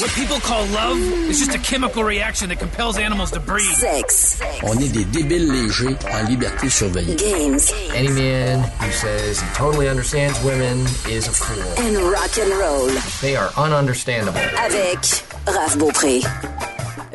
What 0.00 0.12
people 0.12 0.38
call 0.38 0.64
love 0.66 0.96
is 1.28 1.40
just 1.40 1.56
a 1.56 1.58
chemical 1.58 2.04
reaction 2.04 2.50
that 2.50 2.60
compels 2.60 2.98
animals 2.98 3.32
to 3.32 3.40
breed. 3.40 3.74
Sex. 3.74 4.40
On 4.62 4.78
est 4.78 4.92
des 4.92 5.04
débiles 5.04 5.50
légers 5.50 5.96
en 6.12 6.22
liberté 6.28 6.68
surveillée. 6.68 7.16
Games. 7.16 7.58
Any 7.92 8.08
man 8.08 8.60
who 8.80 8.92
says 8.92 9.40
he 9.40 9.46
totally 9.54 9.88
understands 9.88 10.40
women 10.44 10.86
is 11.08 11.26
a 11.26 11.32
fool. 11.32 11.64
And 11.84 11.96
rock 12.12 12.38
and 12.38 12.52
roll. 12.60 12.86
They 13.20 13.34
are 13.34 13.48
ununderstandable. 13.56 14.38
Avec 14.56 15.24
Raph 15.48 15.76
Beaupré. 15.76 16.22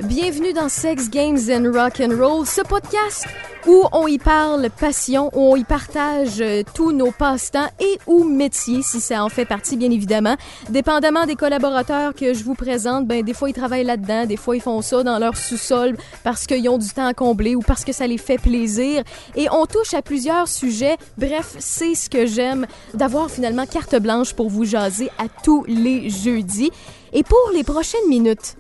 Bienvenue 0.04 0.52
dans 0.52 0.68
Sex 0.68 1.08
Games 1.10 1.50
and 1.50 1.74
Rock 1.74 2.02
and 2.02 2.20
Roll, 2.20 2.46
ce 2.46 2.62
podcast 2.62 3.28
où 3.66 3.84
on 3.92 4.08
y 4.08 4.18
parle 4.18 4.70
passion, 4.70 5.30
où 5.34 5.54
on 5.54 5.56
y 5.56 5.64
partage 5.64 6.42
euh, 6.42 6.64
tous 6.74 6.92
nos 6.92 7.12
passe-temps 7.12 7.68
et 7.80 7.98
ou 8.08 8.24
métiers, 8.24 8.82
si 8.82 9.00
ça 9.00 9.24
en 9.24 9.30
fait 9.30 9.46
partie, 9.46 9.78
bien 9.78 9.92
évidemment. 9.92 10.36
Dépendamment 10.70 11.26
des 11.26 11.36
collaborateurs 11.36 12.14
que 12.14 12.34
je 12.34 12.44
vous 12.44 12.56
présente, 12.56 13.08
ben 13.08 13.24
des 13.24 13.34
fois 13.34 13.50
ils 13.50 13.54
travaillent 13.54 13.86
là-dedans, 13.86 14.26
des 14.26 14.38
fois 14.38 14.56
ils 14.56 14.62
font 14.62 14.82
ça 14.82 15.04
dans 15.04 15.18
leur 15.18 15.38
sous-sol 15.38 15.96
parce 16.24 16.46
qu'ils 16.46 16.68
ont 16.70 16.78
du 16.78 16.90
temps 16.90 17.06
à 17.06 17.14
combler 17.14 17.56
ou 17.56 17.62
parce 17.62 17.86
que 17.86 17.94
ça 17.94 18.08
les 18.08 18.18
fait 18.18 18.38
plaisir. 18.38 19.04
Et 19.36 19.48
on 19.52 19.66
touche 19.66 19.94
à 19.94 20.02
plusieurs 20.02 20.48
sujets. 20.48 20.98
Bref, 21.18 21.56
c'est 21.60 21.96
ce 21.96 22.10
que 22.10 22.26
j'aime 22.26 22.68
d'avoir 22.94 23.30
finalement 23.30 23.66
carte 23.66 23.96
blanche 23.96 24.34
pour 24.34 24.50
vous 24.50 24.66
jaser 24.66 25.10
à 25.18 25.26
tous 25.44 25.64
les 25.68 26.10
jeudis. 26.10 26.72
Et 27.14 27.24
pour 27.24 27.52
les 27.54 27.64
prochaines 27.64 28.10
minutes, 28.10 28.56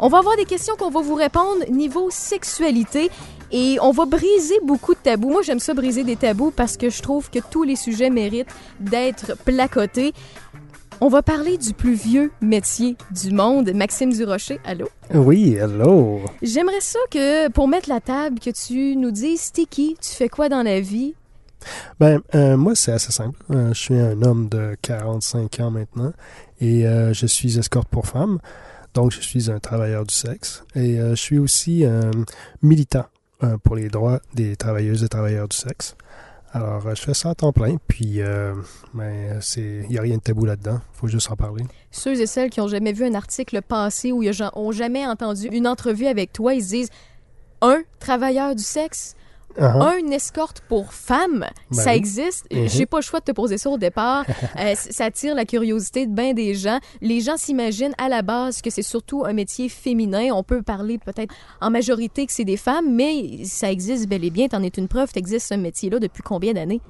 on 0.00 0.08
va 0.08 0.18
avoir 0.18 0.36
des 0.36 0.44
questions 0.44 0.74
qu'on 0.76 0.90
va 0.90 1.00
vous 1.00 1.14
répondre 1.14 1.64
niveau 1.70 2.08
sexualité 2.10 3.10
et 3.50 3.78
on 3.80 3.92
va 3.92 4.04
briser 4.04 4.58
beaucoup 4.64 4.94
de 4.94 4.98
tabous. 4.98 5.30
Moi, 5.30 5.42
j'aime 5.42 5.58
ça 5.58 5.74
briser 5.74 6.04
des 6.04 6.16
tabous 6.16 6.50
parce 6.50 6.76
que 6.76 6.90
je 6.90 7.02
trouve 7.02 7.30
que 7.30 7.38
tous 7.50 7.62
les 7.62 7.76
sujets 7.76 8.10
méritent 8.10 8.54
d'être 8.80 9.36
placotés. 9.44 10.12
On 11.00 11.08
va 11.08 11.22
parler 11.22 11.58
du 11.58 11.74
plus 11.74 11.94
vieux 11.94 12.32
métier 12.40 12.96
du 13.12 13.30
monde. 13.30 13.70
Maxime 13.72 14.12
Durocher, 14.12 14.58
allô? 14.64 14.88
Oui, 15.14 15.54
hello. 15.54 16.20
J'aimerais 16.42 16.80
ça 16.80 16.98
que, 17.10 17.48
pour 17.50 17.68
mettre 17.68 17.88
la 17.88 18.00
table, 18.00 18.40
que 18.40 18.50
tu 18.50 18.96
nous 18.96 19.12
dises, 19.12 19.52
t'es 19.52 19.64
qui? 19.64 19.96
Tu 20.00 20.10
fais 20.10 20.28
quoi 20.28 20.48
dans 20.48 20.64
la 20.64 20.80
vie? 20.80 21.14
Ben, 22.00 22.20
euh, 22.34 22.56
moi, 22.56 22.74
c'est 22.74 22.92
assez 22.92 23.12
simple. 23.12 23.38
Euh, 23.50 23.72
je 23.72 23.78
suis 23.78 23.94
un 23.94 24.22
homme 24.22 24.48
de 24.48 24.76
45 24.82 25.60
ans 25.60 25.70
maintenant 25.70 26.12
et 26.60 26.86
euh, 26.86 27.12
je 27.12 27.26
suis 27.26 27.58
escorte 27.58 27.88
pour 27.88 28.06
femmes. 28.06 28.38
Donc, 28.94 29.12
je 29.12 29.20
suis 29.20 29.50
un 29.50 29.60
travailleur 29.60 30.04
du 30.04 30.14
sexe 30.14 30.64
et 30.74 30.96
je 30.96 31.14
suis 31.14 31.38
aussi 31.38 31.84
militant 32.62 33.04
pour 33.62 33.76
les 33.76 33.88
droits 33.88 34.20
des 34.34 34.56
travailleuses 34.56 35.04
et 35.04 35.08
travailleurs 35.08 35.48
du 35.48 35.56
sexe. 35.56 35.96
Alors, 36.52 36.86
euh, 36.86 36.94
je 36.94 37.02
fais 37.02 37.14
ça 37.14 37.30
à 37.30 37.34
temps 37.34 37.52
plein, 37.52 37.76
puis 37.88 38.22
euh, 38.22 38.54
ben, 38.94 39.38
il 39.56 39.88
n'y 39.88 39.98
a 39.98 40.02
rien 40.02 40.16
de 40.16 40.22
tabou 40.22 40.46
là-dedans. 40.46 40.80
faut 40.94 41.06
juste 41.06 41.30
en 41.30 41.36
parler. 41.36 41.64
Ceux 41.90 42.18
et 42.20 42.26
celles 42.26 42.48
qui 42.50 42.60
ont 42.60 42.68
jamais 42.68 42.92
vu 42.92 43.04
un 43.04 43.14
article 43.14 43.60
passé 43.60 44.12
ou 44.12 44.22
ils 44.22 44.42
ont 44.54 44.72
jamais 44.72 45.06
entendu 45.06 45.48
une 45.48 45.66
entrevue 45.66 46.06
avec 46.06 46.32
toi, 46.32 46.54
ils 46.54 46.62
se 46.62 46.68
disent 46.68 46.90
un 47.60 47.82
travailleur 47.98 48.54
du 48.54 48.62
sexe, 48.62 49.14
Ah, 49.60 49.92
un 50.02 50.10
escorte 50.10 50.62
pour 50.68 50.92
femmes, 50.92 51.46
Ben 51.70 51.76
ça 51.76 51.94
existe. 51.96 52.46
Mhm. 52.52 52.68
J'ai 52.68 52.86
pas 52.86 52.98
le 52.98 53.02
choix 53.02 53.20
de 53.20 53.24
te 53.24 53.32
poser 53.32 53.58
ça 53.58 53.70
au 53.70 53.78
départ. 53.78 54.24
Euh, 54.58 54.74
ça 54.74 55.04
attire 55.06 55.34
la 55.34 55.44
curiosité 55.44 56.06
de 56.06 56.12
bien 56.12 56.32
des 56.34 56.54
gens. 56.54 56.78
Les 57.00 57.20
gens 57.20 57.36
s'imaginent 57.36 57.94
à 57.98 58.08
la 58.08 58.22
base 58.22 58.60
que 58.60 58.70
c'est 58.70 58.82
surtout 58.82 59.24
un 59.24 59.32
métier 59.32 59.68
féminin. 59.68 60.30
On 60.34 60.42
peut 60.42 60.62
parler 60.62 60.98
peut-être 60.98 61.32
en 61.60 61.70
majorité 61.70 62.26
que 62.26 62.32
c'est 62.32 62.44
des 62.44 62.56
femmes, 62.56 62.92
mais 62.94 63.44
ça 63.44 63.70
existe 63.70 64.08
bel 64.08 64.24
et 64.24 64.30
bien. 64.30 64.48
T'en 64.48 64.62
es 64.62 64.68
une 64.68 64.88
preuve. 64.88 65.12
T'existes 65.12 65.48
ce 65.48 65.54
métier-là 65.54 65.98
depuis 66.00 66.22
combien 66.22 66.54
d'années? 66.54 66.80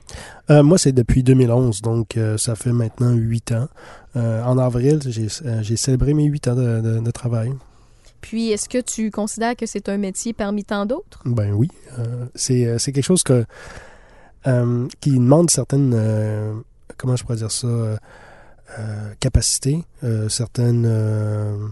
Euh, 0.51 0.63
moi, 0.63 0.79
c'est 0.79 0.93
depuis 0.93 1.23
2011, 1.23 1.83
donc 1.83 2.17
euh, 2.17 2.37
ça 2.39 2.55
fait 2.55 2.73
maintenant 2.73 3.13
huit 3.13 3.53
ans. 3.53 3.69
En 4.15 4.59
avril, 4.59 4.99
j'ai, 5.07 5.29
j'ai 5.61 5.77
célébré 5.77 6.13
mes 6.15 6.25
huit 6.25 6.49
ans 6.49 6.55
de- 6.57 6.81
de- 6.81 6.99
de 6.99 7.11
travail. 7.13 7.53
Puis, 8.21 8.51
est-ce 8.51 8.69
que 8.69 8.79
tu 8.79 9.11
considères 9.11 9.57
que 9.57 9.67
c'est 9.67 9.89
un 9.89 9.97
métier 9.97 10.33
parmi 10.33 10.65
tant 10.65 10.87
d'autres? 10.87 11.23
Ben 11.25 11.53
oui, 11.53 11.69
euh, 11.99 12.27
c'est 12.35 12.67
euh, 12.67 12.79
c'est 12.79 12.93
quelque 12.93 13.05
chose 13.05 13.23
que 13.23 13.45
euh, 14.47 14.89
qui 15.01 15.13
demande 15.13 15.51
certaines 15.51 16.63
comment 16.97 17.17
je 17.17 17.25
pourrais 17.25 17.37
dire 17.37 17.51
ça 17.51 17.99
capacités, 19.21 19.85
certaines 20.29 21.71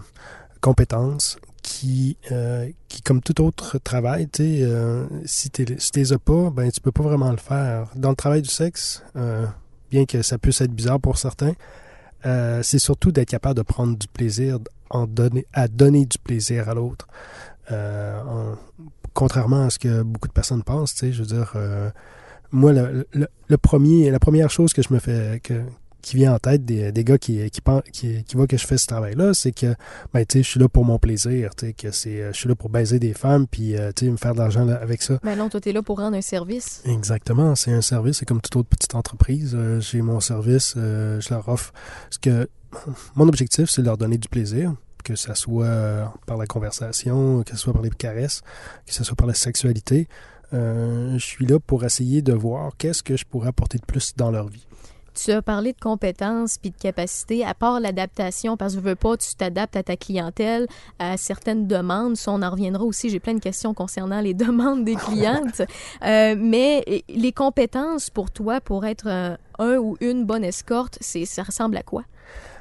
compétences 0.60 1.36
qui 1.62 2.16
qui 2.88 3.02
comme 3.02 3.20
tout 3.20 3.40
autre 3.42 3.78
travail, 3.78 4.28
si 5.24 5.50
tu 5.50 5.76
si 5.78 5.90
t'es 5.92 6.12
as 6.12 6.18
pas, 6.18 6.50
ben 6.50 6.70
tu 6.70 6.80
peux 6.80 6.92
pas 6.92 7.02
vraiment 7.02 7.30
le 7.30 7.36
faire. 7.36 7.90
Dans 7.96 8.10
le 8.10 8.16
travail 8.16 8.42
du 8.42 8.50
sexe, 8.50 9.02
bien 9.90 10.06
que 10.06 10.22
ça 10.22 10.38
puisse 10.38 10.60
être 10.60 10.72
bizarre 10.72 11.00
pour 11.00 11.18
certains, 11.18 11.54
c'est 12.62 12.78
surtout 12.78 13.12
d'être 13.12 13.30
capable 13.30 13.56
de 13.56 13.62
prendre 13.62 13.96
du 13.96 14.08
plaisir 14.08 14.58
en 14.90 15.06
donner 15.06 15.46
à 15.52 15.68
donner 15.68 16.06
du 16.06 16.18
plaisir 16.18 16.68
à 16.68 16.74
l'autre. 16.74 17.06
Euh, 17.72 18.20
en- 18.22 18.54
contrairement 19.14 19.64
à 19.66 19.70
ce 19.70 19.78
que 19.78 20.02
beaucoup 20.02 20.28
de 20.28 20.32
personnes 20.32 20.62
pensent, 20.62 20.92
tu 20.94 21.06
sais, 21.06 21.12
je 21.12 21.20
veux 21.22 21.26
dire, 21.26 21.52
euh, 21.56 21.90
moi, 22.52 22.72
le, 22.72 23.06
le, 23.12 23.26
le 23.48 23.56
premier, 23.56 24.10
la 24.10 24.18
première 24.18 24.50
chose 24.50 24.72
que 24.72 24.82
je 24.82 24.92
me 24.92 24.98
fais, 24.98 25.40
que, 25.42 25.62
qui 26.02 26.14
vient 26.16 26.34
en 26.34 26.38
tête 26.38 26.64
des, 26.64 26.92
des 26.92 27.02
gars 27.02 27.18
qui, 27.18 27.50
qui, 27.50 27.60
qui, 27.92 28.22
qui 28.24 28.36
voient 28.36 28.46
que 28.46 28.56
je 28.58 28.64
fais 28.66 28.76
ce 28.78 28.86
travail-là, 28.86 29.32
c'est 29.34 29.50
que, 29.52 29.74
ben, 30.14 30.24
tu 30.24 30.42
je 30.42 30.48
suis 30.48 30.60
là 30.60 30.68
pour 30.68 30.84
mon 30.84 30.98
plaisir, 30.98 31.54
tu 31.56 31.72
que 31.74 31.90
c'est, 31.90 32.30
je 32.32 32.36
suis 32.36 32.48
là 32.48 32.54
pour 32.54 32.68
baiser 32.68 32.98
des 33.00 33.14
femmes, 33.14 33.46
puis, 33.48 33.74
euh, 33.76 33.90
tu 33.96 34.08
me 34.10 34.16
faire 34.18 34.34
de 34.34 34.38
l'argent 34.38 34.68
avec 34.68 35.02
ça. 35.02 35.18
Ben 35.24 35.36
non, 35.36 35.48
toi, 35.48 35.60
t'es 35.60 35.72
là 35.72 35.82
pour 35.82 35.98
rendre 35.98 36.16
un 36.16 36.20
service. 36.20 36.82
Exactement, 36.84 37.54
c'est 37.56 37.72
un 37.72 37.80
service, 37.80 38.18
c'est 38.18 38.26
comme 38.26 38.40
toute 38.42 38.54
autre 38.56 38.68
petite 38.68 38.94
entreprise. 38.94 39.56
J'ai 39.80 40.02
mon 40.02 40.20
service, 40.20 40.74
je 40.76 41.30
leur 41.34 41.48
offre. 41.48 41.72
Ce 42.10 42.18
que 42.20 42.48
mon 43.14 43.28
objectif, 43.28 43.70
c'est 43.70 43.82
de 43.82 43.86
leur 43.86 43.98
donner 43.98 44.18
du 44.18 44.28
plaisir, 44.28 44.74
que 45.04 45.14
ça 45.14 45.34
soit 45.34 45.66
euh, 45.66 46.04
par 46.26 46.36
la 46.36 46.46
conversation, 46.46 47.42
que 47.42 47.50
ce 47.50 47.56
soit 47.56 47.72
par 47.72 47.82
les 47.82 47.90
caresses, 47.90 48.42
que 48.86 48.92
ce 48.92 49.04
soit 49.04 49.16
par 49.16 49.26
la 49.26 49.34
sexualité. 49.34 50.08
Euh, 50.52 51.12
je 51.18 51.24
suis 51.24 51.46
là 51.46 51.58
pour 51.58 51.84
essayer 51.84 52.22
de 52.22 52.32
voir 52.32 52.72
qu'est-ce 52.76 53.02
que 53.02 53.16
je 53.16 53.24
pourrais 53.24 53.48
apporter 53.48 53.78
de 53.78 53.84
plus 53.84 54.14
dans 54.16 54.30
leur 54.30 54.48
vie. 54.48 54.66
Tu 55.14 55.32
as 55.32 55.40
parlé 55.40 55.72
de 55.72 55.80
compétences 55.80 56.58
puis 56.58 56.70
de 56.70 56.76
capacités, 56.76 57.42
à 57.42 57.54
part 57.54 57.80
l'adaptation, 57.80 58.56
parce 58.58 58.74
que 58.74 58.80
je 58.80 58.84
veux 58.84 58.96
pas, 58.96 59.16
tu 59.16 59.34
t'adaptes 59.34 59.76
à 59.76 59.82
ta 59.82 59.96
clientèle, 59.96 60.66
à 60.98 61.16
certaines 61.16 61.66
demandes. 61.66 62.16
Ça, 62.16 62.32
on 62.32 62.42
en 62.42 62.50
reviendra 62.50 62.84
aussi. 62.84 63.08
J'ai 63.08 63.20
plein 63.20 63.32
de 63.32 63.40
questions 63.40 63.72
concernant 63.72 64.20
les 64.20 64.34
demandes 64.34 64.84
des 64.84 64.96
clientes. 64.96 65.62
Euh, 66.04 66.34
mais 66.38 67.02
les 67.08 67.32
compétences 67.32 68.10
pour 68.10 68.30
toi, 68.30 68.60
pour 68.60 68.84
être 68.84 69.06
euh, 69.06 69.36
un 69.58 69.78
ou 69.78 69.96
une 70.00 70.26
bonne 70.26 70.44
escorte, 70.44 70.98
ça 71.00 71.42
ressemble 71.42 71.78
à 71.78 71.82
quoi? 71.82 72.02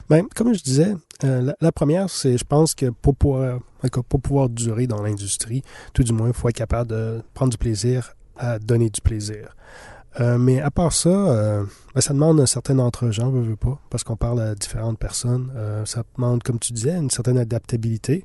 Ben, 0.09 0.25
comme 0.35 0.53
je 0.53 0.61
disais, 0.61 0.95
euh, 1.23 1.41
la, 1.41 1.55
la 1.59 1.71
première, 1.71 2.09
c'est, 2.09 2.37
je 2.37 2.43
pense 2.43 2.75
que 2.75 2.89
pour 2.89 3.15
pouvoir, 3.15 3.59
pour 4.09 4.21
pouvoir 4.21 4.49
durer 4.49 4.87
dans 4.87 5.01
l'industrie, 5.01 5.63
tout 5.93 6.03
du 6.03 6.13
moins, 6.13 6.27
il 6.27 6.33
faut 6.33 6.49
être 6.49 6.55
capable 6.55 6.89
de 6.89 7.21
prendre 7.33 7.51
du 7.51 7.57
plaisir 7.57 8.15
à 8.37 8.59
donner 8.59 8.89
du 8.89 9.01
plaisir. 9.01 9.55
Euh, 10.19 10.37
mais 10.37 10.61
à 10.61 10.71
part 10.71 10.93
ça, 10.93 11.09
euh, 11.09 11.63
ben, 11.93 12.01
ça 12.01 12.13
demande 12.13 12.39
un 12.39 12.45
certain 12.45 12.79
entre-gens, 12.79 13.29
veux, 13.29 13.41
veux 13.41 13.55
pas, 13.55 13.79
parce 13.89 14.03
qu'on 14.03 14.15
parle 14.15 14.41
à 14.41 14.55
différentes 14.55 14.99
personnes. 14.99 15.51
Ça 15.85 16.03
demande, 16.15 16.43
comme 16.43 16.59
tu 16.59 16.73
disais, 16.73 16.95
une 16.95 17.09
certaine 17.09 17.37
adaptabilité. 17.37 18.23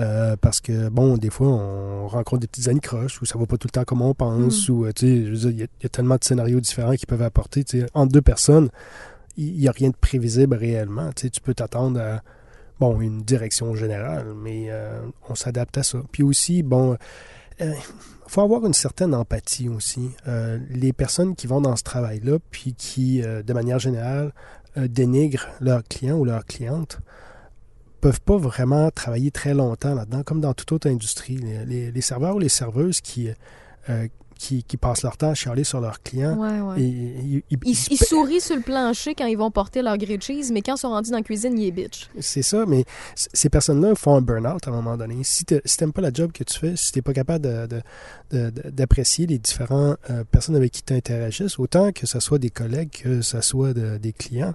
Euh, 0.00 0.36
parce 0.40 0.60
que, 0.60 0.88
bon, 0.88 1.16
des 1.16 1.30
fois, 1.30 1.48
on 1.48 2.06
rencontre 2.06 2.40
des 2.40 2.46
petites 2.46 2.68
anicroches 2.68 3.20
où 3.20 3.24
ça 3.24 3.36
va 3.36 3.46
pas 3.46 3.56
tout 3.56 3.66
le 3.66 3.72
temps 3.72 3.84
comme 3.84 4.02
on 4.02 4.14
pense, 4.14 4.68
ou, 4.68 4.84
euh, 4.84 4.92
tu 4.94 5.06
sais, 5.06 5.48
y 5.50 5.50
il 5.50 5.60
y, 5.60 5.86
a 5.86 5.88
tellement 5.88 6.14
de 6.14 6.22
scénarios 6.22 6.60
différents 6.60 6.94
qui 6.94 7.04
peuvent 7.04 7.22
apporter, 7.22 7.64
tu 7.64 7.80
sais, 7.80 7.86
entre 7.94 8.12
deux 8.12 8.22
personnes, 8.22 8.70
il 9.38 9.58
n'y 9.58 9.68
a 9.68 9.72
rien 9.72 9.88
de 9.90 9.96
prévisible 9.96 10.54
réellement. 10.56 11.10
Tu 11.14 11.30
peux 11.42 11.54
t'attendre 11.54 12.00
à 12.00 12.22
bon, 12.80 13.00
une 13.00 13.22
direction 13.22 13.74
générale, 13.74 14.34
mais 14.36 14.66
euh, 14.68 15.00
on 15.28 15.34
s'adapte 15.34 15.78
à 15.78 15.82
ça. 15.82 15.98
Puis 16.12 16.22
aussi, 16.22 16.62
bon, 16.62 16.96
il 17.60 17.74
faut 18.26 18.42
avoir 18.42 18.64
une 18.66 18.74
certaine 18.74 19.14
empathie 19.14 19.68
aussi. 19.68 20.10
Euh, 20.26 20.58
les 20.70 20.92
personnes 20.92 21.34
qui 21.34 21.46
vont 21.46 21.60
dans 21.60 21.76
ce 21.76 21.82
travail-là, 21.82 22.38
puis 22.50 22.74
qui, 22.74 23.22
euh, 23.22 23.42
de 23.42 23.52
manière 23.52 23.78
générale, 23.78 24.32
euh, 24.76 24.86
dénigrent 24.86 25.48
leurs 25.60 25.82
clients 25.84 26.18
ou 26.18 26.24
leurs 26.24 26.44
clientes, 26.44 26.98
peuvent 28.00 28.20
pas 28.20 28.36
vraiment 28.36 28.90
travailler 28.90 29.30
très 29.32 29.54
longtemps 29.54 29.94
là-dedans, 29.94 30.22
comme 30.22 30.40
dans 30.40 30.54
toute 30.54 30.70
autre 30.72 30.88
industrie. 30.88 31.36
Les, 31.38 31.90
les- 31.90 32.00
serveurs 32.00 32.36
ou 32.36 32.38
les 32.38 32.48
serveuses 32.48 33.00
qui, 33.00 33.28
euh, 33.88 34.06
qui, 34.38 34.62
qui 34.62 34.76
passent 34.76 35.02
leur 35.02 35.16
temps 35.16 35.30
à 35.30 35.34
chialer 35.34 35.64
sur 35.64 35.80
leurs 35.80 36.00
clients, 36.02 36.36
Ouais, 36.38 36.60
ouais. 36.60 36.80
et- 36.80 36.86
et- 36.86 37.22
ils- 37.26 37.42
Ils, 37.50 37.58
ils 37.64 37.86
ils 37.90 37.96
sourient 37.98 38.40
sur 38.40 38.56
le 38.56 38.62
plancher 38.62 39.14
quand 39.14 39.26
ils 39.26 39.36
vont 39.36 39.50
porter 39.50 39.82
leur 39.82 39.98
grilled 39.98 40.22
cheese, 40.22 40.50
mais 40.52 40.62
quand 40.62 40.76
ils 40.76 40.78
sont 40.78 40.90
rendus 40.90 41.10
dans 41.10 41.16
la 41.18 41.22
cuisine, 41.22 41.58
ils 41.58 41.66
est 41.66 41.70
bitch. 41.72 42.08
C'est 42.20 42.42
ça, 42.42 42.64
mais 42.66 42.84
ces 43.14 43.50
personnes-là 43.50 43.94
font 43.96 44.14
un 44.16 44.20
burn-out 44.22 44.66
à 44.66 44.70
un 44.70 44.74
moment 44.74 44.96
donné. 44.96 45.16
Si 45.24 45.44
tu 45.44 45.54
n'aimes 45.80 45.92
pas 45.92 46.00
la 46.02 46.12
job 46.12 46.30
que 46.32 46.44
tu 46.44 46.58
fais, 46.58 46.76
si 46.76 46.92
tu 46.92 46.98
n'es 46.98 47.02
pas 47.02 47.12
capable 47.12 47.46
d'apprécier 48.30 49.26
les 49.26 49.38
différentes 49.38 49.96
personnes 50.30 50.56
avec 50.56 50.72
qui 50.72 50.82
tu 50.82 50.92
interagisses, 50.94 51.58
autant 51.58 51.92
que 51.92 52.06
ce 52.06 52.20
soit 52.20 52.38
des 52.38 52.50
collègues, 52.50 52.90
que 52.90 53.22
ce 53.22 53.40
soit 53.40 53.72
de- 53.74 53.98
des 53.98 54.12
clients, 54.12 54.54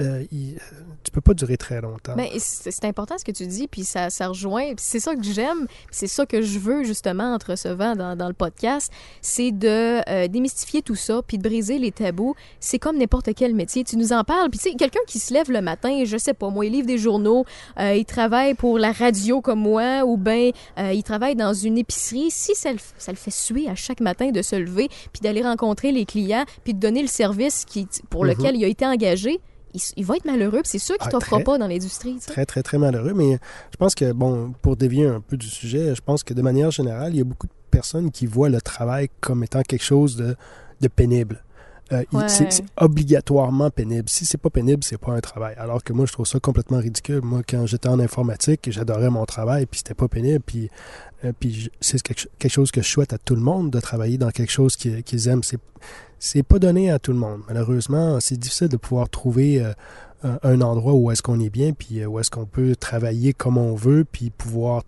euh, 0.00 0.24
il- 0.32 0.58
tu 1.04 1.10
peux 1.10 1.20
pas 1.20 1.34
durer 1.34 1.56
très 1.56 1.80
longtemps. 1.80 2.16
Et 2.18 2.38
c'est 2.38 2.84
important 2.84 3.16
ce 3.18 3.24
que 3.24 3.32
tu 3.32 3.46
dis, 3.46 3.66
puis 3.68 3.84
ça, 3.84 4.10
ça 4.10 4.28
rejoint. 4.28 4.72
C'est 4.76 5.00
ça 5.00 5.14
que 5.14 5.22
j'aime, 5.22 5.66
puis 5.66 5.86
c'est 5.90 6.06
ça 6.06 6.26
que 6.26 6.42
je 6.42 6.58
veux 6.58 6.84
justement 6.84 7.34
en 7.34 7.38
te 7.38 7.50
recevant 7.50 7.96
dans, 7.96 8.14
dans 8.16 8.28
le 8.28 8.34
podcast, 8.34 8.92
c'est 9.22 9.50
de 9.52 10.00
euh, 10.08 10.28
démystifier 10.28 10.82
tout 10.82 10.94
ça, 10.94 11.20
puis 11.26 11.38
de 11.38 11.42
briser 11.42 11.78
les 11.78 11.90
tabous. 11.92 12.34
C'est 12.60 12.78
comme 12.78 12.98
n'importe 12.98 13.34
quel 13.34 13.54
métier. 13.54 13.84
Tu 13.84 13.96
nous 13.96 14.12
en 14.12 14.24
parles, 14.24 14.50
puis 14.50 14.58
tu 14.58 14.70
sais, 14.70 14.76
quelqu'un 14.76 15.00
qui 15.06 15.18
se 15.18 15.32
lève 15.34 15.50
le 15.50 15.60
matin, 15.60 16.02
je 16.04 16.16
sais 16.16 16.34
pas, 16.34 16.50
moi, 16.50 16.66
il 16.66 16.72
livre 16.72 16.86
des 16.86 16.98
journaux, 16.98 17.44
euh, 17.78 17.94
il 17.94 18.04
travaille 18.04 18.54
pour 18.54 18.78
la 18.78 18.92
radio 18.92 19.40
comme 19.40 19.60
moi, 19.60 20.04
ou 20.04 20.18
euh, 20.28 20.52
il 20.92 21.02
travaille 21.02 21.36
dans 21.36 21.54
une 21.54 21.78
épicerie. 21.78 22.30
Si 22.30 22.54
ça 22.54 22.72
le, 22.72 22.78
ça 22.98 23.12
le 23.12 23.16
fait 23.18 23.30
suer 23.30 23.68
à 23.68 23.74
chaque 23.74 24.00
matin 24.00 24.30
de 24.30 24.42
se 24.42 24.56
lever, 24.56 24.88
puis 25.12 25.20
d'aller 25.22 25.42
rencontrer 25.42 25.92
les 25.92 26.04
clients, 26.04 26.44
puis 26.64 26.74
de 26.74 26.78
donner 26.80 27.02
le 27.02 27.08
service 27.08 27.64
qui, 27.64 27.86
pour 28.10 28.24
Mhm. 28.24 28.30
lequel 28.30 28.56
il 28.56 28.64
a 28.64 28.68
été 28.68 28.84
engagé, 28.86 29.40
il, 29.74 29.80
il 29.96 30.04
va 30.04 30.16
être 30.16 30.24
malheureux, 30.24 30.60
c'est 30.64 30.78
sûr 30.78 30.96
qu'il 30.98 31.08
Ah, 31.12 31.18
très. 31.18 31.42
pas 31.44 31.58
dans 31.58 31.66
l'industrie. 31.68 32.14
tu 32.14 32.20
sais. 32.20 32.32
Très, 32.32 32.46
très, 32.46 32.62
très 32.62 32.78
malheureux. 32.78 33.12
Mais 33.14 33.38
je 33.70 33.76
pense 33.76 33.94
que, 33.94 34.12
bon, 34.12 34.52
pour 34.62 34.76
dévier 34.76 35.06
un 35.06 35.20
peu 35.20 35.36
du 35.36 35.48
sujet, 35.48 35.94
je 35.94 36.00
pense 36.00 36.22
que 36.22 36.34
de 36.34 36.42
manière 36.42 36.70
générale, 36.70 37.14
il 37.14 37.18
y 37.18 37.20
a 37.20 37.24
beaucoup 37.24 37.46
de 37.46 37.52
personnes 37.70 38.10
qui 38.10 38.26
voient 38.26 38.48
le 38.48 38.60
travail 38.60 39.08
comme 39.20 39.44
étant 39.44 39.62
quelque 39.62 39.84
chose 39.84 40.16
de, 40.16 40.36
de 40.80 40.88
pénible. 40.88 41.42
Euh, 41.92 42.04
Ouais. 42.12 42.28
c'est 42.28 42.62
obligatoirement 42.76 43.70
pénible. 43.70 44.08
Si 44.08 44.26
c'est 44.26 44.36
pas 44.38 44.50
pénible, 44.50 44.82
c'est 44.84 44.98
pas 44.98 45.12
un 45.12 45.20
travail. 45.20 45.54
Alors 45.58 45.82
que 45.82 45.92
moi, 45.92 46.04
je 46.06 46.12
trouve 46.12 46.26
ça 46.26 46.38
complètement 46.40 46.78
ridicule. 46.78 47.20
Moi, 47.22 47.40
quand 47.48 47.64
j'étais 47.66 47.88
en 47.88 47.98
informatique, 48.00 48.68
j'adorais 48.70 49.10
mon 49.10 49.24
travail, 49.24 49.64
puis 49.66 49.78
c'était 49.78 49.94
pas 49.94 50.08
pénible. 50.08 50.42
Puis, 50.44 50.68
euh, 51.24 51.32
puis 51.38 51.70
c'est 51.80 52.00
quelque, 52.02 52.20
cho- 52.20 52.28
quelque 52.38 52.52
chose 52.52 52.70
que 52.70 52.82
je 52.82 52.88
souhaite 52.88 53.12
à 53.12 53.18
tout 53.18 53.34
le 53.34 53.40
monde 53.40 53.70
de 53.70 53.80
travailler 53.80 54.18
dans 54.18 54.30
quelque 54.30 54.52
chose 54.52 54.76
qui- 54.76 55.02
qu'ils 55.02 55.28
aiment. 55.28 55.42
C'est 55.42 55.58
c'est 56.20 56.42
pas 56.42 56.58
donné 56.58 56.90
à 56.90 56.98
tout 56.98 57.12
le 57.12 57.18
monde. 57.18 57.42
Malheureusement, 57.46 58.18
c'est 58.18 58.36
difficile 58.36 58.66
de 58.68 58.76
pouvoir 58.76 59.08
trouver 59.08 59.62
euh, 59.62 59.72
un, 60.22 60.60
endroit 60.60 60.94
où 60.94 61.10
est-ce 61.10 61.22
qu'on 61.22 61.40
est 61.40 61.50
bien, 61.50 61.72
puis 61.72 62.00
euh, 62.00 62.06
où 62.06 62.18
est-ce 62.18 62.30
qu'on 62.30 62.46
peut 62.46 62.74
travailler 62.74 63.32
comme 63.32 63.56
on 63.58 63.74
veut, 63.74 64.04
puis 64.04 64.30
pouvoir 64.30 64.82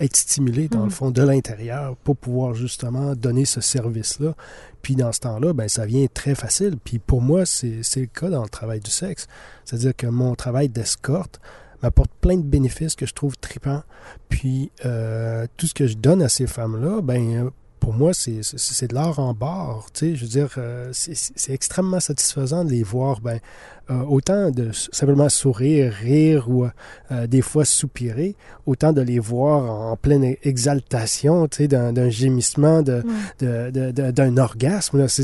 être 0.00 0.16
stimulé 0.16 0.68
dans 0.68 0.84
le 0.84 0.90
fond 0.90 1.10
de 1.10 1.22
l'intérieur 1.22 1.96
pour 1.96 2.16
pouvoir 2.16 2.54
justement 2.54 3.14
donner 3.14 3.44
ce 3.44 3.60
service-là. 3.60 4.34
Puis 4.82 4.94
dans 4.94 5.12
ce 5.12 5.20
temps-là, 5.20 5.52
ben 5.52 5.68
ça 5.68 5.86
vient 5.86 6.06
très 6.12 6.34
facile. 6.34 6.76
Puis 6.82 6.98
pour 6.98 7.22
moi, 7.22 7.46
c'est 7.46 7.80
le 7.96 8.06
cas 8.06 8.30
dans 8.30 8.42
le 8.42 8.48
travail 8.48 8.80
du 8.80 8.90
sexe. 8.90 9.26
C'est-à-dire 9.64 9.96
que 9.96 10.06
mon 10.06 10.34
travail 10.34 10.68
d'escorte 10.68 11.40
m'apporte 11.82 12.10
plein 12.20 12.36
de 12.36 12.42
bénéfices 12.42 12.94
que 12.94 13.06
je 13.06 13.14
trouve 13.14 13.36
tripants. 13.38 13.82
Puis 14.28 14.70
euh, 14.84 15.46
tout 15.56 15.66
ce 15.66 15.74
que 15.74 15.86
je 15.86 15.96
donne 15.96 16.22
à 16.22 16.28
ces 16.28 16.46
femmes-là, 16.46 17.00
ben 17.02 17.50
pour 17.86 17.94
moi, 17.94 18.12
c'est 18.14 18.88
de 18.88 18.94
l'art 18.94 19.20
en 19.20 19.32
barre. 19.32 19.86
Tu 19.92 20.10
sais, 20.10 20.16
je 20.16 20.22
veux 20.22 20.28
dire, 20.28 20.48
euh, 20.58 20.90
c'est- 20.92 21.52
extrêmement 21.52 22.00
satisfaisant 22.00 22.64
de 22.64 22.70
les 22.70 22.82
voir, 22.82 23.20
ben, 23.20 23.38
autant 23.88 24.50
de 24.50 24.70
simplement 24.72 25.28
sourire, 25.28 25.92
rire 25.92 26.48
ou 26.48 26.64
euh, 26.64 27.26
des 27.26 27.42
fois 27.42 27.64
soupirer, 27.64 28.34
autant 28.66 28.92
de 28.92 29.00
les 29.00 29.18
voir 29.18 29.90
en 29.92 29.96
pleine 29.96 30.24
e- 30.32 30.36
exaltation, 30.42 31.46
tu 31.48 31.58
sais, 31.58 31.68
d'un 31.68 31.92
d'un 31.92 32.08
gémissement, 32.10 32.82
de, 32.82 33.02
de- 33.40 33.70
de- 33.70 33.90
de- 33.92 34.10
d'un 34.10 34.36
orgasme. 34.38 34.98
là. 34.98 35.08
C'est 35.08 35.22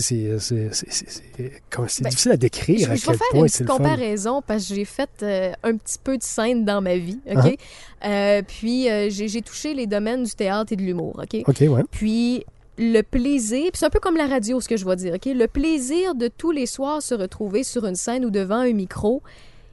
difficile 2.05 2.33
à 2.33 2.37
décrire 2.37 2.79
Je, 2.87 2.91
à 2.93 2.95
je 2.95 3.07
vais 3.07 3.17
faire 3.17 3.27
point 3.31 3.41
une 3.41 3.47
petite 3.47 3.67
comparaison 3.67 4.43
parce 4.47 4.69
que 4.69 4.75
j'ai 4.75 4.85
fait 4.85 5.11
euh, 5.23 5.53
un 5.63 5.77
petit 5.77 5.99
peu 6.03 6.17
de 6.17 6.23
scène 6.23 6.65
dans 6.65 6.81
ma 6.81 6.97
vie, 6.97 7.19
OK? 7.31 7.37
Uh-huh. 7.39 7.57
Euh, 8.05 8.43
puis 8.47 8.91
euh, 8.91 9.09
j'ai 9.11 9.29
j'ai 9.29 9.43
touché 9.43 9.75
les 9.75 9.87
domaines 9.87 10.25
du 10.25 10.33
théâtre 10.33 10.73
et 10.73 10.77
de 10.77 10.83
l'humour, 10.83 11.21
OK? 11.23 11.43
OK, 11.47 11.61
ouais. 11.61 11.83
Puis 11.91 12.45
le 12.83 13.03
plaisir, 13.03 13.71
c'est 13.75 13.87
un 13.87 13.91
peu 13.91 14.01
comme 14.01 14.17
la 14.17 14.27
radio, 14.27 14.61
ce 14.61 14.69
que 14.69 14.77
je 14.77 14.85
vais 14.85 14.97
dire, 14.97 15.15
OK? 15.15 15.27
Le 15.27 15.47
plaisir 15.47 16.15
de 16.15 16.29
tous 16.29 16.51
les 16.51 16.67
soirs 16.67 17.01
se 17.01 17.15
retrouver 17.15 17.63
sur 17.63 17.87
une 17.87 17.95
scène 17.95 18.25
ou 18.25 18.31
devant 18.31 18.57
un 18.57 18.73
micro 18.73 19.23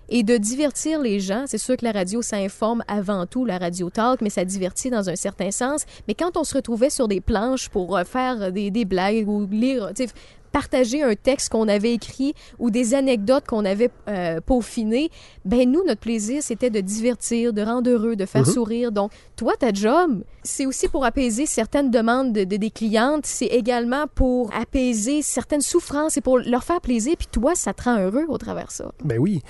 et 0.10 0.24
de 0.24 0.38
divertir 0.38 1.02
les 1.02 1.20
gens. 1.20 1.46
C'est 1.48 1.58
sûr 1.58 1.76
que 1.78 1.86
la 1.86 1.92
radio, 1.92 2.22
ça 2.22 2.38
informe 2.38 2.84
avant 2.88 3.26
tout, 3.26 3.46
la 3.46 3.58
radio 3.58 3.90
talk, 3.90 4.22
mais 4.22 4.30
ça 4.30 4.46
divertit 4.46 4.90
dans 4.90 5.10
un 5.10 5.16
certain 5.16 5.52
sens. 5.52 5.86
Mais 6.08 6.14
quand 6.14 6.38
on 6.38 6.44
se 6.44 6.56
retrouvait 6.56 6.90
sur 6.90 7.08
des 7.08 7.22
planches 7.22 7.70
pour 7.70 7.98
euh, 7.98 8.04
faire 8.04 8.52
des, 8.52 8.72
des 8.72 8.86
blagues 8.86 9.28
ou 9.28 9.48
lire, 9.50 9.92
partager 10.52 11.02
un 11.04 11.16
texte 11.16 11.50
qu'on 11.50 11.68
avait 11.68 11.94
écrit 11.94 12.34
ou 12.60 12.70
des 12.70 12.94
anecdotes 12.94 13.46
qu'on 13.48 13.66
avait 13.66 13.90
euh, 14.08 14.40
peaufinées, 14.42 15.10
ben 15.46 15.70
nous, 15.70 15.84
notre 15.86 16.02
plaisir, 16.02 16.42
c'était 16.44 16.70
de 16.70 16.80
divertir, 16.82 17.54
de 17.54 17.62
rendre 17.62 17.90
heureux, 17.90 18.16
de 18.16 18.26
faire 18.26 18.46
Mhm. 18.46 18.54
sourire. 18.54 18.92
Donc, 18.92 19.12
toi, 19.36 19.54
ta 19.58 19.72
job, 19.74 20.24
c'est 20.44 20.66
aussi 20.66 20.88
pour 20.88 21.06
apaiser 21.06 21.46
certaines 21.46 21.92
demandes 21.92 22.34
de, 22.34 22.44
de- 22.44 22.58
des 22.58 22.72
clientes, 22.72 23.26
c'est 23.26 23.46
également 23.46 24.06
pour 24.16 24.52
apaiser 24.54 25.22
certaines 25.22 25.62
souffrances 25.62 26.18
et 26.18 26.22
pour 26.22 26.38
leur 26.40 26.64
faire 26.64 26.82
plaisir, 26.82 27.16
puis 27.18 27.28
toi, 27.32 27.56
ça 27.56 27.74
te 27.74 27.84
rend 27.84 28.00
heureux 28.00 28.26
au 28.28 28.38
travers 28.38 28.68
de 28.68 28.72
ça. 28.72 28.92
Ben 29.04 29.18
oui. 29.20 29.42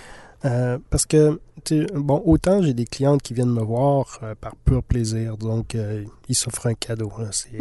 Euh, 0.45 0.77
parce 0.89 1.05
que, 1.05 1.39
tu 1.65 1.81
sais, 1.81 1.87
bon, 1.93 2.21
autant 2.25 2.61
j'ai 2.61 2.73
des 2.73 2.85
clientes 2.85 3.21
qui 3.21 3.33
viennent 3.33 3.51
me 3.51 3.61
voir 3.61 4.19
euh, 4.23 4.35
par 4.39 4.55
pur 4.55 4.81
plaisir, 4.81 5.35
donc 5.35 5.75
euh, 5.75 6.05
ils 6.29 6.35
s'offrent 6.35 6.67
un 6.67 6.73
cadeau. 6.75 7.11
C'est, 7.31 7.57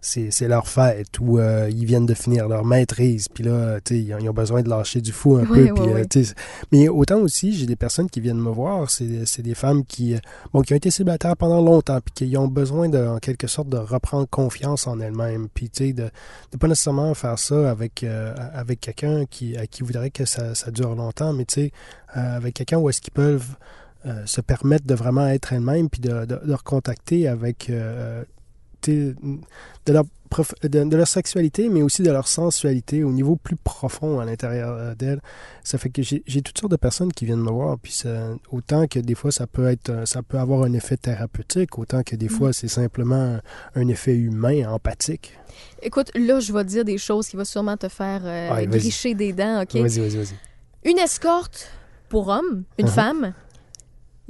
c'est, 0.00 0.30
c'est 0.32 0.48
leur 0.48 0.66
fête 0.66 1.20
ou 1.20 1.38
euh, 1.38 1.68
ils 1.70 1.84
viennent 1.84 2.06
de 2.06 2.14
finir 2.14 2.48
leur 2.48 2.64
maîtrise, 2.64 3.28
puis 3.28 3.44
là, 3.44 3.80
tu 3.80 3.94
sais, 3.94 4.00
ils 4.02 4.14
ont- 4.14 4.18
ils 4.18 4.28
ont 4.28 4.32
besoin 4.32 4.62
de 4.62 4.68
lâcher 4.68 5.00
du 5.00 5.12
fou 5.12 5.36
un 5.36 5.44
peu. 5.44 5.54
euh, 5.68 5.94
ouais. 5.94 6.06
tu 6.06 6.24
sais, 6.24 6.34
mais 6.72 6.88
autant 6.88 7.18
aussi, 7.18 7.52
j'ai 7.52 7.66
des 7.66 7.76
personnes 7.76 8.10
qui 8.10 8.20
viennent 8.20 8.40
me 8.40 8.50
voir, 8.50 8.90
c'est, 8.90 9.24
c'est 9.26 9.42
des 9.42 9.54
femmes 9.54 9.84
qui, 9.84 10.16
bon, 10.52 10.62
qui 10.62 10.72
ont 10.72 10.76
été 10.76 10.90
célibataires 10.90 11.36
pendant 11.36 11.60
longtemps, 11.62 12.00
puis 12.04 12.26
qui 12.28 12.36
ont 12.36 12.48
besoin, 12.48 12.88
de, 12.88 12.98
en 12.98 13.18
quelque 13.18 13.46
sorte, 13.46 13.68
de 13.68 13.76
reprendre 13.78 14.26
confiance 14.28 14.88
en 14.88 14.98
elles-mêmes, 14.98 15.46
puis 15.54 15.70
tu 15.70 15.86
sais, 15.86 15.92
de 15.92 16.10
ne 16.52 16.58
pas 16.58 16.66
nécessairement 16.66 17.14
faire 17.14 17.38
ça 17.38 17.70
avec, 17.70 18.02
euh, 18.02 18.34
avec 18.52 18.80
quelqu'un 18.80 19.24
qui, 19.26 19.56
à 19.56 19.68
qui 19.68 19.84
voudrait 19.84 20.10
que 20.10 20.24
ça, 20.24 20.56
ça 20.56 20.72
dure 20.72 20.96
longtemps, 20.96 21.32
mais 21.32 21.44
tu 21.44 21.54
sais, 21.54 21.72
avec 22.12 22.54
quelqu'un 22.54 22.78
où 22.78 22.88
est-ce 22.88 23.00
qu'ils 23.00 23.12
peuvent 23.12 23.56
euh, 24.06 24.24
se 24.26 24.40
permettre 24.40 24.86
de 24.86 24.94
vraiment 24.94 25.26
être 25.26 25.52
elles-mêmes, 25.52 25.88
puis 25.90 26.00
de, 26.00 26.24
de, 26.24 26.40
de 26.44 26.52
recontacter 26.52 27.28
avec 27.28 27.68
euh, 27.70 28.24
de 28.86 29.14
leur, 29.88 30.04
prof- 30.30 30.54
de, 30.62 30.84
de 30.84 30.96
leur 30.96 31.08
sexualité, 31.08 31.68
mais 31.68 31.82
aussi 31.82 32.02
de 32.02 32.10
leur 32.10 32.28
sensualité 32.28 33.02
au 33.02 33.10
niveau 33.10 33.34
plus 33.36 33.56
profond 33.56 34.20
à 34.20 34.24
l'intérieur 34.24 34.70
euh, 34.70 34.94
d'elles. 34.94 35.20
Ça 35.64 35.78
fait 35.78 35.90
que 35.90 36.00
j'ai 36.02 36.42
toutes 36.42 36.56
sortes 36.58 36.70
de 36.70 36.76
personnes 36.76 37.12
qui 37.12 37.24
viennent 37.26 37.42
me 37.42 37.50
voir, 37.50 37.76
puis 37.78 37.92
ça, 37.92 38.30
autant 38.50 38.86
que 38.86 39.00
des 39.00 39.14
fois 39.16 39.32
ça 39.32 39.46
peut 39.48 39.66
être, 39.66 39.90
euh, 39.90 40.06
ça 40.06 40.22
peut 40.22 40.38
avoir 40.38 40.62
un 40.62 40.72
effet 40.74 40.96
thérapeutique, 40.96 41.76
autant 41.78 42.02
que 42.04 42.14
des 42.16 42.28
fois 42.28 42.52
c'est 42.52 42.68
simplement 42.68 43.40
un 43.74 43.88
effet 43.88 44.14
humain, 44.14 44.70
empathique. 44.70 45.36
Écoute, 45.82 46.12
là, 46.14 46.38
je 46.38 46.52
vais 46.52 46.62
te 46.64 46.68
dire 46.68 46.84
des 46.84 46.98
choses 46.98 47.26
qui 47.28 47.36
vont 47.36 47.44
sûrement 47.44 47.76
te 47.76 47.88
faire 47.88 48.20
euh, 48.24 48.54
Ouais, 48.54 48.66
gricher 48.68 49.14
des 49.14 49.32
dents, 49.32 49.62
OK? 49.62 49.74
Vas-y, 49.74 49.98
vas-y, 49.98 50.16
vas-y. 50.16 50.34
Une 50.90 50.98
escorte 50.98 51.68
pour 52.08 52.28
homme, 52.28 52.64
une 52.78 52.86
Uh-huh. 52.86 52.90
femme, 52.90 53.32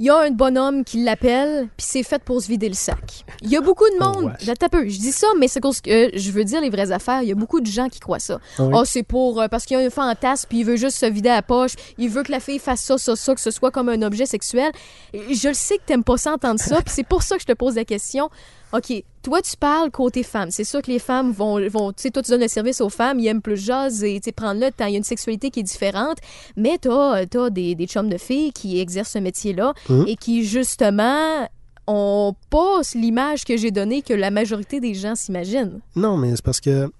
il 0.01 0.05
y 0.05 0.09
a 0.09 0.17
un 0.17 0.31
bonhomme 0.31 0.85
qui 0.85 1.03
l'appelle, 1.03 1.67
puis 1.75 1.85
c'est 1.89 2.03
fait 2.03 2.23
pour 2.23 2.41
se 2.41 2.47
vider 2.47 2.69
le 2.69 2.73
sac. 2.75 3.25
Il 3.41 3.49
y 3.49 3.57
a 3.57 3.61
beaucoup 3.61 3.83
de 3.83 3.95
Oh, 3.99 4.03
monde. 4.05 4.33
J'attends 4.39 4.69
peu. 4.69 4.87
Je 4.87 4.97
dis 4.97 5.11
ça, 5.11 5.27
mais 5.37 5.49
c'est 5.49 5.59
parce 5.59 5.81
que 5.81 6.09
je 6.17 6.31
veux 6.31 6.45
dire 6.45 6.61
les 6.61 6.69
vraies 6.69 6.93
affaires. 6.93 7.21
Il 7.21 7.27
y 7.27 7.33
a 7.33 7.35
beaucoup 7.35 7.59
de 7.59 7.65
gens 7.65 7.89
qui 7.89 7.99
croient 7.99 8.19
ça. 8.19 8.39
Ah 8.57 8.63
oui. 8.63 8.73
Oh, 8.77 8.83
c'est 8.85 9.03
pour 9.03 9.41
euh, 9.41 9.49
parce 9.49 9.65
qu'il 9.65 9.77
y 9.77 9.81
a 9.81 9.85
un 9.85 9.89
fantasme, 9.89 10.45
puis 10.47 10.59
il 10.59 10.63
veut 10.65 10.77
juste 10.77 10.97
se 10.97 11.05
vider 11.05 11.27
la 11.27 11.41
poche. 11.41 11.73
Il 11.97 12.09
veut 12.09 12.23
que 12.23 12.31
la 12.31 12.39
fille 12.39 12.59
fasse 12.59 12.79
ça, 12.79 12.97
ça, 12.97 13.17
ça, 13.17 13.35
que 13.35 13.41
ce 13.41 13.51
soit 13.51 13.71
comme 13.71 13.89
un 13.89 14.01
objet 14.01 14.25
sexuel. 14.25 14.71
Je 15.13 15.49
le 15.49 15.53
sais 15.53 15.75
que 15.77 15.83
t'aimes 15.85 16.05
pas 16.05 16.15
ça 16.15 16.31
entendre 16.31 16.61
ça, 16.61 16.77
puis 16.85 16.93
c'est 16.95 17.03
pour 17.07 17.21
ça 17.21 17.35
que 17.35 17.41
je 17.41 17.47
te 17.47 17.53
pose 17.53 17.75
la 17.75 17.83
question. 17.83 18.29
OK, 18.71 19.03
toi, 19.23 19.41
tu 19.41 19.57
parles 19.57 19.89
côté 19.91 20.21
femme. 20.23 20.51
C'est 20.51 20.63
sûr 20.63 20.81
que 20.81 20.91
les 20.91 20.99
femmes 20.99 21.31
vont, 21.31 21.59
vont 21.69 21.91
tu 21.91 22.03
sais, 22.03 22.11
toi, 22.11 22.21
tu 22.21 22.29
donnes 22.31 22.41
le 22.41 22.47
service 22.47 22.81
aux 22.81 22.89
femmes, 22.89 23.19
ils 23.19 23.27
aiment 23.27 23.41
plus 23.41 23.57
jaser, 23.57 24.19
tu 24.19 24.25
sais, 24.25 24.31
prendre 24.31 24.59
le 24.61 24.71
temps. 24.71 24.85
Il 24.85 24.91
y 24.91 24.95
a 24.95 24.97
une 24.97 25.03
sexualité 25.03 25.49
qui 25.49 25.61
est 25.61 25.63
différente, 25.63 26.17
mais 26.55 26.77
t'as 26.79 27.25
as 27.25 27.49
des, 27.49 27.73
des 27.75 27.87
chums 27.87 28.09
de 28.09 28.17
filles 28.17 28.51
qui 28.53 28.79
exercent 28.79 29.13
ce 29.13 29.19
métier-là 29.19 29.73
Mhm. 29.89 30.05
et 30.07 30.15
qui, 30.15 30.45
justement, 30.45 31.49
ont 31.87 32.35
pas 32.51 32.81
l'image 32.93 33.43
que 33.43 33.57
j'ai 33.57 33.71
donnée 33.71 34.03
que 34.03 34.13
la 34.13 34.29
majorité 34.29 34.79
des 34.79 34.93
gens 34.93 35.15
s'imaginent. 35.15 35.79
Non, 35.95 36.17
mais 36.17 36.35
c'est 36.35 36.45
parce 36.45 36.59
que 36.61 36.91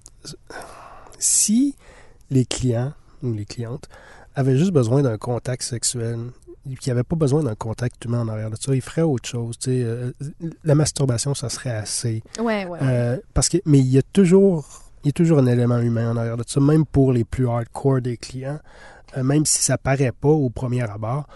si 1.19 1.75
les 2.31 2.45
clients 2.45 2.93
ou 3.23 3.33
les 3.33 3.45
clientes 3.45 3.87
avaient 4.35 4.57
juste 4.57 4.71
besoin 4.71 5.01
d'un 5.03 5.17
contact 5.17 5.63
sexuel, 5.63 6.17
qui 6.79 6.89
n'avaient 6.89 7.03
pas 7.03 7.15
besoin 7.15 7.43
d'un 7.43 7.55
contact 7.55 8.03
humain 8.05 8.21
en 8.21 8.27
arrière 8.27 8.49
de 8.49 8.55
ça, 8.55 8.73
ils 8.75 8.81
feraient 8.81 9.01
autre 9.01 9.27
chose. 9.27 9.57
euh, 9.67 10.11
la 10.63 10.75
masturbation, 10.75 11.33
ça 11.33 11.49
serait 11.49 11.71
assez. 11.71 12.21
Ouais, 12.39 12.65
ouais. 12.65 12.79
Euh, 12.81 13.17
parce 13.33 13.49
que, 13.49 13.57
mais 13.65 13.79
il 13.79 13.87
y 13.87 13.97
a 13.97 14.01
toujours, 14.01 14.83
il 15.03 15.07
y 15.07 15.09
a 15.09 15.13
toujours 15.13 15.39
un 15.39 15.47
élément 15.47 15.79
humain 15.79 16.11
en 16.11 16.17
arrière 16.17 16.37
de 16.37 16.43
ça, 16.45 16.59
même 16.59 16.85
pour 16.85 17.13
les 17.13 17.23
plus 17.23 17.47
hardcore 17.47 18.01
des 18.01 18.17
clients, 18.17 18.59
euh, 19.17 19.23
même 19.23 19.45
si 19.45 19.61
ça 19.61 19.77
paraît 19.77 20.11
pas 20.11 20.29
au 20.29 20.49
premier 20.49 20.83
abord, 20.89 21.27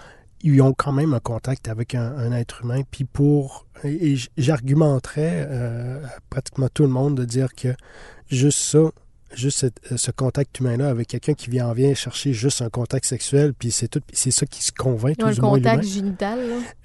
ils 0.43 0.61
ont 0.61 0.73
quand 0.73 0.91
même 0.91 1.13
un 1.13 1.19
contact 1.19 1.69
avec 1.69 1.95
un, 1.95 2.17
un 2.17 2.33
être 2.33 2.63
humain. 2.63 2.81
Puis 2.91 3.05
pour, 3.05 3.65
et, 3.83 4.15
j'argumenterais 4.37 5.47
euh, 5.49 6.05
à 6.05 6.19
pratiquement 6.29 6.67
tout 6.73 6.83
le 6.83 6.89
monde 6.89 7.15
de 7.15 7.25
dire 7.25 7.55
que 7.55 7.73
juste 8.29 8.59
ça, 8.59 8.91
juste 9.35 9.63
euh, 9.63 9.97
ce 9.97 10.11
contact 10.11 10.59
humain-là 10.59 10.89
avec 10.89 11.07
quelqu'un 11.07 11.33
qui 11.33 11.49
vient, 11.49 11.71
vient 11.73 11.93
chercher 11.93 12.33
juste 12.33 12.61
un 12.61 12.69
contact 12.69 13.05
sexuel, 13.05 13.53
puis 13.53 13.71
c'est 13.71 13.87
tout, 13.87 14.01
c'est 14.13 14.31
ça 14.31 14.45
qui 14.45 14.63
se 14.63 14.71
convainc, 14.71 15.15
Ils 15.19 15.23
ont 15.25 15.29
tout 15.29 15.35
le 15.35 15.41
contact 15.41 15.83
génital. 15.83 16.39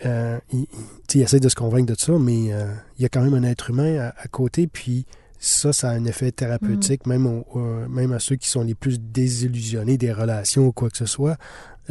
Euh, 0.06 0.38
il, 0.52 1.20
essaie 1.22 1.40
de 1.40 1.48
se 1.48 1.54
convaincre 1.54 1.92
de 1.92 1.98
ça, 1.98 2.12
mais 2.18 2.52
euh, 2.52 2.72
il 2.98 3.02
y 3.02 3.04
a 3.04 3.08
quand 3.08 3.22
même 3.22 3.34
un 3.34 3.42
être 3.44 3.70
humain 3.70 3.98
à, 3.98 4.08
à 4.20 4.28
côté, 4.28 4.66
puis 4.66 5.06
ça, 5.40 5.72
ça 5.72 5.90
a 5.90 5.92
un 5.92 6.04
effet 6.04 6.32
thérapeutique, 6.32 7.06
même, 7.06 7.26
au- 7.26 7.46
au- 7.54 7.88
même 7.88 8.12
à 8.12 8.18
ceux 8.18 8.36
qui 8.36 8.48
sont 8.48 8.62
les 8.62 8.74
plus 8.74 8.98
désillusionnés 9.00 9.96
des 9.98 10.12
relations 10.12 10.66
ou 10.66 10.72
quoi 10.72 10.90
que 10.90 10.96
ce 10.96 11.06
soit. 11.06 11.36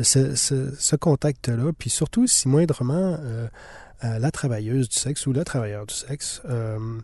ce, 0.02 0.36
ce- 0.36 0.74
ce 0.78 0.96
contact-là, 0.96 1.72
puis 1.78 1.90
surtout 1.90 2.28
si 2.28 2.48
moindrement 2.48 3.18
euh, 3.20 3.48
euh, 4.04 4.20
la 4.20 4.30
travailleuse 4.32 4.90
du 4.90 4.96
sexe 4.96 5.26
ou 5.26 5.34
le 5.34 5.44
travailleur 5.44 5.86
du 5.88 5.94
sexe 5.96 6.42
euh, 6.46 6.78
euh, 6.78 7.00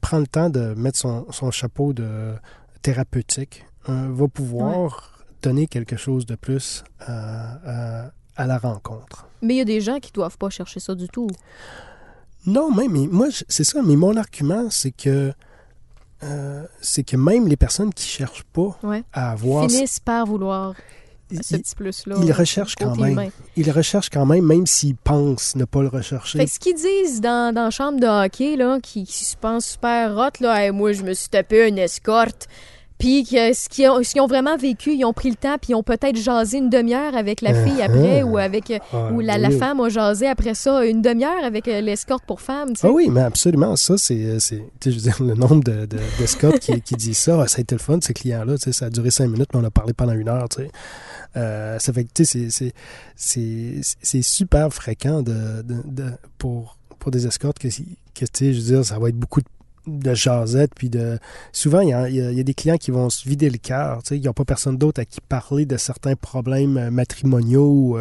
prend 0.00 0.18
le 0.18 0.26
temps 0.26 0.50
de 0.50 0.74
mettre 0.74 0.98
son, 0.98 1.26
son 1.30 1.50
chapeau 1.50 1.92
de 1.92 2.34
thérapeutique, 2.82 3.64
euh, 3.88 4.08
va 4.10 4.28
pouvoir 4.28 5.24
donner 5.42 5.66
quelque 5.66 5.96
chose 5.96 6.26
de 6.26 6.34
plus 6.34 6.84
à, 7.00 8.04
à- 8.06 8.10
à 8.36 8.46
la 8.46 8.58
rencontre. 8.58 9.26
Mais 9.42 9.54
il 9.54 9.58
y 9.58 9.60
a 9.62 9.64
des 9.64 9.80
gens 9.80 9.98
qui 9.98 10.12
doivent 10.12 10.36
pas 10.38 10.50
chercher 10.50 10.78
ça 10.80 10.94
du 10.94 11.08
tout. 11.08 11.28
Non, 12.46 12.70
mais, 12.74 12.86
mais 12.88 13.06
moi, 13.10 13.28
c'est 13.48 13.64
ça. 13.64 13.80
Mais 13.82 13.96
mon 13.96 14.16
argument, 14.16 14.68
c'est 14.70 14.90
que 14.92 15.32
euh, 16.22 16.64
c'est 16.80 17.02
que 17.04 17.16
même 17.16 17.46
les 17.48 17.56
personnes 17.56 17.92
qui 17.92 18.06
cherchent 18.06 18.44
pas 18.52 18.78
Ouais. 18.82 19.02
à 19.12 19.32
avoir, 19.32 19.68
Finissent 19.70 20.00
par 20.00 20.24
vouloir 20.26 20.74
ils, 21.30 21.42
ce 21.42 21.56
petit 21.56 21.74
plus-là. 21.74 22.16
ils 22.22 22.30
euh, 22.30 22.34
recherchent 22.34 22.74
quand 22.76 22.96
même. 22.96 23.12
humain. 23.12 23.28
ils 23.56 23.70
recherchent 23.70 24.10
quand 24.10 24.26
même, 24.26 24.44
même 24.44 24.66
s'ils 24.66 24.96
pensent 24.96 25.56
ne 25.56 25.64
pas 25.64 25.82
le 25.82 25.88
rechercher. 25.88 26.38
Fait 26.38 26.46
que 26.46 26.50
ce 26.52 26.58
qu'ils 26.58 26.76
disent 26.76 27.20
dans, 27.20 27.54
dans 27.54 27.64
la 27.64 27.70
chambre 27.70 27.98
de 28.00 28.06
hockey, 28.06 28.56
là, 28.56 28.78
qui, 28.80 29.04
qui 29.04 29.24
se 29.24 29.36
pensent 29.36 29.66
super 29.66 30.16
hot, 30.16 30.42
là, 30.42 30.62
Hey, 30.64 30.70
moi, 30.70 30.92
je 30.92 31.02
me 31.02 31.12
suis 31.14 31.28
tapé 31.28 31.68
une 31.68 31.78
escorte. 31.78 32.48
Puis 32.98 33.24
que 33.24 33.52
ce 33.52 33.68
qu'ils 33.68 33.90
ont, 33.90 34.24
ont 34.24 34.26
vraiment 34.26 34.56
vécu, 34.56 34.94
ils 34.94 35.04
ont 35.04 35.12
pris 35.12 35.28
le 35.28 35.34
temps, 35.36 35.56
puis 35.60 35.72
ils 35.72 35.74
ont 35.74 35.82
peut-être 35.82 36.16
jasé 36.16 36.56
une 36.56 36.70
demi-heure 36.70 37.14
avec 37.14 37.42
la 37.42 37.52
fille 37.52 37.82
après, 37.82 38.22
ou 38.22 38.38
avec 38.38 38.70
euh, 38.70 38.78
Ah, 38.90 39.10
ou 39.12 39.20
la, 39.20 39.36
la 39.36 39.50
oui. 39.50 39.58
femme 39.58 39.80
a 39.80 39.90
jasé 39.90 40.26
après 40.26 40.54
ça 40.54 40.82
une 40.82 41.02
demi-heure 41.02 41.44
avec 41.44 41.68
euh, 41.68 41.82
l'escorte 41.82 42.24
pour 42.26 42.40
femme. 42.40 42.70
tu 42.70 42.76
sais. 42.80 42.86
Ah 42.86 42.90
oui, 42.90 43.08
mais 43.10 43.20
absolument. 43.20 43.76
Ça, 43.76 43.98
c'est, 43.98 44.40
sais, 44.40 44.62
je 44.82 44.90
veux 44.92 44.96
dire, 44.96 45.16
le 45.22 45.34
nombre 45.34 45.62
de, 45.62 45.86
qui, 46.58 46.80
qui 46.80 46.94
disent 46.94 47.18
ça. 47.18 47.38
Ah, 47.42 47.46
ça 47.48 47.58
a 47.58 47.60
été 47.60 47.74
le 47.74 47.80
fun, 47.80 47.98
ces 48.00 48.14
clients-là. 48.14 48.54
Ça 48.56 48.86
a 48.86 48.88
duré 48.88 49.10
cinq 49.10 49.28
minutes, 49.28 49.50
mais 49.52 49.60
on 49.60 49.64
a 49.64 49.70
parlé 49.70 49.92
pendant 49.92 50.14
une 50.14 50.30
heure. 50.30 50.48
tu 50.48 50.62
sais. 50.62 50.70
Euh, 51.36 51.78
ça 51.78 51.92
fait 51.92 52.04
que, 52.04 52.24
c'est, 53.16 54.22
super 54.22 54.72
fréquent 54.72 55.22
de, 55.22 55.64
pour, 56.38 56.78
pour 56.98 57.10
des 57.10 57.26
escortes 57.26 57.58
que, 57.58 57.68
tu 57.68 57.84
sais, 58.14 58.52
je 58.54 58.60
veux 58.60 58.66
dire, 58.66 58.84
ça 58.84 58.98
va 58.98 59.08
être 59.08 59.16
beaucoup 59.16 59.40
de 59.40 59.48
de 59.86 60.14
jasette, 60.14 60.72
puis 60.74 60.90
de... 60.90 61.18
Souvent, 61.52 61.80
il 61.80 61.88
y 61.88 61.92
a, 61.92 62.42
des 62.42 62.54
clients 62.54 62.76
qui 62.76 62.90
vont 62.90 63.08
se 63.08 63.28
vider 63.28 63.48
le 63.50 63.58
cœur, 63.58 64.02
tu 64.02 64.08
sais, 64.08 64.18
ils 64.18 64.24
n'ont 64.24 64.32
pas 64.32 64.44
personne 64.44 64.76
d'autre 64.76 65.00
à 65.00 65.04
qui 65.04 65.20
parler 65.20 65.64
de 65.64 65.76
certains 65.76 66.16
problèmes 66.16 66.76
euh, 66.76 66.90
matrimoniaux. 66.90 67.98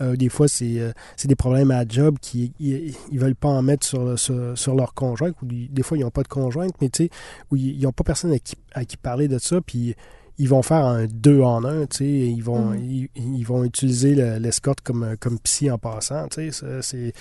euh, 0.00 0.16
des 0.16 0.28
fois, 0.28 0.48
c'est... 0.48 0.80
des 1.24 1.36
problèmes 1.36 1.70
à 1.70 1.84
job 1.86 2.16
qui 2.20 2.52
ils, 2.58 2.94
veulent 3.12 3.36
pas 3.36 3.48
en 3.48 3.62
mettre 3.62 3.86
sur, 3.86 4.18
sur, 4.18 4.56
sur 4.56 4.74
leur 4.74 4.94
conjointe 4.94 5.34
ou 5.42 5.46
des 5.46 5.68
des 5.68 5.82
fois 5.82 5.98
ils 5.98 6.02
n'ont 6.02 6.10
pas 6.10 6.22
de 6.22 6.28
conjointe 6.28 6.72
mais 6.80 6.88
tu 6.88 7.04
sais 7.04 7.10
où 7.50 7.56
ils 7.56 7.80
n'ont 7.82 7.92
pas 7.92 8.04
personne 8.04 8.32
à 8.32 8.38
qui, 8.38 8.54
à 8.72 8.84
qui 8.84 8.96
parler 8.96 9.28
de 9.28 9.38
ça 9.38 9.60
puis 9.60 9.94
ils 10.38 10.48
vont 10.48 10.62
faire 10.62 10.84
un 10.84 11.06
deux 11.06 11.40
en 11.42 11.64
un 11.64 11.86
tu 11.86 11.96
sais 11.98 12.04
ils 12.08 12.42
vont 12.42 12.70
Mhm. 12.70 12.84
ils, 12.84 13.08
ils 13.38 13.44
vont 13.44 13.64
utiliser 13.64 14.14
le- 14.14 14.38
l'escorte 14.38 14.80
comme 14.82 15.16
comme 15.20 15.38
psy 15.40 15.70
en 15.70 15.78
passant 15.78 16.28
tu 16.28 16.50
sais 16.52 16.52
ça, 16.52 16.82
c'est 16.82 17.12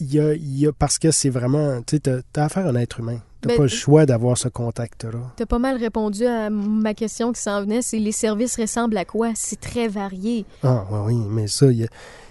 il 0.00 0.12
y 0.14 0.18
a, 0.18 0.34
il 0.34 0.58
y 0.58 0.66
a 0.66 0.72
parce 0.72 0.98
que 0.98 1.10
c'est 1.10 1.30
vraiment 1.30 1.80
tu 1.82 1.96
sais 1.96 2.22
t'as, 2.32 2.44
affaire 2.44 2.66
à 2.66 2.70
un 2.70 2.74
être 2.76 3.00
humain 3.00 3.20
t'as 3.40 3.50
Mais- 3.50 3.56
pas 3.56 3.62
le 3.62 3.68
choix 3.68 4.06
d'avoir 4.06 4.36
ce 4.38 4.48
contact 4.48 5.04
là 5.04 5.32
T'as 5.36 5.46
pas 5.46 5.58
mal 5.58 5.76
répondu 5.76 6.24
à 6.26 6.50
ma 6.50 6.94
question 6.94 7.32
qui 7.32 7.40
s'en 7.40 7.60
venait, 7.62 7.82
c'est 7.82 7.98
les 7.98 8.12
services 8.12 8.58
ressemblent 8.58 8.96
à 8.96 9.04
quoi? 9.04 9.32
C'est 9.34 9.60
très 9.60 9.88
varié. 9.88 10.44
Ah, 10.62 10.84
oui, 10.90 11.14
oui, 11.14 11.26
mais 11.28 11.46
ça, 11.48 11.66
il 11.70 11.78
n'y 11.78 11.84
a, 11.84 11.88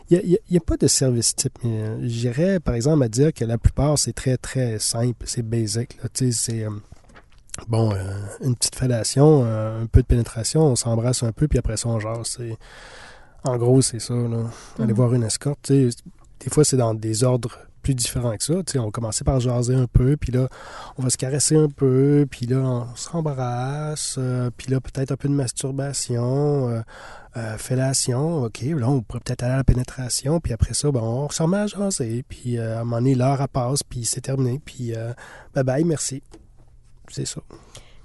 il 0.09 0.15
y 0.15 0.19
a- 0.19 0.21
il 0.23 0.53
y 0.53 0.57
a- 0.57 0.61
a 0.61 0.65
pas 0.65 0.77
de 0.77 0.87
service 0.87 1.35
type. 1.35 1.57
euh, 1.65 1.97
J'irais, 2.03 2.59
par 2.61 2.75
exemple, 2.75 3.03
à 3.03 3.09
dire 3.09 3.33
que 3.33 3.43
la 3.43 3.57
plupart, 3.57 3.97
c'est 3.99 4.13
très, 4.13 4.37
très 4.37 4.79
simple, 4.79 5.25
c'est 5.25 5.41
basic. 5.41 5.97
là. 6.01 6.07
Tu 6.13 6.31
sais, 6.31 6.51
c'est, 6.51 6.63
euh, 6.65 6.69
bon, 7.67 7.93
euh, 7.93 7.97
une 8.43 8.55
petite 8.55 8.75
fellation, 8.75 9.43
euh, 9.45 9.83
un 9.83 9.85
peu 9.85 10.01
de 10.01 10.07
pénétration, 10.07 10.61
on 10.61 10.75
s'embrasse 10.75 11.23
un 11.23 11.31
peu, 11.31 11.47
puis 11.47 11.59
après 11.59 11.77
ça, 11.77 11.89
on 11.89 11.99
jase. 11.99 12.27
c'est- 12.37 12.57
En 13.43 13.57
gros, 13.57 13.81
c'est 13.81 13.99
ça, 13.99 14.13
là. 14.13 14.43
Aller 14.77 14.89
Mhm. 14.89 14.93
voir 14.93 15.13
une 15.15 15.23
escorte, 15.23 15.59
tu 15.63 15.89
sais, 15.89 15.97
des 16.41 16.49
fois, 16.51 16.63
c'est 16.63 16.77
dans 16.77 16.93
des 16.93 17.23
ordres 17.23 17.57
plus 17.81 17.95
différents 17.95 18.37
que 18.37 18.43
ça. 18.43 18.53
Tu 18.63 18.73
sais, 18.73 18.77
on 18.79 18.85
va 18.85 18.91
commencer 18.91 19.23
par 19.23 19.39
jaser 19.39 19.73
un 19.73 19.87
peu, 19.87 20.15
puis 20.15 20.31
là, 20.31 20.47
on 20.99 21.01
va 21.01 21.09
se 21.09 21.17
caresser 21.17 21.55
un 21.57 21.67
peu, 21.67 22.27
puis 22.29 22.45
là, 22.45 22.57
on 22.57 22.95
s'embrasse, 22.95 24.15
euh, 24.19 24.51
puis 24.55 24.71
là, 24.71 24.79
peut-être 24.79 25.11
un 25.11 25.15
peu 25.15 25.27
de 25.27 25.33
masturbation, 25.33 26.69
euh, 27.35 27.57
fellation, 27.57 28.43
OK, 28.43 28.61
là, 28.61 28.87
on 28.87 29.01
pourrait 29.01 29.21
peut-être 29.25 29.41
aller 29.41 29.53
à 29.53 29.57
la 29.57 29.63
pénétration, 29.63 30.39
puis 30.39 30.53
après 30.53 30.75
ça, 30.75 30.91
ben, 30.91 30.99
on 31.01 31.27
se 31.29 31.41
remet 31.41 31.57
à 31.57 31.65
jaser, 31.67 32.23
puis 32.29 32.59
à 32.59 32.81
un 32.81 32.83
moment 32.83 32.97
donné, 32.97 33.15
l'heure, 33.15 33.47
passe, 33.49 33.81
puis 33.81 34.05
c'est 34.05 34.21
terminé, 34.21 34.61
puis 34.63 34.93
euh, 34.95 35.13
bye-bye, 35.55 35.83
merci. 35.85 36.21
C'est 37.11 37.25
ça. 37.25 37.41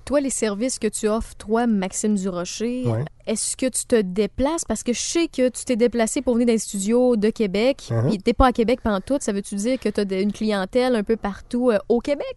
Toi, 0.04 0.20
les 0.20 0.30
services 0.30 0.78
que 0.78 0.86
tu 0.86 1.08
offres, 1.08 1.34
toi, 1.34 1.66
Maxime 1.66 2.14
Durocher, 2.14 2.84
Ouais. 2.86 3.04
est-ce 3.26 3.56
que 3.56 3.66
tu 3.66 3.86
te 3.86 4.00
déplaces? 4.00 4.64
Parce 4.64 4.84
que 4.84 4.92
je 4.92 5.00
sais 5.00 5.26
que 5.26 5.48
tu 5.48 5.64
t'es 5.64 5.74
déplacé 5.74 6.22
pour 6.22 6.34
venir 6.34 6.46
dans 6.46 6.52
les 6.52 6.58
studios 6.60 7.16
de 7.16 7.30
Québec. 7.30 7.88
Mhm. 7.90 8.08
puis 8.10 8.18
T'es 8.18 8.32
pas 8.32 8.46
à 8.46 8.52
Québec 8.52 8.80
pendant 8.82 9.00
tout. 9.00 9.18
Ça 9.20 9.32
veut-tu 9.32 9.56
dire 9.56 9.80
que 9.80 9.88
tu 9.88 10.00
as 10.00 10.20
une 10.20 10.32
clientèle 10.32 10.94
un 10.94 11.02
peu 11.02 11.16
partout 11.16 11.70
euh, 11.70 11.78
au 11.88 11.98
Québec? 12.00 12.36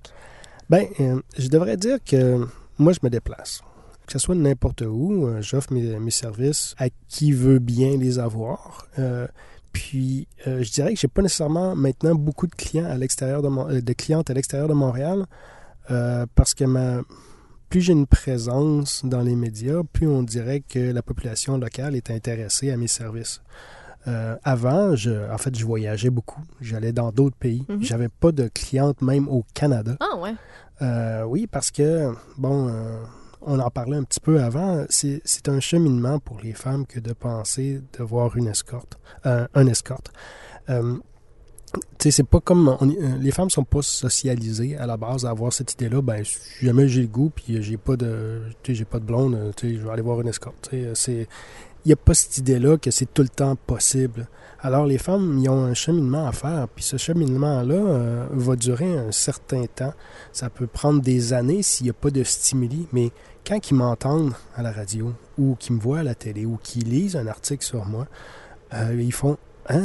Ben, 0.69 0.87
euh, 0.99 1.21
je 1.37 1.47
devrais 1.47 1.77
dire 1.77 1.97
que 2.03 2.43
moi, 2.79 2.91
je 2.93 2.99
me 3.03 3.09
déplace. 3.11 3.61
Que 4.07 4.13
ce 4.13 4.19
soit 4.19 4.33
n'importe 4.33 4.81
où, 4.81 5.27
euh, 5.27 5.39
j'offre 5.41 5.71
mes, 5.71 5.99
mes 5.99 6.09
services 6.11 6.73
à 6.79 6.85
qui 7.07 7.31
veut 7.31 7.59
bien 7.59 7.97
les 7.97 8.17
avoir. 8.17 8.87
Puis, 9.71 10.27
euh, 10.47 10.63
je 10.63 10.71
dirais 10.71 10.93
que 10.95 10.99
j'ai 10.99 11.07
pas 11.07 11.21
nécessairement 11.21 11.75
maintenant 11.75 12.15
beaucoup 12.15 12.47
de 12.47 12.55
clients 12.55 12.85
à 12.89 12.97
l'extérieur 12.97 13.43
de, 13.43 13.49
Mon- 13.49 13.67
de 13.67 13.93
clientes 13.93 14.29
à 14.31 14.33
l'extérieur 14.33 14.67
de 14.67 14.73
Montréal, 14.73 15.27
euh, 15.91 16.25
parce 16.35 16.53
que 16.53 16.63
ma, 16.65 17.01
plus 17.69 17.81
j'ai 17.81 17.93
une 17.93 18.07
présence 18.07 19.05
dans 19.05 19.21
les 19.21 19.35
médias, 19.35 19.83
plus 19.93 20.07
on 20.07 20.23
dirait 20.23 20.61
que 20.61 20.91
la 20.91 21.01
population 21.01 21.57
locale 21.57 21.95
est 21.95 22.09
intéressée 22.09 22.71
à 22.71 22.77
mes 22.77 22.87
services. 22.87 23.41
Euh, 24.07 24.35
avant, 24.43 24.95
je, 24.95 25.31
en 25.31 25.37
fait, 25.37 25.55
je 25.55 25.65
voyageais 25.65 26.09
beaucoup. 26.09 26.41
J'allais 26.61 26.93
dans 26.93 27.11
d'autres 27.11 27.35
pays. 27.35 27.65
Mhm. 27.69 27.83
J'avais 27.83 28.09
pas 28.09 28.31
de 28.31 28.47
clientes 28.47 29.01
même 29.01 29.27
au 29.27 29.45
Canada. 29.53 29.97
Ah 29.99 30.17
ouais. 30.17 30.33
Euh, 30.81 31.23
oui, 31.23 31.47
parce 31.47 31.69
que, 31.69 32.11
bon, 32.37 32.69
euh, 32.69 33.01
on 33.41 33.59
en 33.59 33.69
parlait 33.69 33.97
un 33.97 34.03
petit 34.03 34.19
peu 34.19 34.41
avant, 34.41 34.85
c'est 34.89 35.47
un 35.47 35.59
cheminement 35.59 36.19
pour 36.19 36.39
les 36.41 36.53
femmes 36.53 36.85
que 36.85 36.99
de 36.99 37.13
penser 37.13 37.81
de 37.97 38.03
voir 38.03 38.35
une 38.35 38.47
escorte, 38.47 38.97
un 39.23 39.67
escorte. 39.67 40.11
Euh, 41.75 41.79
c'est 42.09 42.23
pas 42.23 42.39
comme. 42.39 42.69
euh, 42.69 43.17
les 43.19 43.31
femmes 43.31 43.49
sont 43.49 43.63
pas 43.63 43.81
socialisées 43.81 44.77
à 44.77 44.85
la 44.85 44.97
base 44.97 45.25
à 45.25 45.29
avoir 45.29 45.53
cette 45.53 45.73
idée-là. 45.73 46.01
Ben, 46.01 46.23
si 46.23 46.65
jamais 46.65 46.87
j'ai 46.87 47.01
le 47.01 47.07
goût, 47.07 47.31
puis 47.33 47.61
j'ai 47.61 47.77
pas 47.77 47.95
de. 47.95 48.41
J'ai 48.67 48.85
pas 48.85 48.99
de 48.99 49.05
blonde, 49.05 49.35
euh, 49.35 49.51
je 49.61 49.67
vais 49.67 49.89
aller 49.89 50.01
voir 50.01 50.21
une 50.21 50.27
escorte. 50.27 50.69
Sais, 50.71 50.91
c'est. 50.93 51.27
Il 51.85 51.87
n'y 51.87 51.93
a 51.93 51.95
pas 51.95 52.13
cette 52.13 52.37
idée-là 52.37 52.77
que 52.77 52.91
c'est 52.91 53.11
tout 53.13 53.21
le 53.21 53.29
temps 53.29 53.55
possible. 53.55 54.27
Alors, 54.61 54.85
les 54.85 54.97
femmes, 54.97 55.39
ils 55.41 55.47
ont 55.47 55.63
un 55.63 55.73
cheminement 55.73 56.27
à 56.27 56.33
faire, 56.33 56.67
puis 56.67 56.83
ce 56.83 56.97
cheminement-là 56.97 57.73
euh, 57.73 58.27
va 58.31 58.57
durer 58.57 58.97
un 58.97 59.13
certain 59.13 59.65
temps. 59.73 59.93
Ça 60.33 60.49
peut 60.49 60.67
prendre 60.67 61.01
des 61.01 61.31
années 61.31 61.63
s'il 61.63 61.85
n'y 61.85 61.89
a 61.91 61.93
pas 61.93 62.11
de 62.11 62.23
stimuli, 62.23 62.85
mais 62.91 63.11
quand 63.47 63.71
ils 63.71 63.75
m'entendent 63.75 64.33
à 64.57 64.61
la 64.61 64.73
radio, 64.73 65.13
ou 65.37 65.55
qu'ils 65.55 65.77
me 65.77 65.79
voient 65.79 65.99
à 65.99 66.03
la 66.03 66.15
télé, 66.15 66.45
ou 66.45 66.59
qu'ils 66.61 66.89
lisent 66.89 67.15
un 67.15 67.27
article 67.27 67.63
sur 67.63 67.85
moi, 67.85 68.07
euh, 68.73 69.01
ils 69.01 69.13
font 69.13 69.37
Ah, 69.71 69.75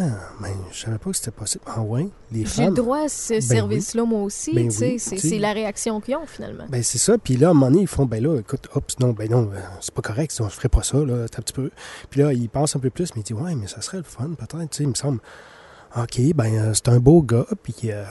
mais 0.40 0.48
je 0.72 0.78
savais 0.80 0.96
pas 0.96 1.10
que 1.10 1.16
c'était 1.16 1.30
possible. 1.30 1.62
Ah 1.66 1.82
ouais, 1.82 2.08
les 2.32 2.46
J'ai 2.46 2.62
le 2.62 2.66
femmes. 2.68 2.74
droit 2.74 3.00
à 3.04 3.08
ce 3.10 3.38
service-là, 3.38 4.04
moi 4.04 4.22
aussi. 4.22 4.54
Ben 4.54 4.68
tu 4.68 4.76
sais, 4.76 4.96
oui, 5.12 5.18
c'est 5.20 5.38
la 5.38 5.52
réaction 5.52 6.00
qu'ils 6.00 6.16
ont, 6.16 6.24
finalement. 6.26 6.64
Ben 6.70 6.82
c'est 6.82 6.96
ça, 6.96 7.18
puis 7.18 7.36
là, 7.36 7.48
à 7.48 7.50
un 7.50 7.54
moment 7.54 7.70
donné, 7.70 7.82
ils 7.82 7.86
font, 7.86 8.06
ben 8.06 8.22
là, 8.22 8.38
écoute, 8.40 8.66
oups, 8.74 8.98
non, 9.00 9.10
ben 9.12 9.30
non, 9.30 9.50
euh, 9.52 9.60
c'est 9.82 9.92
pas 9.92 10.00
correct, 10.00 10.32
ça, 10.32 10.44
je 10.48 10.54
ferais 10.54 10.70
pas 10.70 10.82
ça, 10.82 10.96
là, 10.96 11.26
c'est 11.30 11.38
un 11.38 11.42
petit 11.42 11.52
peu. 11.52 11.70
Puis 12.08 12.22
là, 12.22 12.32
ils 12.32 12.48
pensent 12.48 12.74
un 12.76 12.78
peu 12.80 12.88
plus, 12.88 13.14
mais 13.14 13.20
ils 13.20 13.24
disent, 13.24 13.36
ouais, 13.36 13.54
mais 13.54 13.66
ça 13.66 13.82
serait 13.82 13.98
le 13.98 14.04
fun, 14.04 14.30
peut-être, 14.38 14.70
tu 14.70 14.78
sais, 14.78 14.82
il 14.84 14.88
me 14.88 14.94
semble, 14.94 15.20
ok, 15.96 16.18
ben 16.34 16.54
euh, 16.54 16.72
c'est 16.72 16.88
un 16.88 16.98
beau 16.98 17.20
gars, 17.20 17.46
puis 17.62 17.76
euh, 17.92 18.04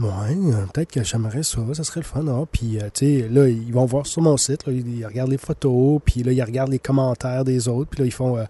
ouais, 0.00 0.36
euh, 0.52 0.66
peut-être 0.72 0.90
que 0.92 1.04
j'aimerais 1.04 1.42
ça, 1.42 1.60
ça 1.72 1.84
serait 1.84 2.00
le 2.00 2.06
fun, 2.06 2.24
ah, 2.28 2.44
puis 2.50 2.78
euh, 2.78 2.88
tu 2.92 3.20
sais, 3.20 3.28
là, 3.28 3.48
ils 3.48 3.72
vont 3.72 3.84
voir 3.84 4.06
sur 4.06 4.22
mon 4.22 4.36
site, 4.36 4.66
là, 4.66 4.72
ils, 4.72 5.04
regardent 5.06 5.30
les 5.30 5.38
photos, 5.38 6.00
puis 6.04 6.22
là, 6.22 6.32
ils 6.32 6.42
regardent 6.42 6.72
les 6.72 6.78
commentaires 6.78 7.44
des 7.44 7.68
autres, 7.68 7.90
puis 7.90 8.00
là, 8.00 8.06
ils 8.06 8.12
font, 8.12 8.36
euh, 8.36 8.44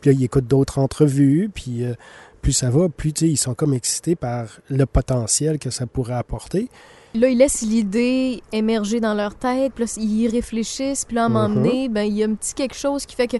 puis 0.00 0.10
là, 0.10 0.16
ils 0.18 0.24
écoutent 0.24 0.46
d'autres 0.46 0.78
entrevues, 0.78 1.50
puis 1.54 1.84
euh, 1.84 1.94
plus 2.42 2.52
ça 2.52 2.70
va, 2.70 2.88
plus, 2.88 3.12
tu 3.12 3.26
sais, 3.26 3.32
ils 3.32 3.36
sont 3.36 3.54
comme 3.54 3.74
excités 3.74 4.16
par 4.16 4.46
le 4.68 4.86
potentiel 4.86 5.58
que 5.58 5.70
ça 5.70 5.86
pourrait 5.86 6.14
apporter. 6.14 6.68
Là, 7.14 7.28
ils 7.28 7.38
laissent 7.38 7.62
l'idée 7.62 8.42
émerger 8.52 9.00
dans 9.00 9.14
leur 9.14 9.34
tête, 9.34 9.72
puis 9.74 9.84
là, 9.84 9.92
ils 9.96 10.20
y 10.22 10.28
réfléchissent, 10.28 11.04
puis 11.04 11.16
là, 11.16 11.22
à 11.22 11.26
un 11.26 11.28
moment 11.28 11.48
Mhm. 11.48 11.54
donné, 11.54 11.88
ben, 11.88 12.02
il 12.02 12.16
y 12.16 12.22
a 12.22 12.26
un 12.26 12.34
petit 12.34 12.54
quelque 12.54 12.76
chose 12.76 13.06
qui 13.06 13.16
fait 13.16 13.26
que, 13.28 13.38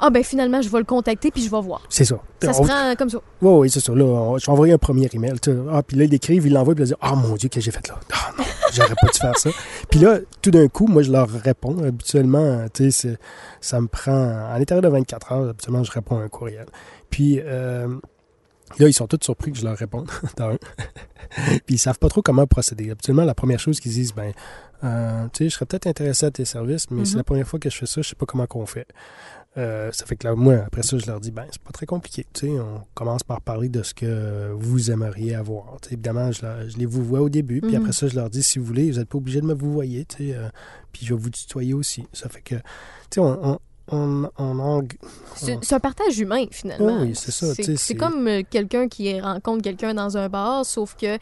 ah, 0.00 0.10
ben, 0.10 0.24
finalement, 0.24 0.60
je 0.62 0.68
vais 0.68 0.78
le 0.78 0.84
contacter, 0.84 1.30
puis 1.30 1.42
je 1.44 1.50
vais 1.50 1.60
voir. 1.60 1.82
C'est 1.88 2.04
ça. 2.04 2.18
Ça 2.42 2.52
se 2.52 2.60
On- 2.60 2.64
prend 2.64 2.94
comme 2.96 3.10
ça. 3.10 3.18
Oui, 3.42 3.52
oui, 3.60 3.70
c'est 3.70 3.80
ça. 3.80 3.94
Là, 3.94 4.04
on- 4.04 4.38
je 4.38 4.46
vais 4.46 4.52
envoyer 4.52 4.72
un 4.72 4.78
premier 4.78 5.08
email. 5.12 5.34
Ah, 5.70 5.82
puis 5.82 5.96
là, 5.96 6.04
il 6.04 6.14
écrivent, 6.14 6.46
ils 6.46 6.52
l'envoient, 6.52 6.74
puis 6.74 6.84
ils 6.84 6.86
disent 6.88 6.96
Ah 7.00 7.14
mon 7.14 7.34
Dieu, 7.36 7.48
qu'est-ce 7.48 7.66
que 7.66 7.72
j'ai 7.72 7.78
fait 7.78 7.86
là? 7.88 7.98
Ah 8.12 8.32
non, 8.38 8.44
j'aurais 8.72 8.94
pas 9.00 9.06
dû 9.12 9.18
faire 9.18 9.36
ça. 9.38 9.50
Puis 9.90 10.00
là, 10.00 10.18
tout 10.42 10.50
d'un 10.50 10.68
coup, 10.68 10.86
moi, 10.86 11.02
je 11.02 11.10
leur 11.12 11.28
réponds. 11.28 11.76
Habituellement, 11.84 12.64
tu 12.72 12.90
sais, 12.90 13.18
ça 13.60 13.80
me 13.80 13.86
prend. 13.88 14.12
À 14.52 14.58
l'intérieur 14.58 14.82
de 14.82 14.88
24 14.88 15.32
heures, 15.32 15.48
habituellement, 15.50 15.84
je 15.84 15.90
réponds 15.92 16.18
à 16.18 16.22
un 16.22 16.28
courriel. 16.28 16.66
Puis, 17.10 17.40
euh, 17.44 17.88
Là, 18.78 18.86
ils 18.86 18.92
sont 18.94 19.08
tous 19.08 19.18
surpris 19.20 19.50
que 19.50 19.58
je 19.58 19.64
leur 19.64 19.76
réponde, 19.76 20.08
d'un. 20.36 20.56
Puis 21.66 21.74
ils 21.74 21.78
savent 21.78 21.98
pas 21.98 22.08
trop 22.08 22.22
comment 22.22 22.46
procéder. 22.46 22.88
Habituellement, 22.92 23.24
la 23.24 23.34
première 23.34 23.58
chose 23.58 23.80
qu'ils 23.80 23.90
disent, 23.90 24.14
ben, 24.14 24.32
euh, 24.84 25.24
tu 25.32 25.38
sais, 25.44 25.48
je 25.50 25.54
serais 25.56 25.66
peut-être 25.66 25.88
intéressé 25.88 26.26
à 26.26 26.30
tes 26.30 26.44
services, 26.44 26.88
mais 26.88 27.04
c'est 27.04 27.12
Mhm. 27.14 27.16
la 27.18 27.24
première 27.24 27.48
fois 27.48 27.58
que 27.58 27.68
je 27.68 27.76
fais 27.76 27.86
ça, 27.86 28.00
je 28.00 28.08
sais 28.10 28.14
pas 28.14 28.26
comment 28.26 28.46
qu'on 28.46 28.66
fait. 28.66 28.86
Euh, 29.58 29.90
ça 29.92 30.06
fait 30.06 30.14
que 30.16 30.28
là, 30.28 30.36
moi, 30.36 30.58
après 30.64 30.82
ça, 30.84 30.96
je 30.96 31.06
leur 31.06 31.18
dis, 31.18 31.32
ben, 31.32 31.44
c'est 31.50 31.60
pas 31.60 31.72
très 31.72 31.84
compliqué. 31.86 32.24
Tu 32.32 32.46
sais, 32.46 32.60
on 32.60 32.82
commence 32.94 33.24
par 33.24 33.40
parler 33.40 33.68
de 33.68 33.82
ce 33.82 33.92
que 33.94 34.52
vous 34.52 34.92
aimeriez 34.92 35.34
avoir. 35.34 35.76
Tu 35.82 35.88
sais, 35.88 35.94
évidemment, 35.94 36.30
je, 36.30 36.42
leur- 36.42 36.68
je 36.68 36.76
les 36.78 36.86
vous 36.86 37.02
vois 37.04 37.20
au 37.20 37.28
début, 37.28 37.60
puis 37.60 37.72
Mhm. 37.72 37.80
après 37.82 37.92
ça, 37.92 38.06
je 38.06 38.14
leur 38.14 38.30
dis, 38.30 38.42
si 38.44 38.60
vous 38.60 38.64
voulez, 38.64 38.92
vous 38.92 38.98
n'êtes 38.98 39.08
pas 39.08 39.18
obligé 39.18 39.40
de 39.40 39.46
me 39.46 39.54
vous 39.54 39.72
voyer, 39.72 40.04
tu 40.04 40.16
sais, 40.28 40.34
euh, 40.36 40.48
puis 40.92 41.04
je 41.04 41.14
vais 41.14 41.20
vous 41.20 41.30
tutoyer 41.30 41.74
aussi. 41.74 42.04
Ça 42.12 42.28
fait 42.28 42.42
que, 42.42 42.54
tu 42.54 42.62
sais, 43.14 43.20
on, 43.20 43.50
on, 43.54 43.58
en- 43.92 44.82
C'est 45.34 45.72
un 45.72 45.80
partage 45.80 46.18
humain, 46.18 46.44
finalement. 46.50 46.98
Oh 47.00 47.02
oui, 47.04 47.12
c'est 47.14 47.30
ça, 47.32 47.46
C'est 47.76 47.94
comme 47.94 48.26
euh, 48.28 48.42
quelqu'un 48.48 48.88
qui 48.88 49.18
rencontre 49.20 49.62
quelqu'un 49.62 49.94
dans 49.94 50.16
un 50.16 50.28
bar, 50.28 50.64
sauf 50.64 50.94
que 50.96 51.18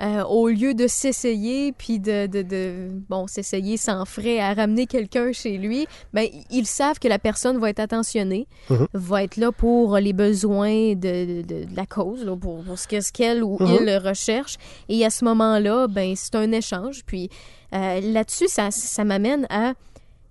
euh, 0.00 0.24
au 0.24 0.48
lieu 0.48 0.74
de 0.74 0.86
s'essayer, 0.88 1.70
puis 1.72 2.00
de, 2.00 2.26
de, 2.26 2.42
de- 2.42 2.88
bon, 3.08 3.26
s'essayer 3.28 3.76
sans 3.76 4.04
frais 4.04 4.40
à 4.40 4.52
ramener 4.52 4.86
quelqu'un 4.86 5.30
chez 5.32 5.58
lui, 5.58 5.86
ben, 6.12 6.26
ils 6.50 6.66
savent 6.66 6.98
que 6.98 7.06
la 7.06 7.18
personne 7.20 7.58
va 7.58 7.70
être 7.70 7.78
attentionnée, 7.78 8.48
Mhm. 8.70 8.86
va 8.94 9.22
être 9.22 9.36
là 9.36 9.52
pour 9.52 9.96
les 9.98 10.12
besoins 10.12 10.94
de, 10.94 11.42
de- 11.42 11.42
de 11.42 11.76
la 11.76 11.86
cause, 11.86 12.24
là, 12.24 12.34
pour, 12.36 12.64
pour 12.64 12.78
ce 12.78 12.88
que- 12.88 13.00
ce 13.00 13.12
qu'elle 13.12 13.44
ou 13.44 13.58
Mhm. 13.60 13.78
il 13.86 13.96
recherche. 13.98 14.56
Et 14.88 15.04
à 15.04 15.10
ce 15.10 15.24
moment-là, 15.24 15.86
ben, 15.88 16.14
c'est 16.16 16.34
un 16.34 16.50
échange. 16.52 17.02
Puis 17.06 17.28
euh, 17.74 18.00
là-dessus, 18.00 18.48
ça, 18.48 18.70
ça 18.70 19.04
m'amène 19.04 19.46
à 19.50 19.74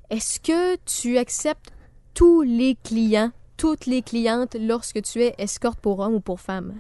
est-ce 0.09 0.39
que 0.41 0.75
tu 0.85 1.17
acceptes 1.17 1.71
tous 2.21 2.43
les 2.43 2.77
clients, 2.83 3.31
toutes 3.57 3.87
les 3.87 4.03
clientes 4.03 4.55
lorsque 4.59 5.01
tu 5.01 5.23
es 5.23 5.33
escorte 5.39 5.79
pour 5.79 5.97
homme 6.01 6.13
ou 6.13 6.19
pour 6.19 6.39
femme? 6.39 6.75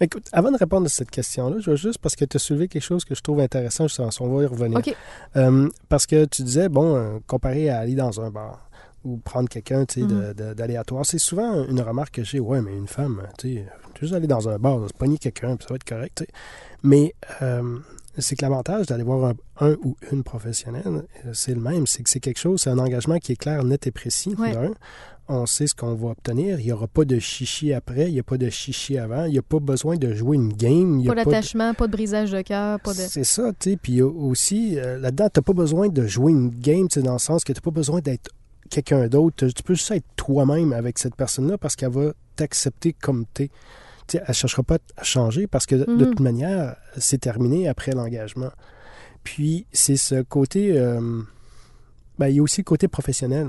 Écoute, 0.00 0.24
avant 0.32 0.50
de 0.50 0.56
répondre 0.56 0.86
à 0.86 0.88
cette 0.88 1.12
question-là, 1.12 1.58
je 1.60 1.70
veux 1.70 1.76
juste, 1.76 1.98
parce 1.98 2.16
que 2.16 2.24
tu 2.24 2.38
as 2.38 2.40
soulevé 2.40 2.66
quelque 2.66 2.82
chose 2.82 3.04
que 3.04 3.14
je 3.14 3.20
trouve 3.20 3.38
intéressant, 3.38 3.86
je 3.86 3.94
pense, 3.94 4.20
on 4.20 4.26
va 4.34 4.42
y 4.42 4.46
revenir. 4.46 4.78
Euh, 5.36 5.68
parce 5.88 6.06
que 6.06 6.24
tu 6.24 6.42
disais, 6.42 6.68
bon, 6.68 6.96
euh, 6.96 7.18
comparé 7.28 7.68
à 7.68 7.78
aller 7.78 7.94
dans 7.94 8.20
un 8.20 8.30
bar 8.30 8.68
ou 9.04 9.18
prendre 9.18 9.48
quelqu'un, 9.48 9.84
tu 9.84 10.00
sais, 10.00 10.06
de- 10.08 10.32
de- 10.32 10.54
d'aléatoire, 10.54 11.06
c'est 11.06 11.18
souvent 11.20 11.64
une 11.66 11.80
remarque 11.80 12.14
que 12.16 12.24
j'ai, 12.24 12.40
ouais, 12.40 12.60
mais 12.60 12.76
une 12.76 12.88
femme, 12.88 13.22
tu 13.38 13.54
sais, 13.58 13.66
juste 14.00 14.12
aller 14.14 14.26
dans 14.26 14.48
un 14.48 14.58
bar, 14.58 14.88
se 14.88 14.92
pogner 14.92 15.18
quelqu'un, 15.18 15.54
puis 15.56 15.66
ça 15.68 15.74
va 15.74 15.76
être 15.76 15.84
correct, 15.84 16.14
tu 16.16 16.24
sais. 16.24 16.30
Mais 16.82 17.14
euh, 17.42 17.78
c'est 18.18 18.36
que 18.36 18.42
l'avantage 18.42 18.86
d'aller 18.86 19.02
voir 19.04 19.32
un, 19.60 19.66
un 19.66 19.76
ou 19.84 19.96
une 20.12 20.22
professionnelle, 20.22 20.84
euh, 21.26 21.30
c'est 21.32 21.54
le 21.54 21.60
même, 21.60 21.86
c'est 21.86 22.02
que 22.02 22.10
c'est 22.10 22.20
quelque 22.20 22.38
chose, 22.38 22.60
c'est 22.62 22.70
un 22.70 22.78
engagement 22.78 23.18
qui 23.18 23.32
est 23.32 23.36
clair, 23.36 23.64
net 23.64 23.86
et 23.86 23.90
précis, 23.90 24.34
Ouais. 24.38 24.52
d'un. 24.52 24.72
On 25.26 25.46
sait 25.46 25.66
ce 25.66 25.74
qu'on 25.74 25.94
va 25.94 26.08
obtenir. 26.08 26.60
Il 26.60 26.66
n'y 26.66 26.72
aura 26.72 26.86
pas 26.86 27.06
de 27.06 27.18
chichi 27.18 27.72
après, 27.72 28.08
il 28.08 28.12
n'y 28.12 28.20
a 28.20 28.22
pas 28.22 28.36
de 28.36 28.50
chichi 28.50 28.98
avant. 28.98 29.24
Il 29.24 29.32
n'y 29.32 29.38
a 29.38 29.42
pas 29.42 29.58
besoin 29.58 29.96
de 29.96 30.12
jouer 30.12 30.36
une 30.36 30.52
game. 30.52 30.98
Il 31.00 31.06
y 31.06 31.08
a 31.08 31.12
Pas 31.14 31.14
pas 31.14 31.24
de- 31.24 31.30
d'attachement, 31.30 31.72
pas 31.72 31.86
de 31.86 31.92
brisage 31.92 32.30
de 32.30 32.42
cœur, 32.42 32.78
pas 32.80 32.90
de... 32.92 32.98
c'est 32.98 33.24
ça, 33.24 33.50
tu 33.58 33.70
sais. 33.70 33.76
Puis 33.78 34.02
aussi, 34.02 34.78
euh, 34.78 34.98
là-dedans, 34.98 35.30
tu 35.32 35.38
n'as 35.40 35.42
pas 35.42 35.54
besoin 35.54 35.88
de 35.88 36.06
jouer 36.06 36.32
une 36.32 36.50
game, 36.50 36.88
tu 36.88 37.00
sais, 37.00 37.02
dans 37.06 37.14
le 37.14 37.18
sens 37.18 37.42
que 37.42 37.54
tu 37.54 37.56
n'as 37.56 37.62
pas 37.62 37.70
besoin 37.70 38.00
d'être 38.00 38.28
quelqu'un 38.68 39.08
d'autre. 39.08 39.46
Tu 39.48 39.62
peux 39.62 39.72
juste 39.72 39.90
être 39.92 40.04
toi-même 40.14 40.74
avec 40.74 40.98
cette 40.98 41.14
personne-là 41.16 41.56
parce 41.56 41.74
qu'elle 41.74 41.88
va 41.92 42.12
t'accepter 42.36 42.92
comme 42.92 43.24
tu 43.32 43.44
es. 43.44 43.48
Tu 43.48 43.54
sais, 43.54 43.60
elle 44.12 44.22
ne 44.28 44.32
cherchera 44.34 44.62
pas 44.62 44.78
à 44.96 45.02
changer 45.04 45.46
parce 45.46 45.66
que 45.66 45.74
de, 45.76 45.84
de 45.84 45.92
Mhm. 45.92 46.06
toute 46.06 46.20
manière, 46.20 46.76
c'est 46.98 47.18
terminé 47.18 47.68
après 47.68 47.92
l'engagement. 47.92 48.50
Puis, 49.22 49.66
c'est 49.72 49.96
ce 49.96 50.22
côté. 50.22 50.78
euh, 50.78 51.22
ben, 52.18 52.28
il 52.28 52.36
y 52.36 52.38
a 52.38 52.42
aussi 52.42 52.60
le 52.60 52.64
côté 52.64 52.86
professionnel. 52.88 53.48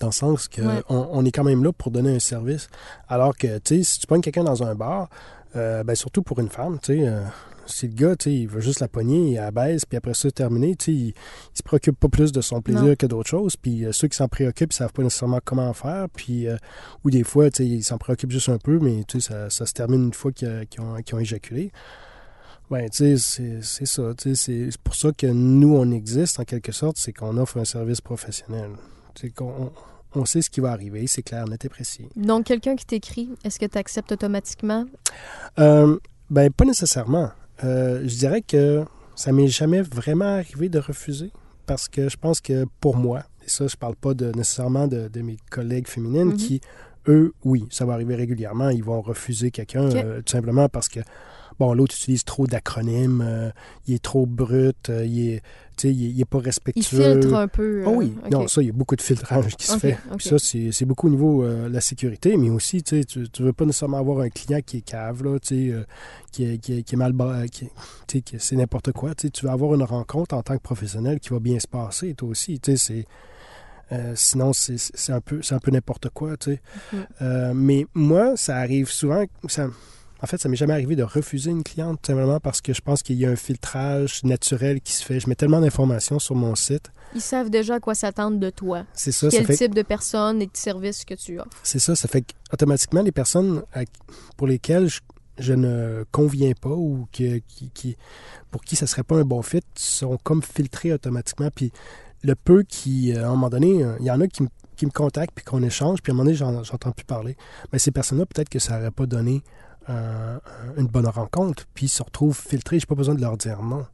Dans 0.00 0.06
le 0.08 0.12
sens 0.12 0.48
qu'on 0.48 0.66
Ouais. 0.68 0.82
on 0.88 1.24
est 1.24 1.30
quand 1.30 1.44
même 1.44 1.62
là 1.62 1.72
pour 1.72 1.90
donner 1.90 2.14
un 2.16 2.18
service. 2.18 2.68
Alors 3.08 3.36
que, 3.36 3.58
tu 3.58 3.76
sais, 3.78 3.82
si 3.82 3.98
tu 4.00 4.06
pognes 4.06 4.20
quelqu'un 4.20 4.44
dans 4.44 4.62
un 4.62 4.74
bar, 4.74 5.08
euh, 5.54 5.84
ben, 5.84 5.94
surtout 5.94 6.22
pour 6.22 6.38
une 6.40 6.48
femme, 6.48 6.78
tu 6.82 6.98
sais, 6.98 7.06
euh, 7.08 7.22
si 7.66 7.88
le 7.88 7.94
gars, 7.94 8.16
tu 8.16 8.30
il 8.30 8.48
veut 8.48 8.60
juste 8.60 8.80
la 8.80 8.88
pogner, 8.88 9.30
il 9.32 9.34
la 9.34 9.50
baisse, 9.50 9.84
puis 9.84 9.96
après 9.96 10.14
ça, 10.14 10.30
terminé, 10.30 10.74
tu 10.76 10.90
il, 10.92 11.06
il 11.08 11.14
se 11.54 11.62
préoccupe 11.62 11.98
pas 11.98 12.08
plus 12.08 12.32
de 12.32 12.40
son 12.40 12.60
plaisir 12.62 12.82
Non. 12.84 12.94
que 12.96 13.06
d'autres 13.06 13.28
choses. 13.28 13.56
Puis 13.56 13.84
euh, 13.84 13.92
ceux 13.92 14.08
qui 14.08 14.16
s'en 14.16 14.28
préoccupent, 14.28 14.72
ils 14.72 14.76
savent 14.76 14.92
pas 14.92 15.02
nécessairement 15.02 15.40
comment 15.44 15.72
faire. 15.72 16.06
Puis, 16.14 16.48
euh, 16.48 16.56
ou 17.04 17.10
des 17.10 17.24
fois, 17.24 17.50
tu 17.50 17.64
ils 17.64 17.84
s'en 17.84 17.98
préoccupent 17.98 18.30
juste 18.32 18.48
un 18.48 18.58
peu, 18.58 18.78
mais 18.78 19.04
tu 19.06 19.20
ça, 19.20 19.50
ça 19.50 19.66
se 19.66 19.72
termine 19.72 20.04
une 20.04 20.14
fois 20.14 20.32
qu'ils 20.32 20.66
ont, 20.80 20.94
ont 21.12 21.18
éjaculé. 21.18 21.70
Ben, 22.70 22.88
tu 22.90 23.16
sais, 23.16 23.62
c'est- 23.62 23.84
ça. 23.86 24.12
C'est 24.18 24.34
c'est 24.34 24.78
pour 24.82 24.94
ça 24.96 25.12
que 25.12 25.26
nous, 25.28 25.76
on 25.76 25.90
existe, 25.92 26.40
en 26.40 26.44
quelque 26.44 26.72
sorte, 26.72 26.96
c'est 26.98 27.12
qu'on 27.12 27.36
offre 27.36 27.58
un 27.58 27.64
service 27.64 28.00
professionnel. 28.00 28.70
C'est 29.14 29.30
qu'on 29.30 29.70
on 30.14 30.24
sait 30.24 30.40
ce 30.42 30.50
qui 30.50 30.60
va 30.60 30.72
arriver, 30.72 31.06
c'est 31.06 31.22
clair, 31.22 31.46
net 31.46 31.64
et 31.64 31.68
précis. 31.68 32.08
Donc, 32.16 32.46
quelqu'un 32.46 32.74
qui 32.74 32.86
t'écrit, 32.86 33.28
est-ce 33.44 33.60
que 33.60 33.66
tu 33.66 33.76
acceptes 33.78 34.10
automatiquement? 34.12 34.84
Euh, 35.58 35.98
ben, 36.30 36.50
pas 36.50 36.64
nécessairement. 36.64 37.30
Euh, 37.64 38.02
je 38.06 38.16
dirais 38.16 38.42
que 38.42 38.84
ça 39.14 39.32
m'est 39.32 39.48
jamais 39.48 39.80
vraiment 39.82 40.36
arrivé 40.36 40.68
de 40.68 40.78
refuser 40.78 41.32
parce 41.66 41.88
que 41.88 42.08
je 42.08 42.16
pense 42.16 42.40
que 42.40 42.66
pour 42.80 42.96
moi, 42.96 43.20
et 43.44 43.48
ça, 43.48 43.66
je 43.66 43.76
parle 43.76 43.96
pas 43.96 44.14
de, 44.14 44.30
nécessairement 44.32 44.86
de, 44.88 45.08
de 45.08 45.20
mes 45.22 45.36
collègues 45.50 45.88
féminines 45.88 46.28
Mhm. 46.30 46.36
qui, 46.36 46.60
eux, 47.08 47.32
oui, 47.44 47.64
ça 47.70 47.84
va 47.86 47.94
arriver 47.94 48.14
régulièrement, 48.16 48.68
ils 48.70 48.82
vont 48.84 49.00
refuser 49.00 49.50
quelqu'un 49.50 49.88
euh, 50.04 50.18
tout 50.22 50.32
simplement 50.32 50.68
parce 50.68 50.88
que, 50.88 51.00
bon, 51.58 51.72
l'autre 51.74 51.94
utilise 51.94 52.24
trop 52.24 52.46
d'acronymes, 52.46 53.22
euh, 53.26 53.50
il 53.86 53.94
est 53.94 54.02
trop 54.02 54.26
brut, 54.26 54.90
euh, 54.90 55.04
il 55.06 55.28
est, 55.30 55.42
il 55.84 55.88
est, 55.90 55.92
il 55.94 56.20
est 56.20 56.24
pas 56.24 56.38
Il 56.38 56.44
respectueux. 56.44 57.20
filtre 57.20 57.34
un 57.34 57.48
peu. 57.48 57.82
Ah 57.86 57.90
oui, 57.90 58.14
ok. 58.24 58.30
non, 58.30 58.48
ça, 58.48 58.62
il 58.62 58.66
y 58.66 58.70
a 58.70 58.72
beaucoup 58.72 58.96
de 58.96 59.02
filtrage 59.02 59.56
qui 59.56 59.66
se 59.66 59.78
fait. 59.78 59.98
Puis 60.18 60.28
ça, 60.28 60.38
c'est 60.38 60.72
c'est 60.72 60.84
beaucoup 60.84 61.06
au 61.06 61.10
niveau 61.10 61.44
euh, 61.44 61.68
de 61.68 61.72
la 61.74 61.80
sécurité, 61.80 62.36
mais 62.36 62.50
aussi, 62.50 62.82
tu 62.82 63.04
tu 63.04 63.42
veux 63.42 63.52
pas 63.52 63.64
nécessairement 63.64 63.98
avoir 63.98 64.20
un 64.20 64.28
client 64.30 64.60
qui 64.64 64.78
est 64.78 64.80
cave, 64.82 65.22
là, 65.22 65.38
tu 65.38 65.70
sais, 65.70 65.84
qui, 66.32 66.44
est, 66.44 66.58
qui, 66.58 66.78
est, 66.78 66.82
qui 66.82 66.94
est 66.94 66.98
mal 66.98 67.14
qui, 67.50 68.22
qui- 68.22 68.36
c'est 68.38 68.56
n'importe 68.56 68.92
quoi. 68.92 69.14
Tu 69.14 69.30
veux 69.42 69.50
avoir 69.50 69.74
une 69.74 69.82
rencontre 69.82 70.34
en 70.34 70.42
tant 70.42 70.56
que 70.56 70.62
professionnel 70.62 71.20
qui 71.20 71.30
va 71.30 71.38
bien 71.40 71.58
se 71.58 71.66
passer, 71.68 72.14
toi 72.14 72.28
aussi. 72.30 72.60
C'est. 72.76 73.06
euh, 73.92 74.12
sinon, 74.16 74.52
c'est 74.52 74.78
c'est 74.78 75.12
un 75.12 75.20
peu, 75.20 75.42
c'est 75.42 75.54
un 75.54 75.58
peu 75.60 75.70
n'importe 75.70 76.08
quoi, 76.10 76.36
tu 76.36 76.52
sais. 76.52 76.60
Mhm. 76.92 77.06
Euh, 77.22 77.52
mais 77.54 77.86
moi, 77.94 78.36
ça 78.36 78.56
arrive 78.56 78.90
souvent. 78.90 79.24
Ça, 79.46 79.68
en 80.22 80.26
fait, 80.26 80.38
ça 80.38 80.48
m'est 80.48 80.56
jamais 80.56 80.72
arrivé 80.72 80.96
de 80.96 81.02
refuser 81.02 81.50
une 81.50 81.62
cliente, 81.62 82.00
tout 82.02 82.10
simplement 82.12 82.40
parce 82.40 82.60
que 82.60 82.72
je 82.72 82.80
pense 82.80 83.02
qu'il 83.02 83.16
y 83.16 83.26
a 83.26 83.30
un 83.30 83.36
filtrage 83.36 84.22
naturel 84.24 84.80
qui 84.80 84.92
se 84.92 85.04
fait. 85.04 85.20
Je 85.20 85.28
mets 85.28 85.34
tellement 85.34 85.60
d'informations 85.60 86.18
sur 86.18 86.34
mon 86.34 86.54
site. 86.54 86.90
Ils 87.14 87.20
savent 87.20 87.50
déjà 87.50 87.74
à 87.76 87.80
quoi 87.80 87.94
s'attendre 87.94 88.38
de 88.38 88.50
toi. 88.50 88.84
C'est 88.94 89.12
ça, 89.12 89.30
ça 89.30 89.36
Quel 89.36 89.46
fait 89.46 89.56
type 89.56 89.74
de 89.74 89.82
personne 89.82 90.40
et 90.42 90.46
de 90.46 90.56
service 90.56 91.04
que 91.04 91.14
tu 91.14 91.38
offres. 91.38 91.48
C'est 91.62 91.78
ça, 91.78 91.94
ça 91.94 92.08
fait 92.08 92.22
qu'automatiquement, 92.50 93.02
les 93.02 93.12
personnes 93.12 93.62
pour 94.36 94.46
lesquelles 94.46 94.88
je, 94.88 95.00
je 95.38 95.52
ne 95.52 96.04
conviens 96.12 96.52
pas 96.60 96.70
ou 96.70 97.06
que, 97.12 97.38
qui, 97.46 97.70
qui- 97.74 97.96
pour 98.50 98.62
qui 98.64 98.74
ça 98.76 98.86
serait 98.86 99.02
pas 99.02 99.16
un 99.16 99.24
bon 99.24 99.42
fit 99.42 99.60
sont 99.76 100.16
comme 100.22 100.42
filtrées 100.42 100.92
automatiquement. 100.92 101.48
Puis 101.54 101.72
le 102.22 102.34
peu 102.34 102.62
qui, 102.62 103.12
euh, 103.12 103.24
à 103.24 103.26
un 103.26 103.30
moment 103.30 103.50
donné, 103.50 103.84
euh, 103.84 103.96
il 104.00 104.06
y 104.06 104.10
en 104.10 104.20
a 104.20 104.26
qui, 104.26 104.42
me- 104.42 104.48
qui 104.76 104.86
me 104.86 104.90
contactent 104.90 105.34
puis 105.34 105.44
qu'on 105.44 105.62
échange, 105.62 106.00
puis 106.02 106.10
à 106.10 106.14
un 106.14 106.16
moment 106.16 106.24
donné, 106.24 106.36
j'en- 106.36 106.62
j'entends 106.64 106.90
plus 106.92 107.04
parler. 107.04 107.36
Mais 107.72 107.78
ces 107.78 107.90
personnes-là, 107.90 108.24
peut-être 108.26 108.48
que 108.48 108.58
ça 108.58 108.78
n'aurait 108.78 108.90
pas 108.90 109.06
donné 109.06 109.42
euh, 109.88 110.38
une 110.76 110.86
bonne 110.86 111.06
rencontre, 111.06 111.64
puis 111.74 111.86
ils 111.86 111.90
se 111.90 112.02
retrouvent 112.02 112.38
filtrés. 112.38 112.78
J'ai 112.78 112.86
pas 112.86 112.94
besoin 112.94 113.14
de 113.14 113.20
leur 113.20 113.36
dire 113.36 113.62
non. 113.62 113.86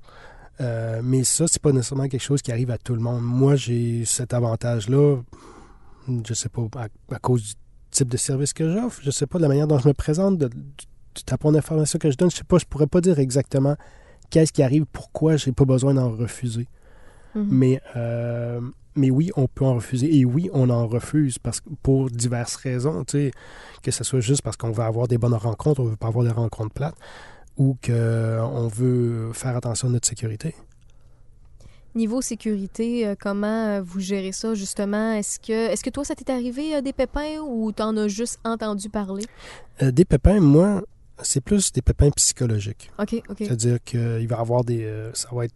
Euh, 0.60 1.00
mais 1.02 1.24
ça, 1.24 1.46
c'est 1.48 1.60
pas 1.60 1.72
nécessairement 1.72 2.08
quelque 2.08 2.22
chose 2.22 2.42
qui 2.42 2.52
arrive 2.52 2.70
à 2.70 2.78
tout 2.78 2.94
le 2.94 3.00
monde. 3.00 3.22
Moi, 3.22 3.56
j'ai 3.56 4.04
cet 4.04 4.34
avantage-là, 4.34 5.18
je 6.24 6.34
sais 6.34 6.48
pas, 6.48 6.62
à, 6.76 7.14
à 7.14 7.18
cause 7.18 7.42
du 7.42 7.52
type 7.90 8.08
de 8.08 8.16
service 8.16 8.52
que 8.52 8.72
j'offre, 8.72 9.00
je 9.02 9.10
sais 9.10 9.26
pas 9.26 9.38
de 9.38 9.42
la 9.42 9.48
manière 9.48 9.66
dont 9.66 9.78
je 9.78 9.88
me 9.88 9.92
présente, 9.94 10.38
du 10.38 11.24
tapon 11.24 11.52
d'information 11.52 11.98
que 11.98 12.10
je 12.10 12.16
donne, 12.16 12.30
je 12.30 12.36
sais 12.36 12.44
pas, 12.44 12.58
je 12.58 12.64
pourrais 12.64 12.86
pas 12.86 13.00
dire 13.00 13.18
exactement 13.18 13.76
qu'est-ce 14.30 14.52
qui 14.52 14.62
arrive, 14.62 14.86
pourquoi 14.90 15.36
j'ai 15.36 15.52
pas 15.52 15.64
besoin 15.64 15.94
d'en 15.94 16.10
refuser. 16.10 16.68
Mhm. 17.34 17.48
Mais, 17.50 17.80
euh, 17.96 18.60
mais 18.94 19.10
oui, 19.10 19.30
on 19.36 19.46
peut 19.46 19.64
en 19.64 19.74
refuser. 19.74 20.16
Et 20.18 20.24
oui, 20.24 20.50
on 20.52 20.68
en 20.70 20.86
refuse 20.86 21.38
parce 21.38 21.60
que 21.60 21.68
pour 21.82 22.10
diverses 22.10 22.56
raisons. 22.56 23.04
Que 23.82 23.90
ce 23.90 24.04
soit 24.04 24.20
juste 24.20 24.42
parce 24.42 24.56
qu'on 24.56 24.70
veut 24.70 24.84
avoir 24.84 25.08
des 25.08 25.18
bonnes 25.18 25.34
rencontres, 25.34 25.80
on 25.80 25.84
veut 25.84 25.96
pas 25.96 26.08
avoir 26.08 26.24
des 26.24 26.30
rencontres 26.30 26.74
plates, 26.74 26.94
ou 27.56 27.76
qu'on 27.84 28.68
veut 28.68 29.30
faire 29.32 29.56
attention 29.56 29.88
à 29.88 29.90
notre 29.92 30.06
sécurité. 30.08 30.54
Niveau 31.94 32.22
sécurité, 32.22 33.06
euh, 33.06 33.14
comment 33.20 33.66
euh, 33.66 33.82
vous 33.82 34.00
gérez 34.00 34.32
ça 34.32 34.54
justement? 34.54 35.12
Est-ce 35.12 35.38
que, 35.38 35.52
est-ce 35.52 35.84
que 35.84 35.90
toi, 35.90 36.04
ça 36.04 36.14
t'est 36.14 36.30
arrivé 36.32 36.76
euh, 36.76 36.80
des 36.80 36.94
pépins 36.94 37.38
ou 37.46 37.70
t'en 37.70 37.94
as 37.98 38.08
juste 38.08 38.40
entendu 38.44 38.88
parler? 38.88 39.24
Euh, 39.82 39.90
des 39.90 40.06
pépins, 40.06 40.40
moi, 40.40 40.82
c'est 41.20 41.42
plus 41.42 41.70
des 41.70 41.82
pépins 41.82 42.08
psychologiques. 42.12 42.90
OK, 42.98 43.22
OK. 43.28 43.36
C'est-à-dire 43.40 43.76
qu'il 43.84 44.26
va 44.26 44.36
y 44.36 44.40
avoir 44.40 44.64
des. 44.64 44.84
euh, 44.84 45.12
ça 45.12 45.28
va 45.32 45.44
être 45.44 45.54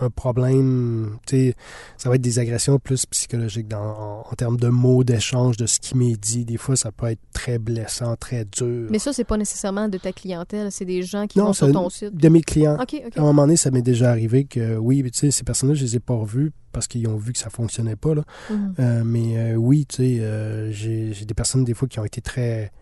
un 0.00 0.10
problème, 0.10 1.18
tu 1.26 1.36
sais, 1.36 1.54
ça 1.96 2.08
va 2.08 2.16
être 2.16 2.22
des 2.22 2.38
agressions 2.38 2.78
plus 2.78 3.06
psychologiques 3.06 3.68
dans, 3.68 3.78
en, 3.78 4.24
en 4.30 4.34
termes 4.34 4.56
de 4.56 4.68
mots, 4.68 5.04
d'échange, 5.04 5.56
de 5.56 5.66
ce 5.66 5.78
qui 5.78 5.96
m'est 5.96 6.16
dit. 6.16 6.44
Des 6.44 6.56
fois, 6.56 6.76
ça 6.76 6.90
peut 6.90 7.06
être 7.06 7.20
très 7.32 7.58
blessant, 7.58 8.16
très 8.16 8.44
dur. 8.44 8.88
Mais 8.90 8.98
ça, 8.98 9.12
c'est 9.12 9.24
pas 9.24 9.36
nécessairement 9.36 9.88
de 9.88 9.98
ta 9.98 10.12
clientèle, 10.12 10.72
c'est 10.72 10.84
des 10.84 11.02
gens 11.02 11.26
qui 11.26 11.38
Non, 11.38 11.46
vont 11.46 11.52
sur 11.52 11.72
ton 11.72 11.90
site. 11.90 12.14
De 12.14 12.28
mes 12.28 12.42
clients. 12.42 12.76
À 12.76 12.86
un 13.20 13.22
moment 13.22 13.42
donné, 13.42 13.56
ça 13.56 13.70
m'est 13.70 13.82
déjà 13.82 14.10
arrivé 14.10 14.44
que, 14.44 14.76
oui, 14.76 15.02
tu 15.04 15.18
sais, 15.18 15.30
ces 15.30 15.44
personnes-là, 15.44 15.74
je 15.74 15.84
les 15.84 15.96
ai 15.96 16.00
pas 16.00 16.14
revues 16.14 16.52
parce 16.72 16.86
qu'ils 16.86 17.06
ont 17.08 17.16
vu 17.16 17.32
que 17.32 17.38
ça 17.38 17.50
fonctionnait 17.50 17.96
pas, 17.96 18.14
là. 18.14 18.22
Mhm. 18.50 18.74
Euh, 18.78 19.02
mais 19.04 19.36
euh, 19.36 19.54
oui, 19.56 19.86
tu 19.86 19.96
sais, 19.96 20.20
euh, 20.20 20.70
j'ai 20.70 21.12
des 21.24 21.34
personnes, 21.34 21.64
des 21.64 21.74
fois, 21.74 21.88
qui 21.88 21.98
ont 21.98 22.04
été 22.04 22.20
très 22.20 22.72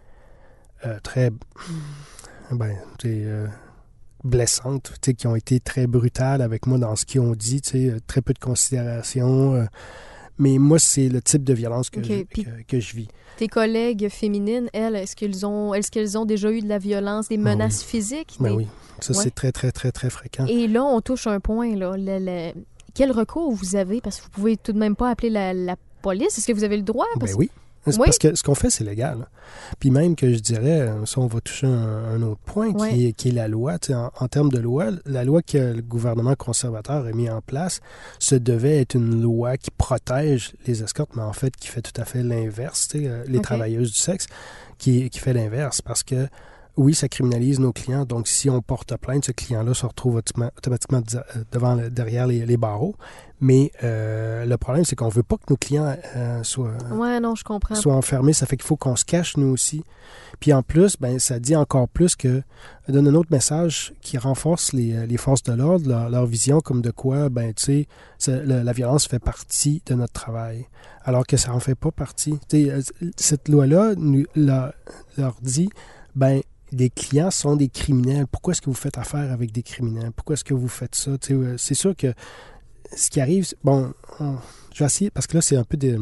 très 1.02 1.32
ben, 2.52 2.76
tu 2.98 3.08
sais, 3.08 3.26
blessantes, 4.28 4.92
tu 5.02 5.10
sais, 5.10 5.14
qui 5.14 5.26
ont 5.26 5.34
été 5.36 5.58
très 5.60 5.86
brutales 5.86 6.40
avec 6.42 6.66
moi 6.66 6.78
dans 6.78 6.94
ce 6.96 7.04
qu'ils 7.04 7.20
ont 7.20 7.34
dit, 7.34 7.60
tu 7.60 7.70
sais, 7.70 7.90
euh, 7.90 7.98
très 8.06 8.20
peu 8.22 8.32
de 8.32 8.38
considération. 8.38 9.54
euh, 9.54 9.64
mais 10.38 10.58
moi, 10.58 10.78
c'est 10.78 11.08
le 11.08 11.20
type 11.20 11.42
de 11.42 11.52
violence 11.52 11.90
que, 11.90 12.00
je, 12.02 12.22
que, 12.22 12.42
que 12.68 12.78
je 12.78 12.94
vis. 12.94 13.08
Tes 13.38 13.48
collègues 13.48 14.08
féminines, 14.08 14.68
elles, 14.72 14.94
est-ce 14.96 15.16
qu'elles 15.16 15.44
ont, 15.44 15.74
est-ce 15.74 15.90
qu'elles 15.90 16.16
ont 16.16 16.24
déjà 16.24 16.50
eu 16.52 16.60
de 16.60 16.68
la 16.68 16.78
violence, 16.78 17.28
des 17.28 17.36
Ah 17.36 17.38
menaces 17.40 17.82
physiques? 17.82 18.36
Ben 18.38 18.50
des- 18.50 18.54
oui, 18.56 18.66
ça, 19.00 19.12
Ouais. 19.16 19.22
c'est 19.24 19.34
très, 19.34 19.50
très, 19.52 19.72
très, 19.72 19.90
très 19.90 20.10
fréquent. 20.10 20.46
Et 20.46 20.68
là, 20.68 20.84
on 20.84 21.00
touche 21.00 21.26
un 21.26 21.40
point, 21.40 21.74
là. 21.74 21.96
Le- 21.96 22.18
le- 22.24 22.52
Quel 22.94 23.10
recours 23.12 23.52
vous 23.52 23.76
avez? 23.76 24.00
Parce 24.00 24.18
que 24.18 24.24
vous 24.24 24.30
pouvez 24.30 24.56
tout 24.56 24.72
de 24.72 24.78
même 24.78 24.96
pas 24.96 25.10
appeler 25.10 25.30
la, 25.30 25.52
la 25.54 25.76
police. 26.02 26.36
Est-ce 26.38 26.46
que 26.46 26.52
vous 26.52 26.64
avez 26.64 26.76
le 26.76 26.82
droit? 26.82 27.06
Parce- 27.18 27.32
Ben 27.32 27.38
oui. 27.38 27.50
Oui. 27.96 28.04
parce 28.04 28.18
que 28.18 28.34
ce 28.34 28.42
qu'on 28.42 28.54
fait, 28.54 28.70
c'est 28.70 28.84
légal. 28.84 29.28
Puis 29.78 29.90
même 29.90 30.16
que 30.16 30.32
je 30.32 30.38
dirais, 30.38 30.80
euh, 30.80 31.06
ça, 31.06 31.20
on 31.20 31.26
va 31.26 31.40
toucher 31.40 31.66
un, 31.66 32.04
un 32.14 32.22
autre 32.22 32.40
point 32.44 32.72
qui, 32.72 33.06
est, 33.06 33.12
qui 33.12 33.28
est 33.28 33.32
la 33.32 33.48
loi. 33.48 33.78
Tu 33.78 33.88
sais, 33.88 33.94
En, 33.94 34.12
en 34.18 34.28
termes 34.28 34.50
de 34.50 34.58
loi, 34.58 34.86
la 35.06 35.24
loi 35.24 35.42
que 35.42 35.58
le 35.58 35.82
gouvernement 35.82 36.34
conservateur 36.34 37.06
a 37.06 37.12
mis 37.12 37.30
en 37.30 37.40
place 37.40 37.80
se 38.18 38.34
devait 38.34 38.80
être 38.80 38.94
une 38.94 39.22
loi 39.22 39.56
qui 39.56 39.70
protège 39.70 40.52
les 40.66 40.82
escortes, 40.82 41.10
mais 41.16 41.22
en 41.22 41.32
fait 41.32 41.56
qui 41.56 41.68
fait 41.68 41.82
tout 41.82 41.98
à 42.00 42.04
fait 42.04 42.22
l'inverse, 42.22 42.88
tu 42.88 43.00
sais, 43.00 43.08
euh, 43.08 43.24
les 43.26 43.40
travailleuses 43.40 43.92
du 43.92 43.98
sexe, 43.98 44.26
qui, 44.78 45.08
qui 45.10 45.18
fait 45.18 45.32
l'inverse. 45.32 45.80
Parce 45.80 46.02
que 46.02 46.28
oui, 46.78 46.94
ça 46.94 47.08
criminalise 47.08 47.58
nos 47.60 47.72
clients. 47.72 48.04
Donc, 48.04 48.28
si 48.28 48.48
on 48.48 48.62
porte 48.62 48.96
plainte, 48.96 49.24
ce 49.26 49.32
client-là 49.32 49.74
se 49.74 49.84
retrouve 49.84 50.14
automatiquement, 50.16 51.02
euh, 51.14 51.20
devant 51.52 51.76
derrière 51.76 52.26
les, 52.26 52.46
les 52.46 52.56
barreaux. 52.56 52.94
Mais 53.40 53.70
euh, 53.84 54.44
le 54.46 54.56
problème, 54.56 54.84
c'est 54.84 54.96
qu'on 54.96 55.08
veut 55.08 55.22
pas 55.22 55.36
que 55.36 55.44
nos 55.50 55.56
clients 55.56 55.96
euh, 56.16 56.42
soient, 56.42 56.72
Ouais, 56.92 57.20
non, 57.20 57.34
je 57.34 57.44
comprends. 57.44 57.74
soit 57.74 57.94
enfermé. 57.94 58.32
Ça 58.32 58.46
fait 58.46 58.56
qu'il 58.56 58.66
faut 58.66 58.76
qu'on 58.76 58.96
se 58.96 59.04
cache, 59.04 59.36
nous 59.36 59.48
aussi. 59.48 59.84
Puis 60.40 60.52
en 60.52 60.62
plus, 60.62 60.96
ben, 60.98 61.18
ça 61.18 61.38
dit 61.38 61.54
encore 61.56 61.88
plus 61.88 62.16
que 62.16 62.42
donne 62.88 63.06
un 63.08 63.14
autre 63.14 63.30
message 63.30 63.92
qui 64.00 64.16
renforce 64.18 64.72
les, 64.72 65.06
les 65.06 65.16
forces 65.18 65.42
de 65.44 65.52
l'ordre, 65.52 65.88
leur, 65.88 66.10
leur 66.10 66.26
vision 66.26 66.60
comme 66.60 66.80
de 66.80 66.90
quoi, 66.90 67.28
ben, 67.28 67.52
tu 67.54 67.62
sais, 67.64 67.86
ça- 68.18 68.42
la, 68.42 68.64
la 68.64 68.72
violence 68.72 69.06
fait 69.06 69.18
partie 69.20 69.82
de 69.86 69.94
notre 69.94 70.12
travail, 70.14 70.66
alors 71.04 71.26
que 71.26 71.36
ça 71.36 71.52
en 71.52 71.60
fait 71.60 71.74
pas 71.76 71.90
partie. 71.92 72.38
Cette 73.16 73.48
loi-là 73.48 73.94
leur 74.34 75.34
dit, 75.42 75.68
ben, 76.16 76.40
les 76.72 76.90
clients 76.90 77.30
sont 77.30 77.56
des 77.56 77.68
criminels. 77.68 78.26
Pourquoi 78.26 78.52
est-ce 78.52 78.60
que 78.62 78.70
vous 78.70 78.74
faites 78.76 78.98
affaire 78.98 79.32
avec 79.32 79.52
des 79.52 79.62
criminels? 79.62 80.10
Pourquoi 80.14 80.34
est-ce 80.34 80.44
que 80.44 80.54
vous 80.54 80.68
faites 80.68 80.94
ça? 80.94 81.12
Euh, 81.30 81.54
c'est 81.58 81.74
sûr 81.74 81.94
que 81.96 82.12
ce 82.96 83.10
qui 83.10 83.20
arrive, 83.20 83.46
bon, 83.64 83.92
on- 84.20 84.36
je 84.74 84.80
vais 84.80 84.86
essayer, 84.86 85.10
parce 85.10 85.26
que 85.26 85.36
là, 85.36 85.40
c'est 85.42 85.56
un 85.56 85.64
peu 85.64 85.76
des 85.76 85.98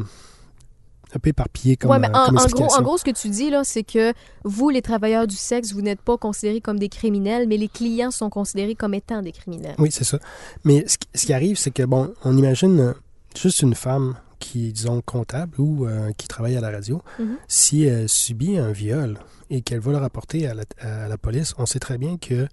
un 1.15 1.19
peu 1.19 1.29
éparpillé 1.29 1.77
comme, 1.77 1.91
ouais, 1.91 1.99
mais 1.99 2.09
euh, 2.09 2.11
en, 2.13 2.25
comme 2.25 2.35
en 2.37 2.39
gros, 2.39 2.43
explication. 2.43 2.79
en 2.79 2.83
gros, 2.83 2.97
ce 2.97 3.03
que 3.05 3.11
tu 3.11 3.29
dis, 3.29 3.49
là, 3.49 3.63
c'est 3.63 3.83
que 3.83 4.13
vous, 4.43 4.69
les 4.69 4.81
travailleurs 4.81 5.25
du 5.25 5.37
sexe, 5.37 5.71
vous 5.71 5.81
n'êtes 5.81 6.01
pas 6.01 6.17
considérés 6.17 6.59
comme 6.59 6.77
des 6.77 6.89
criminels, 6.89 7.47
mais 7.47 7.55
les 7.55 7.69
clients 7.69 8.11
sont 8.11 8.29
considérés 8.29 8.75
comme 8.75 8.93
étant 8.93 9.21
des 9.21 9.31
criminels. 9.31 9.75
Oui, 9.79 9.89
c'est 9.89 10.03
ça. 10.03 10.19
Mais 10.65 10.85
ce 10.85 10.97
qui, 10.97 11.07
ce 11.15 11.25
qui 11.25 11.33
arrive, 11.33 11.57
c'est 11.57 11.71
que, 11.71 11.83
bon, 11.83 12.13
on 12.25 12.35
imagine 12.37 12.79
euh, 12.81 12.93
juste 13.37 13.61
une 13.61 13.73
femme 13.73 14.15
qui 14.39 14.71
disons, 14.73 15.01
comptable 15.01 15.59
ou 15.59 15.85
euh, 15.85 16.11
qui 16.17 16.27
travaille 16.27 16.55
à 16.57 16.61
la 16.61 16.71
radio, 16.71 17.01
Mhm. 17.19 17.37
si 17.47 17.83
elle 17.83 18.07
subit 18.09 18.57
un 18.57 18.71
viol 18.71 19.17
et 19.49 19.61
qu'elle 19.61 19.79
va 19.79 19.91
le 19.91 19.97
rapporter 19.97 20.47
à 20.47 20.53
la, 20.53 20.63
à 20.79 21.07
la 21.07 21.17
police, 21.17 21.53
on 21.57 21.65
sait 21.65 21.79
très 21.79 21.97
bien 21.97 22.17
que 22.17 22.47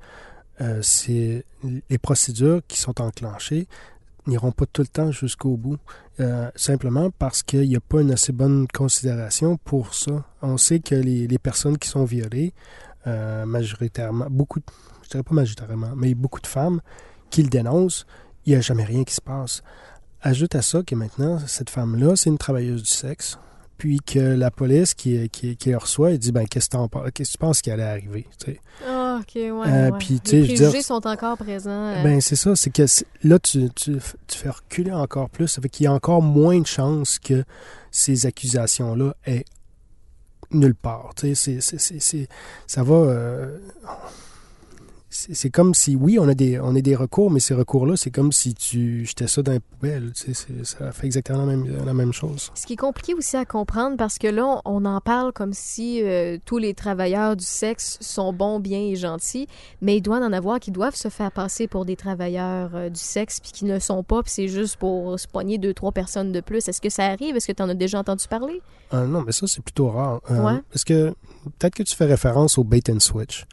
euh, 0.60 0.78
c'est 0.82 1.44
les 1.90 1.98
procédures 1.98 2.60
qui 2.68 2.78
sont 2.78 3.00
enclenchées 3.00 3.66
n'iront 4.26 4.52
pas 4.52 4.64
tout 4.64 4.80
le 4.80 4.88
temps 4.88 5.10
jusqu'au 5.12 5.56
bout, 5.58 5.76
euh, 6.18 6.50
simplement 6.56 7.10
parce 7.10 7.42
qu'il 7.42 7.68
n'y 7.68 7.76
a 7.76 7.80
pas 7.80 8.00
une 8.00 8.10
assez 8.12 8.32
bonne 8.32 8.66
considération 8.72 9.58
pour 9.58 9.94
ça. 9.94 10.24
On 10.40 10.56
sait 10.56 10.78
que 10.80 10.94
les, 10.94 11.26
les 11.26 11.38
personnes 11.38 11.76
qui 11.76 11.88
sont 11.90 12.04
violées, 12.04 12.54
euh, 13.06 13.44
majoritairement, 13.44 14.26
beaucoup, 14.30 14.60
je 15.02 15.10
dirais 15.10 15.22
pas 15.22 15.34
majoritairement, 15.34 15.92
mais 15.94 16.14
beaucoup 16.14 16.40
de 16.40 16.46
femmes 16.46 16.80
qui 17.28 17.42
le 17.42 17.50
dénoncent, 17.50 18.06
il 18.46 18.52
n'y 18.52 18.56
a 18.56 18.62
jamais 18.62 18.84
rien 18.84 19.04
qui 19.04 19.14
se 19.14 19.20
passe. 19.20 19.62
Ajoute 20.26 20.54
à 20.54 20.62
ça 20.62 20.82
que 20.82 20.94
maintenant, 20.94 21.38
cette 21.46 21.68
femme-là, 21.68 22.16
c'est 22.16 22.30
une 22.30 22.38
travailleuse 22.38 22.82
du 22.82 22.88
sexe, 22.88 23.38
puis 23.76 23.98
que 24.00 24.18
la 24.18 24.50
police 24.50 24.94
qui, 24.94 25.28
qui, 25.28 25.54
qui 25.58 25.74
reçoit, 25.74 26.12
elle 26.12 26.18
dit 26.18 26.32
ben 26.32 26.46
qu'est-ce 26.46 26.70
que 26.70 27.22
tu 27.24 27.38
penses 27.38 27.60
qui 27.60 27.70
allait 27.70 27.82
arriver? 27.82 28.26
Ah, 28.88 29.18
ok, 29.20 29.34
ouais. 29.34 29.50
Euh, 29.50 29.90
ouais. 29.90 29.98
puis, 29.98 30.20
les 30.32 30.42
dire- 30.46 30.56
préjugés 30.70 30.82
sont 30.82 31.06
encore 31.06 31.36
présents. 31.36 31.70
euh, 31.88 32.02
Ben, 32.02 32.22
c'est 32.22 32.36
ça, 32.36 32.56
c'est 32.56 32.70
que 32.70 32.84
là, 33.22 33.38
tu, 33.38 33.68
tu, 33.74 33.98
tu 34.26 34.38
fais 34.38 34.48
reculer 34.48 34.92
encore 34.92 35.28
plus. 35.28 35.46
Ça 35.48 35.60
fait 35.60 35.68
qu'il 35.68 35.84
y 35.84 35.86
a 35.88 35.92
encore 35.92 36.22
moins 36.22 36.58
de 36.58 36.66
chances 36.66 37.18
que 37.18 37.44
ces 37.90 38.24
accusations-là 38.24 39.14
aient 39.26 39.44
nulle 40.52 40.74
part. 40.74 41.10
Tu 41.16 41.34
sais, 41.34 41.58
ça 42.66 42.82
va. 42.82 42.94
euh, 42.94 43.58
c'est 45.32 45.50
comme 45.50 45.74
si, 45.74 45.94
oui, 45.96 46.18
on 46.18 46.28
a 46.28 46.34
des, 46.34 46.58
on 46.58 46.74
a 46.74 46.80
des 46.80 46.96
recours, 46.96 47.30
mais 47.30 47.38
ces 47.40 47.54
recours-là, 47.54 47.96
c'est 47.96 48.10
comme 48.10 48.32
si 48.32 48.52
tu 48.54 49.04
jetais 49.06 49.26
ça 49.28 49.42
dans 49.42 49.52
la 49.52 49.60
poubelle. 49.60 50.12
Tu 50.14 50.34
sais, 50.34 50.34
c'est- 50.34 50.64
ça 50.64 50.90
fait 50.92 51.06
exactement 51.06 51.46
la 51.46 51.56
même, 51.56 51.84
la 51.86 51.94
même 51.94 52.12
chose. 52.12 52.50
Ce 52.54 52.66
qui 52.66 52.72
est 52.72 52.76
compliqué 52.76 53.14
aussi 53.14 53.36
à 53.36 53.44
comprendre 53.44 53.96
parce 53.96 54.18
que 54.18 54.26
là, 54.26 54.60
on 54.64 54.84
en 54.84 55.00
parle 55.00 55.32
comme 55.32 55.52
si 55.52 56.02
euh, 56.02 56.38
tous 56.44 56.58
les 56.58 56.74
travailleurs 56.74 57.36
du 57.36 57.44
sexe 57.44 57.96
sont 58.00 58.32
bons, 58.32 58.58
bien 58.60 58.80
et 58.80 58.96
gentils, 58.96 59.46
mais 59.80 59.96
il 59.98 60.00
doit 60.02 60.18
en 60.18 60.32
avoir 60.32 60.58
qui 60.58 60.70
doivent 60.72 60.96
se 60.96 61.08
faire 61.08 61.30
passer 61.30 61.68
pour 61.68 61.84
des 61.84 61.96
travailleurs 61.96 62.70
euh, 62.74 62.88
du 62.90 63.00
sexe 63.00 63.38
puis 63.40 63.52
qui 63.52 63.64
ne 63.66 63.74
le 63.74 63.80
sont 63.80 64.02
pas, 64.02 64.22
puis 64.22 64.32
c'est 64.32 64.48
juste 64.48 64.76
pour 64.78 65.18
se 65.20 65.28
poigner 65.28 65.58
deux, 65.58 65.74
trois 65.74 65.92
personnes 65.92 66.32
de 66.32 66.40
plus. 66.40 66.66
Est-ce 66.68 66.80
que 66.80 66.90
ça 66.90 67.04
arrive? 67.06 67.36
Est-ce 67.36 67.46
que 67.46 67.52
tu 67.52 67.62
en 67.62 67.68
as 67.68 67.74
déjà 67.74 67.98
entendu 68.00 68.26
parler? 68.28 68.60
Ah, 68.90 69.04
non, 69.06 69.22
mais 69.22 69.32
ça, 69.32 69.46
c'est 69.46 69.62
plutôt 69.62 69.88
rare. 69.90 70.20
Euh, 70.30 70.42
Ouais. 70.44 70.60
Parce 70.70 70.84
que 70.84 71.14
peut-être 71.58 71.74
que 71.74 71.82
tu 71.84 71.94
fais 71.94 72.04
référence 72.06 72.58
au 72.58 72.64
bait 72.64 72.82
and 72.90 73.00
switch. 73.00 73.46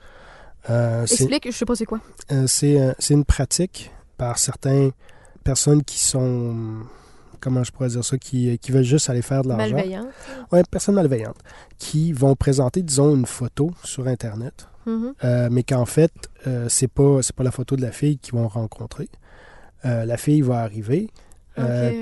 Euh, 0.70 1.04
Explique, 1.04 1.48
je 1.52 1.58
sais 1.58 1.66
pas 1.66 1.76
c'est 1.76 1.86
quoi. 1.86 2.00
Euh, 2.32 2.46
c'est 2.48 2.80
euh, 2.80 2.94
c'est 3.00 3.14
une 3.14 3.26
pratique 3.26 3.92
par 4.18 4.38
certaines 4.38 4.92
personnes 5.44 5.84
qui 5.84 6.00
sont, 6.00 6.56
comment 7.40 7.64
je 7.64 7.72
pourrais 7.72 7.90
dire 7.90 8.04
ça, 8.06 8.18
qui, 8.18 8.58
qui 8.60 8.72
veulent 8.72 8.84
juste 8.84 9.10
aller 9.10 9.24
faire 9.24 9.42
de 9.42 9.50
l'argent. 9.50 9.74
Malveillant. 9.76 10.08
Ouais, 10.52 10.62
personnes 10.70 10.96
malveillantes, 10.96 11.40
qui 11.80 12.14
vont 12.14 12.36
présenter, 12.36 12.84
disons, 12.84 13.16
une 13.16 13.26
photo 13.26 13.72
sur 13.84 14.08
Internet, 14.08 14.68
Mhm. 14.86 15.14
euh, 15.24 15.50
mais 15.52 15.64
qu'en 15.64 15.86
fait, 15.86 16.12
euh, 16.48 16.68
c'est 16.70 16.88
pas 16.88 17.20
pas 17.36 17.44
la 17.44 17.52
photo 17.52 17.76
de 17.76 17.82
la 17.82 17.92
fille 17.92 18.18
qu'ils 18.20 18.34
vont 18.36 18.48
rencontrer. 18.48 19.10
Euh, 19.86 20.06
la 20.06 20.18
fille 20.18 20.42
va 20.42 20.60
arriver, 20.60 21.10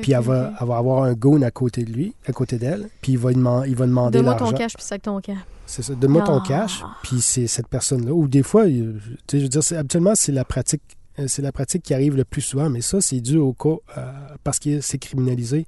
puis 0.02 0.12
elle, 0.14 0.22
va, 0.22 0.50
ok. 0.50 0.56
elle 0.62 0.68
va 0.68 0.78
avoir 0.78 1.04
un 1.04 1.14
goon 1.14 1.42
à 1.42 1.52
côté 1.52 1.84
de 1.84 1.92
lui, 1.92 2.14
à 2.28 2.34
côté 2.34 2.58
d'elle, 2.58 2.90
puis 3.02 3.14
il 3.14 3.18
va, 3.18 3.32
il 3.32 3.76
va 3.76 3.86
demander 3.86 4.18
Donne-moi 4.18 4.36
ton 4.36 4.46
l'argent. 4.46 4.58
cash 4.58 4.74
puis 4.76 4.84
sac 4.84 5.02
ton 5.02 5.20
camp. 5.22 5.38
C'est 5.72 5.84
ça. 5.84 5.94
Donne-moi 5.94 6.24
ton 6.24 6.40
Ah. 6.40 6.44
cash, 6.48 6.84
puis 7.04 7.22
c'est 7.22 7.46
cette 7.46 7.68
personne-là. 7.68 8.12
Ou 8.12 8.28
des 8.28 8.42
fois, 8.44 8.66
sais, 8.66 9.40
je 9.40 9.44
veux 9.44 9.48
dire, 9.50 9.62
habituellement, 9.78 10.14
c'est 10.16 10.32
la 10.32 10.44
pratique. 10.44 10.82
euh, 11.20 11.28
C'est 11.28 11.42
la 11.44 11.52
pratique 11.52 11.84
qui 11.84 11.94
arrive 11.94 12.16
le 12.16 12.24
plus 12.26 12.42
souvent, 12.42 12.70
mais 12.70 12.82
ça, 12.82 13.02
c'est 13.02 13.20
dû 13.22 13.38
au 13.38 13.54
cas 13.54 13.76
euh, 13.98 14.12
parce 14.44 14.58
que 14.58 14.82
c'est 14.82 14.98
criminalisé. 14.98 15.68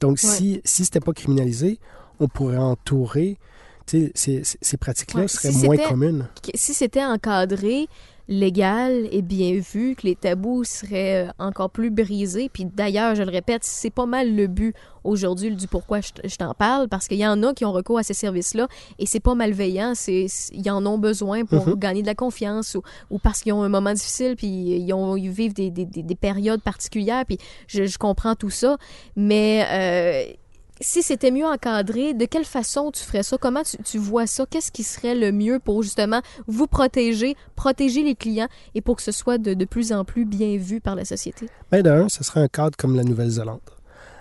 Donc, 0.00 0.12
Ouais. 0.12 0.16
si, 0.30 0.60
si 0.64 0.84
c'était 0.84 1.00
pas 1.00 1.12
criminalisé, 1.12 1.78
on 2.18 2.26
pourrait 2.28 2.56
entourer. 2.56 3.38
Tu 3.86 4.06
sais, 4.06 4.12
ces, 4.14 4.42
ces- 4.62 4.76
pratiques-là 4.76 5.22
Ouais, 5.22 5.28
seraient 5.28 5.52
si 5.52 5.64
moins 5.64 5.76
communes. 5.76 6.28
si 6.54 6.74
c'était 6.74 7.04
encadré, 7.04 7.86
légal 8.30 9.08
et 9.10 9.22
bien 9.22 9.58
vu, 9.60 9.96
que 9.96 10.06
les 10.06 10.14
tabous 10.14 10.62
seraient 10.64 11.26
euh, 11.26 11.30
encore 11.40 11.68
plus 11.68 11.90
brisés. 11.90 12.48
Puis 12.50 12.64
d'ailleurs, 12.64 13.14
je 13.16 13.22
le 13.24 13.30
répète, 13.30 13.64
c'est 13.64 13.90
pas 13.90 14.06
mal 14.06 14.34
le 14.34 14.46
but 14.46 14.74
aujourd'hui 15.02 15.54
du 15.54 15.66
pourquoi 15.66 15.98
je, 16.00 16.36
t'en 16.36 16.54
parle, 16.54 16.88
parce 16.88 17.08
qu'il 17.08 17.18
y 17.18 17.26
en 17.26 17.42
a 17.42 17.52
qui 17.54 17.64
ont 17.64 17.72
recours 17.72 17.98
à 17.98 18.02
ces 18.04 18.14
services-là 18.14 18.68
et 19.00 19.06
c'est 19.06 19.18
pas 19.20 19.34
malveillant, 19.34 19.92
c'est 19.96 20.26
ils 20.52 20.70
en 20.70 20.86
ont 20.86 20.98
besoin 20.98 21.44
pour 21.44 21.66
Mhm. 21.68 21.74
gagner 21.74 22.02
de 22.02 22.06
la 22.06 22.14
confiance 22.14 22.76
ou, 22.76 22.82
ou 23.10 23.18
parce 23.18 23.40
qu'ils 23.40 23.52
ont 23.52 23.62
un 23.62 23.68
moment 23.68 23.92
difficile 23.92 24.36
puis 24.36 24.46
ils, 24.46 24.92
ont, 24.92 25.16
ils 25.16 25.30
vivent 25.30 25.54
des, 25.54 25.70
des- 25.70 25.84
des- 25.86 26.02
des 26.04 26.14
périodes 26.14 26.62
particulières 26.62 27.24
puis 27.26 27.38
je, 27.66 27.84
je 27.84 27.98
comprends 27.98 28.36
tout 28.36 28.50
ça, 28.50 28.76
mais 29.16 29.64
euh, 29.70 30.32
si 30.80 31.02
c'était 31.02 31.30
mieux 31.30 31.44
encadré, 31.44 32.14
de 32.14 32.24
quelle 32.24 32.44
façon 32.44 32.90
tu 32.90 33.02
ferais 33.02 33.22
ça? 33.22 33.36
Comment 33.38 33.62
tu, 33.62 33.76
tu 33.82 33.98
vois 33.98 34.26
ça? 34.26 34.46
Qu'est-ce 34.48 34.72
qui 34.72 34.82
serait 34.82 35.14
le 35.14 35.32
mieux 35.32 35.58
pour 35.58 35.82
justement 35.82 36.22
vous 36.46 36.66
protéger, 36.66 37.36
protéger 37.54 38.02
les 38.02 38.14
clients 38.14 38.48
et 38.74 38.80
pour 38.80 38.96
que 38.96 39.02
ce 39.02 39.12
soit 39.12 39.38
de, 39.38 39.54
de 39.54 39.64
plus 39.64 39.92
en 39.92 40.04
plus 40.04 40.24
bien 40.24 40.56
vu 40.56 40.80
par 40.80 40.94
la 40.94 41.04
société? 41.04 41.46
Ben, 41.70 41.82
d'un, 41.82 42.08
ce 42.08 42.24
serait 42.24 42.40
un 42.40 42.48
cadre 42.48 42.76
comme 42.76 42.96
la 42.96 43.04
Nouvelle-Zélande. 43.04 43.60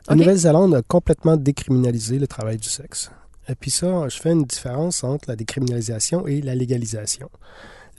La. 0.08 0.16
Nouvelle-Zélande 0.16 0.76
a 0.76 0.82
complètement 0.82 1.38
décriminalisé 1.38 2.20
le 2.20 2.28
travail 2.28 2.58
du 2.58 2.70
sexe. 2.70 3.12
Et 3.48 3.56
puis 3.56 3.72
ça, 3.72 4.08
je 4.10 4.18
fais 4.20 4.32
une 4.32 4.44
différence 4.44 5.04
entre 5.04 5.30
la 5.30 5.36
décriminalisation 5.36 6.28
et 6.28 6.42
la 6.42 6.56
légalisation. 6.56 7.30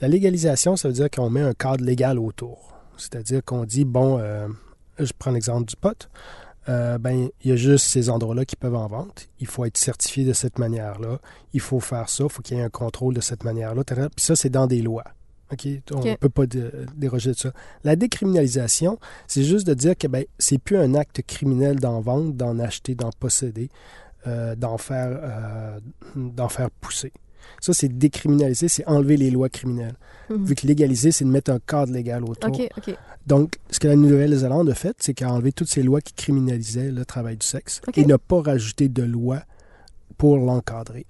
La 0.01 0.07
légalisation, 0.07 0.75
ça 0.75 0.87
veut 0.87 0.93
dire 0.93 1.09
qu'on 1.09 1.29
met 1.29 1.41
un 1.41 1.53
cadre 1.53 1.83
légal 1.83 2.19
autour. 2.19 2.73
C'est-à-dire 2.97 3.43
qu'on 3.43 3.65
dit, 3.65 3.85
bon, 3.85 4.17
euh, 4.19 4.47
je 4.99 5.11
prends 5.17 5.31
l'exemple 5.31 5.65
du 5.65 5.75
pot, 5.75 6.09
euh, 6.69 6.97
ben, 6.97 7.29
il 7.43 7.49
y 7.49 7.53
a 7.53 7.55
juste 7.55 7.85
ces 7.85 8.09
endroits-là 8.09 8.45
qui 8.45 8.55
peuvent 8.55 8.75
en 8.75 8.87
vendre. 8.87 9.13
Il 9.39 9.47
faut 9.47 9.65
être 9.65 9.77
certifié 9.77 10.25
de 10.25 10.33
cette 10.33 10.59
manière-là. 10.59 11.19
Il 11.53 11.59
faut 11.59 11.79
faire 11.79 12.07
ça. 12.09 12.23
Il 12.25 12.29
faut 12.29 12.41
qu'il 12.41 12.57
y 12.57 12.59
ait 12.59 12.63
un 12.63 12.69
contrôle 12.69 13.13
de 13.13 13.21
cette 13.21 13.43
manière-là. 13.43 13.83
Puis 13.83 14.09
ça, 14.17 14.35
c'est 14.35 14.49
dans 14.49 14.67
des 14.67 14.81
lois. 14.81 15.05
OK? 15.51 15.67
On 15.91 16.01
ne 16.11 16.15
peut 16.15 16.29
pas 16.29 16.45
dé- 16.45 16.69
déroger 16.95 17.31
de 17.31 17.35
ça. 17.37 17.51
La 17.83 17.95
décriminalisation, 17.95 18.99
c'est 19.27 19.43
juste 19.43 19.67
de 19.67 19.73
dire 19.73 19.97
que 19.97 20.07
ben, 20.07 20.23
c'est 20.37 20.59
plus 20.59 20.77
un 20.77 20.93
acte 20.95 21.21
criminel 21.23 21.79
d'en 21.79 21.99
vendre, 21.99 22.33
d'en 22.33 22.57
acheter, 22.59 22.95
d'en 22.95 23.09
posséder, 23.11 23.69
euh, 24.27 24.55
d'en 24.55 24.77
faire, 24.77 25.19
euh, 25.21 25.79
d'en 26.15 26.47
faire 26.47 26.69
pousser. 26.71 27.11
Ça, 27.59 27.73
c'est 27.73 27.89
décriminaliser, 27.89 28.67
c'est 28.67 28.87
enlever 28.87 29.17
les 29.17 29.31
lois 29.31 29.49
criminelles. 29.49 29.95
Mhm. 30.29 30.45
Vu 30.45 30.55
que 30.55 30.67
légaliser, 30.67 31.11
c'est 31.11 31.25
de 31.25 31.29
mettre 31.29 31.51
un 31.51 31.59
cadre 31.59 31.93
légal 31.93 32.23
autour. 32.23 32.49
OK, 32.49 32.69
OK. 32.77 32.95
Donc, 33.27 33.59
ce 33.69 33.79
que 33.79 33.87
la 33.87 33.95
Nouvelle-Zélande 33.95 34.69
a 34.69 34.75
fait, 34.75 34.95
c'est 34.99 35.13
qu'elle 35.13 35.27
a 35.27 35.33
enlevé 35.33 35.51
toutes 35.51 35.69
ces 35.69 35.83
lois 35.83 36.01
qui 36.01 36.13
criminalisaient 36.13 36.91
le 36.91 37.05
travail 37.05 37.37
du 37.37 37.45
sexe 37.45 37.81
et 37.95 38.05
n'a 38.05 38.17
pas 38.17 38.41
rajouté 38.41 38.89
de 38.89 39.03
loi 39.03 39.43
pour 40.17 40.37
l'encadrer. 40.37 41.05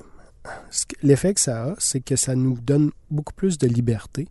L'effet 1.03 1.33
que 1.33 1.39
ça 1.39 1.65
a, 1.65 1.75
c'est 1.77 2.01
que 2.01 2.15
ça 2.15 2.35
nous 2.35 2.57
donne 2.59 2.91
beaucoup 3.09 3.33
plus 3.33 3.57
de 3.57 3.67
liberté 3.67 4.27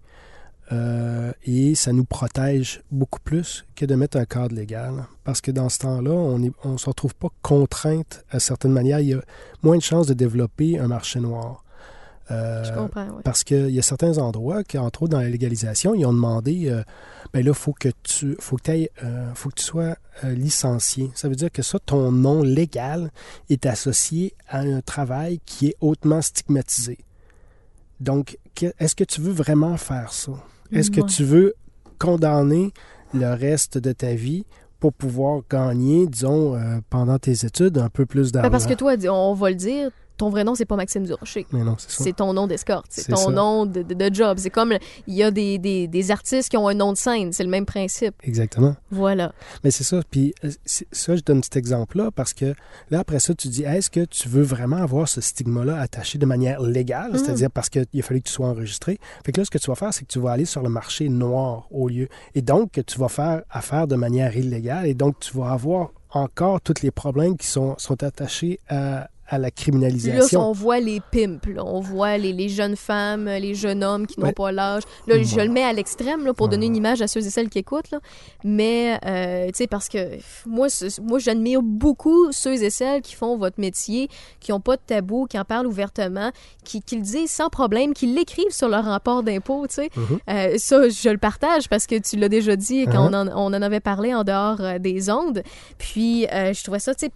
euh, 0.73 1.33
et 1.45 1.75
ça 1.75 1.93
nous 1.93 2.05
protège 2.05 2.83
beaucoup 2.91 3.19
plus 3.21 3.65
que 3.75 3.85
de 3.85 3.95
mettre 3.95 4.17
un 4.17 4.25
cadre 4.25 4.55
légal. 4.55 5.07
Parce 5.25 5.41
que 5.41 5.51
dans 5.51 5.69
ce 5.69 5.79
temps-là, 5.79 6.13
on 6.13 6.39
ne 6.39 6.51
on 6.65 6.79
se 6.79 6.89
retrouve 6.89 7.15
pas 7.15 7.29
contrainte 7.43 8.25
à 8.31 8.39
certaines 8.41 8.73
manières. 8.73 9.01
Il 9.01 9.09
y 9.09 9.15
a 9.15 9.23
moins 9.63 9.77
de 9.77 9.83
chances 9.83 10.07
de 10.07 10.15
développer 10.15 10.79
un 10.79 10.89
marché 10.89 11.21
noir. 11.21 11.65
Euh, 12.31 12.65
Je 12.65 12.73
comprends, 12.73 13.07
ouais. 13.07 13.23
parce 13.25 13.45
qu'il 13.45 13.71
y 13.71 13.79
a 13.79 13.83
certains 13.83 14.19
endroits 14.19 14.63
qui, 14.65 14.79
entre 14.79 15.03
autres 15.03 15.13
dans 15.13 15.21
la 15.21 15.29
légalisation, 15.29 15.95
ils 15.95 16.05
ont 16.07 16.13
demandé 16.13 16.69
euh, 16.69 16.83
ben 17.33 17.45
là, 17.45 17.53
faut 17.55 17.73
que 17.73 17.89
tu 18.03 18.37
faut 18.41 18.57
que 18.57 18.71
ailles, 18.71 18.89
euh, 19.03 19.31
faut 19.35 19.49
que 19.51 19.57
tu 19.57 19.65
sois 19.65 19.97
licencié. 20.23 21.11
Ça 21.15 21.29
veut 21.29 21.35
dire 21.35 21.51
que 21.51 21.63
ça, 21.63 21.79
ton 21.79 22.13
nom 22.13 22.43
légal 22.43 23.11
est 23.49 23.67
associé 23.67 24.35
à 24.49 24.61
un 24.61 24.81
travail 24.81 25.41
qui 25.47 25.69
est 25.69 25.77
hautement 25.81 26.23
stigmatisé. 26.23 26.99
Donc, 28.01 28.39
est-ce 28.79 28.95
que 28.95 29.05
tu 29.05 29.21
veux 29.21 29.33
vraiment 29.33 29.77
faire 29.77 30.13
ça? 30.13 30.33
Est-ce 30.73 30.91
que 30.91 31.01
tu 31.01 31.25
veux 31.25 31.55
condamner 31.99 32.73
le 33.13 33.35
reste 33.35 33.79
de 33.79 33.93
ta 33.93 34.15
vie 34.15 34.45
pour 34.79 34.93
pouvoir 34.93 35.43
gagner, 35.51 36.07
disons, 36.07 36.55
euh, 36.55 36.79
pendant 36.89 37.19
tes 37.19 37.45
études, 37.45 37.79
un 37.79 37.91
peu 37.91 38.07
plus 38.07 38.33
d'argent? 38.33 38.49
Ben, 38.49 38.51
parce 38.51 38.67
que 38.67 38.75
toi, 38.75 38.95
on 39.11 39.35
va 39.35 39.51
le 39.51 39.57
dire, 39.57 39.91
ton 40.21 40.29
vrai 40.31 40.45
nom, 40.45 40.55
c'est 40.55 40.65
pas 40.67 40.77
Maxime 40.77 41.05
Durocher. 41.05 41.47
Mais 41.53 41.65
non, 41.65 41.75
c'est 41.79 41.91
ça. 41.91 42.05
C'est 42.05 42.13
ton 42.17 42.33
nom 42.33 42.47
d'escorte, 42.47 42.87
c'est 42.91 43.09
ton 43.11 43.17
ça. 43.17 43.31
nom 43.31 43.67
de, 43.67 43.83
de- 43.83 43.95
de 43.95 44.15
job. 44.15 44.37
C'est 44.39 44.51
comme, 44.51 44.75
il 45.07 45.15
y 45.15 45.23
a 45.23 45.31
des, 45.31 45.59
des, 45.59 45.89
des 45.89 46.11
artistes 46.11 46.49
qui 46.51 46.57
ont 46.57 46.69
un 46.69 46.75
nom 46.75 46.93
de 46.93 46.99
scène, 46.99 47.33
c'est 47.33 47.43
le 47.45 47.49
même 47.51 47.67
principe. 47.67 48.15
Exactement. 48.23 48.77
Voilà. 48.91 49.33
Mais 49.65 49.71
c'est 49.71 49.85
ça. 49.85 50.01
Puis 50.11 50.35
euh, 50.45 50.51
ça, 50.93 51.17
je 51.17 51.23
donne 51.23 51.43
cet 51.43 51.57
exemple-là 51.57 52.11
parce 52.15 52.35
que 52.35 52.55
là, 52.91 53.01
après 53.01 53.19
ça, 53.19 53.35
tu 53.35 53.49
dis, 53.49 53.63
est-ce 53.65 53.89
que 53.91 54.05
tu 54.05 54.29
veux 54.29 54.43
vraiment 54.43 54.77
avoir 54.77 55.09
ce 55.09 55.21
stigma-là 55.21 55.81
attaché 55.81 56.19
de 56.19 56.27
manière 56.27 56.61
légale, 56.61 57.13
Mhm. 57.13 57.19
c'est-à-dire 57.19 57.51
parce 57.51 57.69
qu'il 57.71 57.83
a 57.99 58.03
fallu 58.03 58.21
que 58.21 58.27
tu 58.29 58.33
sois 58.33 58.49
enregistré. 58.49 58.99
Fait 59.25 59.33
que 59.33 59.41
là, 59.41 59.45
ce 59.45 59.51
que 59.51 59.59
tu 59.59 59.69
vas 59.71 59.75
faire, 59.75 59.93
c'est 59.95 60.05
que 60.05 60.13
tu 60.13 60.19
vas 60.21 60.33
aller 60.33 60.45
sur 60.45 60.63
le 60.63 60.69
marché 60.69 61.09
noir 61.09 61.67
au 61.71 61.89
lieu. 61.89 62.09
Et 62.35 62.43
donc, 62.43 62.73
que 62.73 62.81
tu 62.83 62.99
vas 62.99 63.09
faire 63.09 63.43
affaire 63.51 63.87
de 63.87 63.97
manière 63.97 64.37
illégale 64.37 64.87
et 64.87 64.95
donc 64.95 65.19
tu 65.21 65.37
vas 65.37 65.51
avoir 65.53 65.91
encore 66.11 66.61
tous 66.61 66.83
les 66.83 66.91
problèmes 66.91 67.37
qui 67.37 67.47
sont, 67.47 67.75
sont 67.79 68.03
attachés 68.03 68.59
à, 68.69 69.09
à 69.31 69.39
la 69.39 69.45
Là, 69.45 69.51
criminalisation. 69.51 70.49
on 70.49 70.53
voit 70.53 70.81
les 70.81 71.01
pimps, 71.13 71.47
là. 71.55 71.65
on 71.65 71.81
voit 71.81 72.19
les, 72.19 72.33
les 72.33 72.49
jeunes 72.49 72.77
femmes, 72.77 73.27
les 73.27 73.55
jeunes 73.55 73.83
hommes 73.85 74.07
qui 74.07 74.19
n'ont 74.21 74.27
Ouais. 74.27 74.33
pas 74.33 74.53
l'âge. 74.53 74.83
Là, 75.07 75.23
je 75.23 75.37
le 75.41 75.49
mets 75.49 75.63
à 75.63 75.73
l'extrême 75.73 76.25
là, 76.27 76.35
pour 76.35 76.47
Ouais. 76.47 76.51
donner 76.51 76.67
une 76.67 76.77
image 76.77 77.01
à 77.01 77.07
ceux 77.09 77.21
et 77.25 77.31
celles 77.31 77.49
qui 77.49 77.59
écoutent. 77.61 77.91
Là. 77.91 78.01
Mais, 78.45 78.99
euh, 79.07 79.47
tu 79.47 79.53
sais, 79.55 79.67
parce 79.67 79.89
que 79.89 79.99
moi, 80.47 80.67
moi 81.03 81.19
j'admire 81.19 81.63
beaucoup 81.63 82.33
ceux 82.33 82.63
et 82.63 82.71
celles 82.71 83.03
qui 83.03 83.15
font 83.15 83.37
votre 83.37 83.61
métier, 83.61 84.09
qui 84.41 84.51
n'ont 84.53 84.61
pas 84.61 84.77
de 84.77 84.83
tabou, 84.87 85.27
qui 85.27 85.39
en 85.39 85.45
parlent 85.45 85.67
ouvertement, 85.67 86.31
qui, 86.65 86.83
qui 86.83 86.97
le 86.97 87.03
disent 87.03 87.31
sans 87.31 87.49
problème, 87.51 87.95
qui 87.95 88.07
l'écrivent 88.07 88.51
sur 88.53 88.69
leur 88.69 88.85
rapport 88.85 89.23
d'impôt. 89.23 89.67
tu 89.69 89.75
sais. 89.77 89.91
Mhm. 89.97 90.19
Euh, 90.29 90.55
ça, 90.59 90.89
je 90.89 91.09
le 91.09 91.19
partage 91.19 91.69
parce 91.69 91.87
que 91.87 91.97
tu 91.99 92.17
l'as 92.17 92.29
déjà 92.29 92.57
dit 92.57 92.85
quand 92.87 93.01
Uh-huh. 93.11 93.15
on, 93.15 93.29
en, 93.29 93.29
on 93.29 93.47
en 93.57 93.63
avait 93.63 93.81
parlé 93.81 94.15
en 94.15 94.25
dehors 94.25 94.61
euh, 94.61 94.79
des 94.79 95.09
ondes. 95.11 95.43
Puis, 95.79 96.27
euh, 96.27 96.53
je 96.53 96.63
trouvais 96.63 96.79
ça, 96.81 96.95
tu 96.95 97.07
sais, 97.07 97.13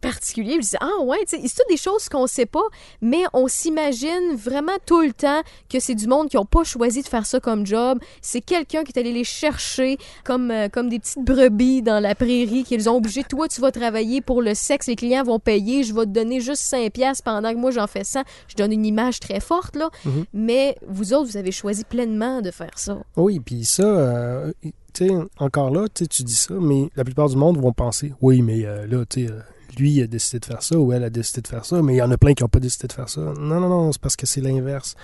particulier. 0.00 0.54
Je 0.54 0.60
disais, 0.60 0.78
ah 0.80 1.02
ouais, 1.02 1.18
tu 1.28 1.36
sais, 1.36 1.48
c'est 1.56 1.62
toutes 1.62 1.70
des 1.70 1.76
choses 1.76 2.08
qu'on 2.08 2.26
sait 2.26 2.46
pas, 2.46 2.64
mais 3.00 3.22
on 3.32 3.48
s'imagine 3.48 4.34
vraiment 4.36 4.76
tout 4.84 5.00
le 5.00 5.12
temps 5.12 5.42
que 5.70 5.80
c'est 5.80 5.94
du 5.94 6.06
monde 6.06 6.28
qui 6.28 6.36
n'ont 6.36 6.44
pas 6.44 6.64
choisi 6.64 7.02
de 7.02 7.08
faire 7.08 7.26
ça 7.26 7.40
comme 7.40 7.66
job. 7.66 7.98
C'est 8.20 8.40
quelqu'un 8.40 8.84
qui 8.84 8.92
est 8.92 9.00
allé 9.00 9.12
les 9.12 9.24
chercher 9.24 9.96
comme, 10.24 10.50
euh, 10.50 10.68
comme 10.68 10.88
des 10.88 10.98
petites 10.98 11.24
brebis 11.24 11.82
dans 11.82 12.00
la 12.00 12.14
prairie 12.14 12.64
qu'ils 12.64 12.88
ont 12.88 12.96
obligé. 12.96 13.24
Toi, 13.24 13.48
tu 13.48 13.60
vas 13.60 13.70
travailler 13.70 14.20
pour 14.20 14.42
le 14.42 14.54
sexe, 14.54 14.86
les 14.86 14.96
clients 14.96 15.24
vont 15.24 15.38
payer, 15.38 15.82
je 15.82 15.94
vais 15.94 16.04
te 16.04 16.10
donner 16.10 16.40
juste 16.40 16.62
5 16.62 16.92
piastres 16.92 17.24
pendant 17.24 17.52
que 17.52 17.58
moi 17.58 17.70
j'en 17.70 17.86
fais 17.86 18.04
100. 18.04 18.22
Je 18.48 18.56
donne 18.56 18.72
une 18.72 18.84
image 18.84 19.20
très 19.20 19.40
forte, 19.40 19.76
là. 19.76 19.90
Mhm. 20.04 20.24
Mais 20.34 20.76
vous 20.86 21.12
autres, 21.12 21.30
vous 21.30 21.36
avez 21.36 21.52
choisi 21.52 21.84
pleinement 21.84 22.42
de 22.42 22.50
faire 22.50 22.78
ça. 22.78 22.98
Oui, 23.16 23.40
puis 23.40 23.64
ça, 23.64 23.84
euh, 23.84 24.52
tu 24.92 25.08
sais, 25.08 25.14
encore 25.38 25.70
là, 25.70 25.86
tu 25.92 26.22
dis 26.22 26.34
ça, 26.34 26.54
mais 26.54 26.90
la 26.96 27.04
plupart 27.04 27.28
du 27.28 27.36
monde 27.36 27.58
vont 27.58 27.72
penser, 27.72 28.12
oui, 28.20 28.42
mais 28.42 28.64
euh, 28.64 28.86
là, 28.86 29.04
tu 29.08 29.26
sais, 29.26 29.32
euh, 29.32 29.40
lui 29.78 30.00
a 30.02 30.06
décidé 30.06 30.40
de 30.40 30.44
faire 30.44 30.62
ça 30.62 30.78
ou 30.78 30.92
elle 30.92 31.04
a 31.04 31.10
décidé 31.10 31.42
de 31.42 31.48
faire 31.48 31.64
ça, 31.64 31.82
mais 31.82 31.94
il 31.94 31.98
y 31.98 32.02
en 32.02 32.10
a 32.10 32.16
plein 32.16 32.34
qui 32.34 32.42
n'ont 32.42 32.48
pas 32.48 32.60
décidé 32.60 32.88
de 32.88 32.92
faire 32.92 33.08
ça. 33.08 33.20
Non, 33.20 33.60
non, 33.60 33.68
non, 33.68 33.92
c'est 33.92 34.00
parce 34.00 34.16
que 34.16 34.26
c'est 34.26 34.40
l'inverse. 34.40 34.94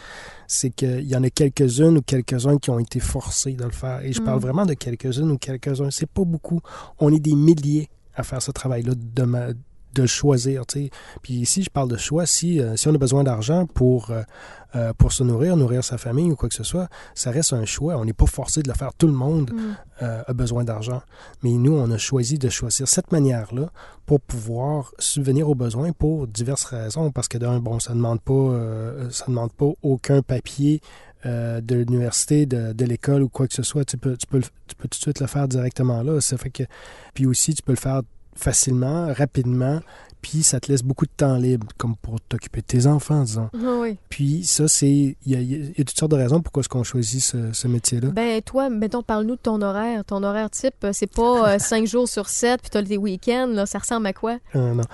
C'est 0.47 0.71
qu'il 0.71 1.07
y 1.09 1.17
en 1.17 1.23
a 1.23 1.31
quelques-unes 1.31 1.99
ou 1.99 2.03
quelques-uns 2.03 2.59
qui 2.59 2.71
ont 2.71 2.79
été 2.79 3.01
forcés 3.01 3.53
de 3.53 3.65
le 3.65 3.71
faire. 3.71 4.01
Et 4.05 4.13
je 4.13 4.21
parle 4.21 4.39
Mm. 4.39 4.43
vraiment 4.43 4.67
de 4.67 4.75
quelques-unes 4.75 5.31
ou 5.31 5.39
quelques-uns. 5.39 5.91
C'est 5.91 6.11
pas 6.11 6.25
beaucoup. 6.25 6.61
On 6.99 7.13
est 7.13 7.21
des 7.21 7.35
milliers 7.35 7.89
à 8.15 8.23
faire 8.23 8.43
ce 8.43 8.51
travail-là 8.51 8.93
de, 8.95 9.55
de 9.95 10.07
choisir. 10.07 10.63
Puis 11.23 11.35
ici, 11.35 11.63
je 11.63 11.71
parle 11.71 11.89
de 11.91 11.97
choix. 11.97 12.27
Si, 12.27 12.61
euh, 12.61 12.77
si 12.77 12.89
on 12.89 12.95
a 12.95 12.99
besoin 12.99 13.25
d'argent 13.25 13.67
pour, 13.67 14.11
euh, 14.11 14.23
euh, 14.75 14.93
pour 14.97 15.13
se 15.13 15.23
nourrir, 15.23 15.57
nourrir 15.57 15.85
sa 15.85 15.99
famille 15.99 16.31
ou 16.31 16.37
quoi 16.37 16.49
que 16.49 16.55
ce 16.55 16.65
soit, 16.65 16.89
ça 17.15 17.31
reste 17.31 17.53
un 17.53 17.65
choix. 17.65 17.97
On 17.99 18.05
n'est 18.05 18.13
pas 18.13 18.27
forcé 18.27 18.63
de 18.63 18.69
le 18.69 18.75
faire. 18.75 18.95
Tout 18.95 19.07
le 19.07 19.13
monde 19.13 19.51
Mm. 19.53 19.61
euh, 20.03 20.23
a 20.27 20.33
besoin 20.33 20.65
d'argent. 20.65 21.03
Mais 21.43 21.51
nous, 21.51 21.73
on 21.75 21.91
a 21.91 21.99
choisi 21.99 22.39
de 22.39 22.49
choisir 22.49 22.89
cette 22.89 23.13
manière-là 23.13 23.71
pour 24.07 24.21
pouvoir 24.21 24.93
subvenir 24.99 25.49
aux 25.49 25.55
besoins 25.55 25.93
pour 25.93 26.27
diverses 26.27 26.65
raisons. 26.65 27.11
Parce 27.11 27.29
que 27.29 27.39
d'un, 27.39 27.61
bon, 27.61 27.79
ça 27.81 27.91
ne 27.93 27.97
demande 27.97 28.21
pas, 28.21 29.11
ça 29.11 29.27
demande 29.29 29.53
pas 29.53 29.71
aucun 29.83 30.23
papier 30.23 30.81
euh, 31.25 31.61
de 31.61 31.77
l'université, 31.77 32.47
de, 32.47 32.73
de 32.73 32.85
l'école 32.85 33.23
ou 33.23 33.29
quoi 33.29 33.47
que 33.47 33.55
ce 33.55 33.63
soit. 33.63 33.85
Tu 33.85 33.97
peux, 33.97 34.17
tu, 34.17 34.27
peux 34.27 34.39
le- 34.39 34.43
tu 34.67 34.75
peux 34.75 34.89
tout 34.89 34.99
de 34.99 35.03
suite 35.03 35.21
le 35.21 35.29
faire 35.29 35.47
directement 35.47 36.03
là. 36.03 36.21
Ça 36.21 36.37
fait 36.37 36.51
que, 36.51 36.65
puis 37.15 37.27
aussi, 37.27 37.55
tu 37.55 37.63
peux 37.63 37.71
le 37.71 37.79
faire 37.79 38.01
facilement, 38.35 39.13
rapidement, 39.13 39.81
puis 40.21 40.45
ça 40.45 40.61
te 40.61 40.71
laisse 40.71 40.85
beaucoup 40.85 41.05
de 41.05 41.11
temps 41.17 41.37
libre, 41.37 41.67
comme 41.79 41.97
pour 41.97 42.21
t'occuper 42.21 42.61
de 42.61 42.67
tes 42.67 42.87
enfants, 42.87 43.25
disons. 43.25 43.51
Ah 43.55 43.79
oui. 43.81 43.99
Puis 44.09 44.45
ça, 44.45 44.69
c'est. 44.69 44.89
Il 44.89 45.17
y, 45.27 45.35
a- 45.35 45.41
il 45.41 45.67
y 45.77 45.81
a 45.81 45.85
toutes 45.85 45.99
sortes 45.99 46.13
de 46.13 46.17
raisons 46.17 46.41
pourquoi 46.41 46.61
est-ce 46.61 46.69
qu'on 46.69 46.85
choisit 46.85 47.21
ce, 47.21 47.53
ce 47.53 47.67
métier-là. 47.67 48.11
Ben, 48.11 48.41
toi, 48.41 48.71
mettons, 48.71 49.03
parle-nous 49.03 49.35
de 49.35 49.41
ton 49.41 49.61
horaire. 49.61 50.05
Ton 50.05 50.23
horaire 50.23 50.49
type, 50.51 50.75
euh, 50.85 50.91
c'est 50.93 51.13
pas 51.13 51.59
5 51.59 51.87
jours 51.87 52.09
sur 52.09 52.29
7, 52.29 52.61
puis 52.61 52.71
t'as 52.71 52.85
tes 52.85 52.97
week-ends, 52.99 53.49
là. 53.53 53.67
Ça 53.67 53.81
ressemble 53.81 54.07
à 54.07 54.13
quoi? 54.13 54.39
Euh, 54.55 54.75
non. 54.75 54.85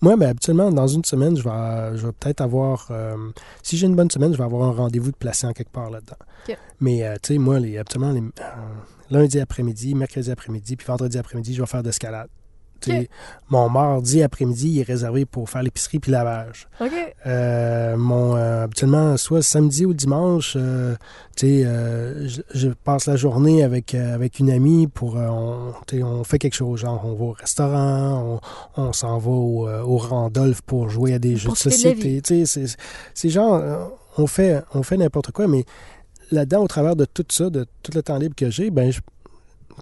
Moi, 0.00 0.16
ben, 0.16 0.30
habituellement, 0.30 0.70
dans 0.72 0.86
une 0.86 1.04
semaine, 1.04 1.36
je 1.36 1.42
vais, 1.44 1.98
je 1.98 2.06
vais 2.06 2.12
peut-être 2.18 2.40
avoir. 2.40 2.88
euh, 2.90 3.16
si 3.62 3.76
j'ai 3.76 3.86
une 3.86 3.96
bonne 3.96 4.10
semaine, 4.10 4.32
je 4.32 4.38
vais 4.38 4.44
avoir 4.44 4.66
un 4.66 4.72
rendez-vous 4.72 5.10
de 5.10 5.16
placé 5.16 5.46
en 5.46 5.52
quelque 5.52 5.72
part 5.72 5.90
là-dedans. 5.90 6.16
Mais, 6.80 7.04
euh, 7.06 7.16
tu 7.22 7.34
sais, 7.34 7.38
moi, 7.38 7.60
les, 7.60 7.76
habituellement, 7.76 8.12
les, 8.12 8.20
euh, 8.22 8.42
lundi 9.10 9.38
après-midi, 9.38 9.94
mercredi 9.94 10.30
après-midi, 10.30 10.76
puis 10.76 10.86
vendredi 10.86 11.18
après-midi, 11.18 11.52
je 11.54 11.60
vais 11.60 11.66
faire 11.66 11.82
d'escalade. 11.82 12.28
Mon 13.50 13.68
mardi 13.68 14.22
après-midi, 14.22 14.68
il 14.70 14.78
est 14.80 14.84
réservé 14.84 15.24
pour 15.24 15.50
faire 15.50 15.62
l'épicerie 15.62 15.98
puis 15.98 16.12
lavage. 16.12 16.68
Euh, 17.26 17.96
mon, 17.96 18.36
euh, 18.36 18.64
habituellement, 18.64 19.16
soit 19.16 19.42
samedi 19.42 19.84
ou 19.84 19.92
dimanche, 19.92 20.54
euh, 20.56 20.94
euh, 21.42 22.28
je, 22.28 22.42
je 22.54 22.68
passe 22.68 23.06
la 23.06 23.16
journée 23.16 23.62
avec, 23.62 23.94
avec 23.94 24.38
une 24.38 24.50
amie 24.50 24.86
pour, 24.86 25.16
on, 25.16 25.72
on 26.02 26.24
fait 26.24 26.38
quelque 26.38 26.54
chose, 26.54 26.80
genre 26.80 27.02
on 27.04 27.14
va 27.14 27.24
au 27.24 27.32
restaurant, 27.32 28.40
on, 28.76 28.82
on 28.82 28.92
s'en 28.92 29.18
va 29.18 29.30
au, 29.30 29.68
au 29.68 29.96
Randolph 29.96 30.60
pour 30.62 30.88
jouer 30.90 31.14
à 31.14 31.18
des 31.18 31.36
jeux 31.36 31.48
de 31.50 31.56
société, 31.56 32.44
c'est- 32.46 33.28
genre, 33.28 33.62
on 34.18 34.26
fait, 34.26 34.62
on 34.74 34.82
fait 34.82 34.96
n'importe 34.96 35.32
quoi, 35.32 35.46
mais 35.48 35.64
là-dedans, 36.30 36.62
au 36.62 36.68
travers 36.68 36.94
de 36.96 37.04
tout 37.04 37.24
ça, 37.30 37.50
de 37.50 37.66
tout 37.82 37.92
le 37.94 38.02
temps 38.02 38.18
libre 38.18 38.34
que 38.36 38.50
j'ai, 38.50 38.70
ben, 38.70 38.90
je 38.92 39.00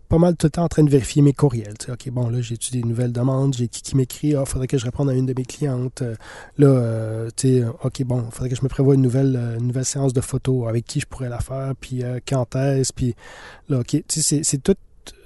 pas 0.08 0.18
mal 0.18 0.36
tout 0.36 0.46
le 0.46 0.50
temps 0.50 0.64
en 0.64 0.68
train 0.68 0.82
de 0.84 0.90
vérifier 0.90 1.22
mes 1.22 1.32
courriels. 1.32 1.76
Tu 1.78 1.86
sais, 1.86 1.92
OK, 1.92 2.08
bon, 2.10 2.28
là, 2.28 2.40
j'ai 2.40 2.56
des 2.72 2.82
nouvelles 2.82 3.12
demandes, 3.12 3.54
j'ai 3.54 3.68
qui 3.68 3.82
qui 3.82 3.96
m'écrit, 3.96 4.34
ah, 4.34 4.44
faudrait 4.44 4.66
que 4.66 4.78
je 4.78 4.84
réponde 4.84 5.08
à 5.10 5.14
une 5.14 5.26
de 5.26 5.34
mes 5.36 5.44
clientes. 5.44 6.02
Euh, 6.02 6.14
là, 6.58 6.66
euh, 6.68 7.30
tu 7.36 7.60
sais, 7.60 7.64
OK, 7.84 8.02
bon, 8.04 8.30
faudrait 8.30 8.48
que 8.50 8.56
je 8.56 8.62
me 8.62 8.68
prévoie 8.68 8.94
une 8.94 9.02
nouvelle, 9.02 9.36
euh, 9.36 9.58
une 9.58 9.66
nouvelle 9.68 9.84
séance 9.84 10.12
de 10.12 10.20
photos, 10.20 10.68
avec 10.68 10.84
qui 10.84 11.00
je 11.00 11.06
pourrais 11.06 11.28
la 11.28 11.40
faire, 11.40 11.72
puis 11.80 12.02
euh, 12.04 12.18
quand 12.26 12.54
est-ce, 12.56 12.92
puis 12.92 13.14
là, 13.68 13.80
OK, 13.80 14.02
tu 14.08 14.22
sais, 14.22 14.42
c'est- 14.42 14.58
tout 14.62 14.74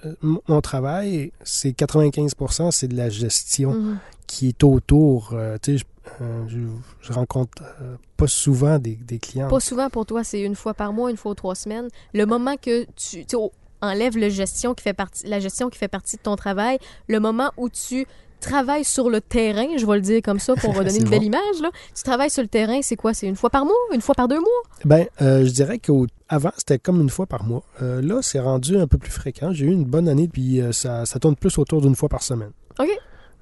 euh, 0.05 0.15
mon- 0.23 0.61
travail, 0.61 1.33
c'est 1.43 1.73
95% 1.73 2.71
c'est 2.71 2.87
de 2.89 2.97
la 2.97 3.09
gestion 3.09 3.73
Mhm. 3.75 3.99
qui 4.27 4.49
est 4.49 4.63
autour. 4.65 5.31
euh, 5.33 5.57
tu 5.61 5.79
sais, 5.79 5.79
je, 5.79 6.25
euh, 6.25 6.45
je, 6.49 6.59
je 7.01 7.13
rencontre 7.13 7.63
euh, 7.81 7.97
pas 8.17 8.27
souvent 8.29 8.79
des, 8.79 8.95
des 8.97 9.19
clients. 9.19 9.49
Pas 9.49 9.61
souvent 9.61 9.89
pour 9.91 10.07
toi, 10.07 10.23
c'est 10.25 10.41
une 10.43 10.55
fois 10.55 10.75
par 10.75 10.93
mois, 10.93 11.11
une 11.11 11.17
fois 11.17 11.33
aux 11.33 11.37
trois 11.37 11.55
semaines. 11.57 11.89
Le 12.15 12.27
moment 12.27 12.57
que 12.57 12.85
tu, 12.97 13.25
tu 13.25 13.37
enlèves 13.83 14.17
le 14.17 14.29
gestion 14.31 14.73
qui 14.75 14.83
fait 14.83 14.95
partie, 14.95 15.27
la 15.27 15.41
gestion 15.41 15.69
qui 15.69 15.79
fait 15.79 15.89
partie 15.89 16.17
de 16.17 16.23
ton 16.23 16.37
travail, 16.37 16.79
le 17.09 17.21
moment 17.21 17.51
où 17.57 17.69
tu 17.69 18.07
travailles 18.41 18.85
sur 18.85 19.09
le 19.09 19.21
terrain, 19.21 19.67
je 19.77 19.87
vais 19.87 19.95
le 19.95 20.01
dire 20.01 20.21
comme 20.23 20.41
ça 20.41 20.55
pour 20.55 20.73
donner 20.75 20.97
une 20.97 21.09
belle 21.09 21.23
image, 21.23 21.61
là. 21.63 21.71
tu 21.95 22.03
travailles 22.03 22.31
sur 22.31 22.43
le 22.43 22.49
terrain, 22.49 22.81
c'est 22.83 22.97
quoi? 22.97 23.15
C'est 23.15 23.27
une 23.29 23.37
fois 23.37 23.51
par 23.51 23.65
mois? 23.65 23.75
Une 23.95 24.01
fois 24.01 24.15
par 24.17 24.27
deux 24.27 24.41
mois? 24.41 24.49
Ben, 24.85 25.07
euh, 25.21 25.45
je 25.45 25.51
dirais 25.51 25.79
qu'avant, 25.79 26.51
c'était 26.57 26.79
comme 26.79 27.01
une 27.01 27.11
fois 27.11 27.27
par 27.27 27.45
mois. 27.45 27.63
Euh, 27.83 28.03
là, 28.03 28.19
c'est 28.23 28.41
rendu 28.41 28.77
un 28.79 28.87
peu 28.89 28.99
plus 28.99 29.13
fréquent. 29.13 29.53
J'ai 29.53 29.67
eu 29.67 29.71
une 29.73 29.85
bonne 29.85 30.09
année, 30.09 30.27
puis 30.27 30.61
euh, 30.61 30.73
ça, 30.73 31.07
ça 31.07 31.21
tourne 31.21 31.37
plus 31.37 31.57
autour 31.59 31.83
d'une 31.83 31.95
fois 31.95 32.09
par 32.09 32.23
semaine. 32.23 32.51
OK. 32.81 32.89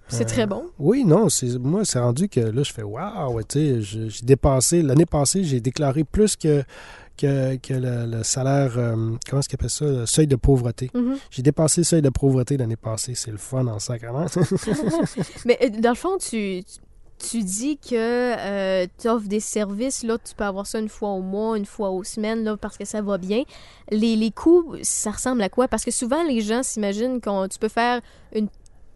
C'est 0.09 0.25
Euh, 0.25 0.27
très 0.27 0.47
bon. 0.47 0.65
Oui, 0.79 1.05
non, 1.05 1.29
c'est 1.29 1.57
moi, 1.59 1.83
c'est 1.85 2.01
rendu 2.01 2.29
que 2.29 2.41
là, 2.41 2.63
je 2.65 2.73
fais 2.73 2.83
waouh, 2.83 3.33
ouais, 3.33 3.45
tu 3.45 3.81
sais, 3.81 3.81
j'ai 3.81 4.09
dépassé, 4.25 4.83
l'année 4.83 5.07
passée, 5.07 5.45
j'ai 5.45 5.61
déclaré 5.61 6.03
plus 6.05 6.35
que, 6.37 6.65
que, 7.17 7.57
que 7.57 7.75
le, 7.75 8.07
le 8.07 8.23
salaire, 8.23 8.79
euh, 8.79 8.95
comment 9.29 9.41
est-ce 9.41 9.49
qu'on 9.49 9.55
appelle 9.55 9.71
ça, 9.71 9.85
le 9.85 10.07
seuil 10.07 10.27
de 10.27 10.37
pauvreté. 10.37 10.91
Mhm. 10.95 11.17
J'ai 11.31 11.43
dépassé 11.43 11.83
le 11.83 11.85
seuil 11.85 12.03
de 12.03 12.09
pauvreté 12.09 12.57
l'année 12.57 12.77
passée, 12.77 13.15
c'est 13.15 13.31
le 13.31 13.39
fun 13.39 13.67
en 13.67 13.79
sacrement. 13.79 14.27
Mais 15.45 15.59
euh, 15.63 15.69
dans 15.81 15.91
le 15.91 15.97
fond, 15.97 16.17
tu, 16.19 16.63
tu 17.19 17.43
dis 17.43 17.79
que 17.79 18.87
tu 18.87 19.09
offres 19.09 19.29
des 19.29 19.41
services, 19.41 20.03
là, 20.03 20.17
tu 20.19 20.35
peux 20.35 20.45
avoir 20.45 20.67
ça 20.67 20.79
une 20.79 20.89
fois 20.89 21.11
au 21.11 21.23
mois, 21.23 21.57
une 21.59 21.67
fois 21.67 21.91
aux 21.91 22.05
semaines, 22.05 22.45
là, 22.45 22.57
parce 22.57 22.79
que 22.79 22.85
ça 22.85 23.03
va 23.03 23.19
bien. 23.19 23.43
Les, 23.91 24.17
les 24.17 24.31
coûts, 24.31 24.77
ça 24.83 25.11
ressemble 25.11 25.43
à 25.43 25.49
quoi? 25.49 25.69
Parce 25.69 25.85
que 25.85 25.91
souvent, 25.91 26.23
les 26.23 26.41
gens 26.41 26.63
s'imaginent 26.63 27.21
que 27.21 27.49
tu 27.49 27.59
peux 27.59 27.69
faire 27.69 28.01
une 28.35 28.49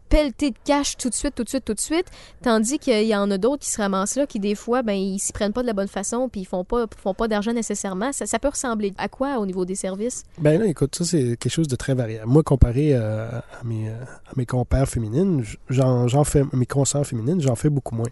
pelletée 0.08 0.50
de 0.50 0.56
cash 0.64 0.96
tout 0.96 1.08
de 1.08 1.14
suite, 1.14 1.34
tout 1.34 1.44
de 1.44 1.48
suite, 1.48 1.64
tout 1.64 1.74
de 1.74 1.80
suite, 1.80 2.06
tandis 2.42 2.78
qu'il 2.78 3.04
y 3.06 3.16
en 3.16 3.30
a 3.30 3.38
d'autres 3.38 3.62
qui 3.64 3.70
se 3.70 3.80
ramassent 3.80 4.16
là, 4.16 4.26
qui 4.26 4.38
des 4.38 4.54
fois, 4.54 4.82
ben, 4.82 4.92
ils 4.92 5.18
s'y 5.18 5.32
prennent 5.32 5.52
pas 5.52 5.62
de 5.62 5.66
la 5.66 5.72
bonne 5.72 5.88
façon, 5.88 6.28
puis 6.28 6.42
ils 6.42 6.46
font 6.46 6.62
pas, 6.64 6.86
font 7.02 7.14
pas 7.14 7.26
d'argent 7.28 7.52
nécessairement. 7.52 8.12
Ça, 8.12 8.26
ça 8.26 8.38
peut 8.38 8.48
ressembler 8.48 8.92
à 8.98 9.08
quoi 9.08 9.38
au 9.38 9.46
niveau 9.46 9.64
des 9.64 9.74
services? 9.74 10.22
ben 10.38 10.60
là, 10.60 10.66
écoute, 10.66 10.94
ça, 10.94 11.04
c'est 11.04 11.36
quelque 11.36 11.50
chose 11.52 11.68
de 11.68 11.76
très 11.76 11.94
variable. 11.94 12.26
Moi, 12.30 12.42
comparé 12.42 12.94
euh, 12.94 13.28
à, 13.28 13.64
mes, 13.64 13.88
euh, 13.88 13.92
à 14.28 14.32
mes 14.36 14.46
compères 14.46 14.88
féminines, 14.88 15.44
j'en 15.68 16.06
j'en 16.08 16.24
fais, 16.24 16.42
mes 16.52 16.66
consoeurs 16.66 17.06
féminines, 17.06 17.40
j'en 17.40 17.54
fais 17.56 17.70
beaucoup 17.70 17.94
moins. 17.94 18.10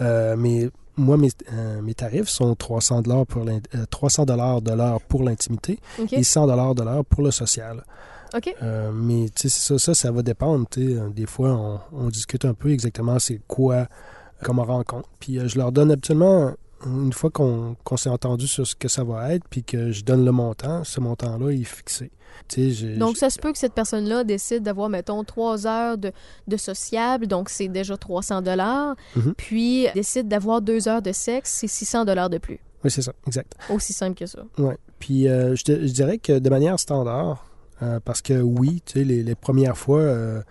Euh, 0.00 0.36
mais 0.36 0.68
moi, 0.96 1.16
mes, 1.16 1.30
euh, 1.52 1.80
mes 1.82 1.94
tarifs 1.94 2.28
sont 2.28 2.54
300 2.54 3.02
dollars 3.02 3.26
pour 3.26 3.44
l'in- 3.44 3.60
euh, 3.74 3.84
300 3.90 4.24
dollars 4.26 4.60
de 4.60 4.72
l'heure 4.72 5.00
pour 5.00 5.22
l'intimité 5.22 5.78
et 6.12 6.22
100 6.22 6.46
dollars 6.46 6.74
de 6.74 6.82
l'heure 6.82 7.04
pour 7.04 7.22
le 7.22 7.30
social. 7.30 7.82
OK? 8.36 8.54
Euh, 8.62 8.90
mais 8.92 9.28
tu 9.34 9.48
sais, 9.48 9.60
ça, 9.60 9.78
ça, 9.78 9.94
ça 9.94 10.10
va 10.12 10.22
dépendre. 10.22 10.66
tu 10.70 10.86
sais. 10.88 11.00
Euh, 11.00 11.08
Des 11.10 11.26
fois, 11.26 11.50
on, 11.50 11.80
on 11.92 12.08
discute 12.08 12.44
un 12.44 12.54
peu 12.54 12.70
exactement 12.70 13.18
c'est 13.18 13.40
quoi 13.48 13.86
comme 14.42 14.60
rencontre. 14.60 15.08
Puis 15.18 15.38
euh, 15.38 15.48
je 15.48 15.58
leur 15.58 15.70
donne 15.72 15.90
habituellement, 15.90 16.52
une 16.86 17.12
fois 17.12 17.30
qu'on 17.30 17.76
s'est 17.96 18.08
entendu 18.08 18.46
sur 18.46 18.66
ce 18.66 18.74
que 18.74 18.88
ça 18.88 19.04
va 19.04 19.34
être, 19.34 19.44
puis 19.50 19.62
que 19.64 19.90
je 19.92 20.02
donne 20.04 20.24
le 20.24 20.32
montant, 20.32 20.82
ce 20.84 20.98
montant-là 21.00 21.50
est 21.50 21.64
fixé. 21.64 22.10
Donc, 22.96 23.16
ça 23.16 23.28
se 23.30 23.38
peut 23.38 23.52
que 23.52 23.58
cette 23.58 23.74
personne-là 23.74 24.24
décide 24.24 24.62
d'avoir, 24.62 24.88
mettons, 24.88 25.22
trois 25.24 25.66
heures 25.66 25.98
de, 25.98 26.10
de 26.48 26.56
sociable, 26.56 27.26
donc 27.26 27.48
c'est 27.48 27.68
déjà 27.68 27.96
300 27.96 28.42
dollars, 28.42 28.96
Mhm. 29.14 29.34
puis 29.36 29.86
décide 29.94 30.26
d'avoir 30.26 30.62
deux 30.62 30.88
heures 30.88 31.02
de 31.02 31.12
sexe, 31.12 31.58
c'est 31.60 31.66
600 31.68 32.04
dollars 32.04 32.30
de 32.30 32.38
plus. 32.38 32.58
Oui, 32.82 32.90
c'est 32.90 33.02
ça, 33.02 33.12
exact. 33.26 33.52
Aussi 33.68 33.92
simple 33.92 34.16
que 34.18 34.26
ça. 34.26 34.40
Ouais. 34.58 34.76
Puis 34.98 35.28
euh, 35.28 35.54
je, 35.54 35.64
te- 35.64 35.86
je 35.86 35.92
dirais 35.92 36.18
que 36.18 36.38
de 36.38 36.50
manière 36.50 36.78
standard, 36.80 37.44
euh, 37.82 38.00
parce 38.04 38.20
que 38.22 38.40
oui, 38.40 38.82
tu 38.84 38.92
sais, 39.00 39.04
les, 39.04 39.22
les 39.22 39.34
premières 39.34 39.76
fois, 39.76 40.00
euh, 40.00 40.42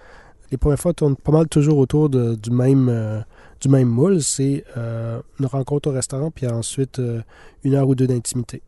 les 0.51 0.57
premières 0.57 0.79
fois 0.79 0.93
tournent 0.93 1.15
pas 1.15 1.31
mal 1.31 1.47
toujours 1.47 1.77
autour 1.77 2.09
de- 2.09 2.35
du 2.35 2.51
même 2.51 2.87
euh, 2.89 3.19
du 3.61 3.69
même 3.69 3.87
moule. 3.89 4.21
C'est 4.21 4.63
euh, 4.77 5.21
une 5.39 5.45
rencontre 5.45 5.89
au 5.89 5.93
restaurant, 5.93 6.31
puis 6.31 6.47
ensuite 6.47 7.01
une 7.63 7.75
heure 7.75 7.87
ou 7.87 7.95
deux 7.95 8.07
d'intimité. 8.07 8.61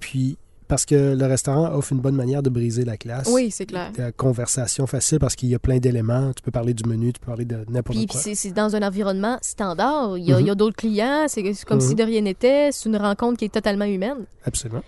Puis 0.00 0.38
parce 0.66 0.84
que 0.84 1.14
le 1.18 1.26
restaurant 1.26 1.72
offre 1.74 1.92
une 1.94 2.00
bonne 2.00 2.14
manière 2.14 2.42
de 2.42 2.50
briser 2.50 2.84
la 2.84 2.96
glace. 2.98 3.26
Oui, 3.32 3.50
c'est 3.50 3.64
clair. 3.64 3.90
La 3.96 4.12
conversation 4.12 4.86
facile 4.86 5.18
parce 5.18 5.34
qu'il 5.34 5.48
y 5.48 5.54
a 5.54 5.58
plein 5.58 5.78
d'éléments. 5.78 6.30
Tu 6.34 6.42
peux 6.42 6.50
parler 6.50 6.74
du 6.74 6.84
menu, 6.86 7.10
tu 7.12 7.20
peux 7.20 7.26
parler 7.26 7.46
de 7.46 7.64
n'importe 7.70 7.96
Puis 7.96 8.06
quoi. 8.06 8.20
c'est 8.20 8.34
c'est 8.34 8.50
dans 8.52 8.76
un 8.76 8.86
environnement 8.86 9.38
standard. 9.40 10.18
Il 10.18 10.24
y 10.24 10.32
a, 10.32 10.36
Mhm. 10.36 10.40
il 10.42 10.46
y 10.46 10.50
a 10.50 10.54
d'autres 10.54 10.76
clients, 10.76 11.24
c'est 11.26 11.42
comme 11.66 11.80
si 11.80 11.90
Mhm. 11.90 11.94
de 11.96 12.02
rien 12.02 12.20
n'était. 12.20 12.68
C'est 12.70 12.86
une 12.88 12.96
rencontre 12.98 13.38
qui 13.38 13.46
est 13.46 13.52
totalement 13.52 13.86
humaine. 13.86 14.26
Absolument. 14.44 14.82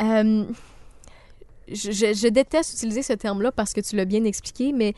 Euh, 0.00 0.44
je, 1.68 1.90
je- 1.92 2.28
déteste 2.28 2.72
utiliser 2.74 3.02
ce 3.02 3.12
terme-là 3.12 3.52
parce 3.52 3.72
que 3.72 3.80
tu 3.80 3.96
l'as 3.96 4.04
bien 4.04 4.24
expliqué, 4.24 4.72
mais 4.72 4.94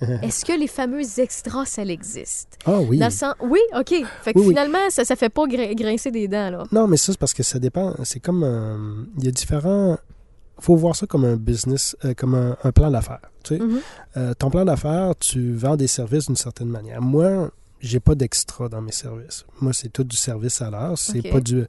est-ce 0.22 0.44
que 0.44 0.52
les 0.58 0.66
fameux 0.66 1.02
extras, 1.18 1.64
ça 1.66 1.82
existe? 1.82 2.58
Ah 2.64 2.80
oui. 2.80 2.98
Dans 2.98 3.06
le 3.06 3.10
sens... 3.12 3.34
Oui, 3.40 3.60
OK. 3.78 3.88
Fait 4.22 4.32
que 4.32 4.38
Oui, 4.38 4.44
oui. 4.46 4.48
finalement, 4.48 4.88
ça 4.90 5.04
ça 5.04 5.14
fait 5.16 5.28
pas 5.28 5.46
grin- 5.46 5.74
grincer 5.74 6.10
des 6.10 6.26
dents, 6.28 6.50
là. 6.50 6.64
Non, 6.72 6.86
mais 6.86 6.96
ça, 6.96 7.12
c'est 7.12 7.18
parce 7.18 7.34
que 7.34 7.42
ça 7.42 7.58
dépend. 7.58 7.94
C'est 8.04 8.20
comme. 8.20 8.42
euh, 8.42 9.04
Il 9.18 9.24
y 9.24 9.28
a 9.28 9.30
différents. 9.30 9.98
faut 10.58 10.76
voir 10.76 10.96
ça 10.96 11.06
comme 11.06 11.24
un 11.24 11.36
business, 11.36 11.96
euh, 12.04 12.14
comme 12.14 12.34
un, 12.34 12.56
un 12.64 12.72
plan 12.72 12.90
d'affaires. 12.90 13.30
Tu 13.44 13.56
sais. 13.56 13.62
Mhm. 13.62 13.80
Euh, 14.16 14.34
ton 14.34 14.50
plan 14.50 14.64
d'affaires, 14.64 15.12
tu 15.18 15.52
vends 15.54 15.76
des 15.76 15.86
services 15.86 16.26
d'une 16.26 16.36
certaine 16.36 16.68
manière. 16.68 17.00
Moi, 17.02 17.50
j'ai 17.80 18.00
pas 18.00 18.14
d'extra 18.14 18.68
dans 18.68 18.82
mes 18.82 18.92
services. 18.92 19.44
Moi, 19.60 19.72
c'est 19.74 19.88
tout 19.90 20.04
du 20.04 20.16
service 20.16 20.60
à 20.60 20.70
l'heure. 20.70 20.98
C'est 20.98 21.20
Ok. 21.20 21.30
pas 21.30 21.40
du. 21.40 21.64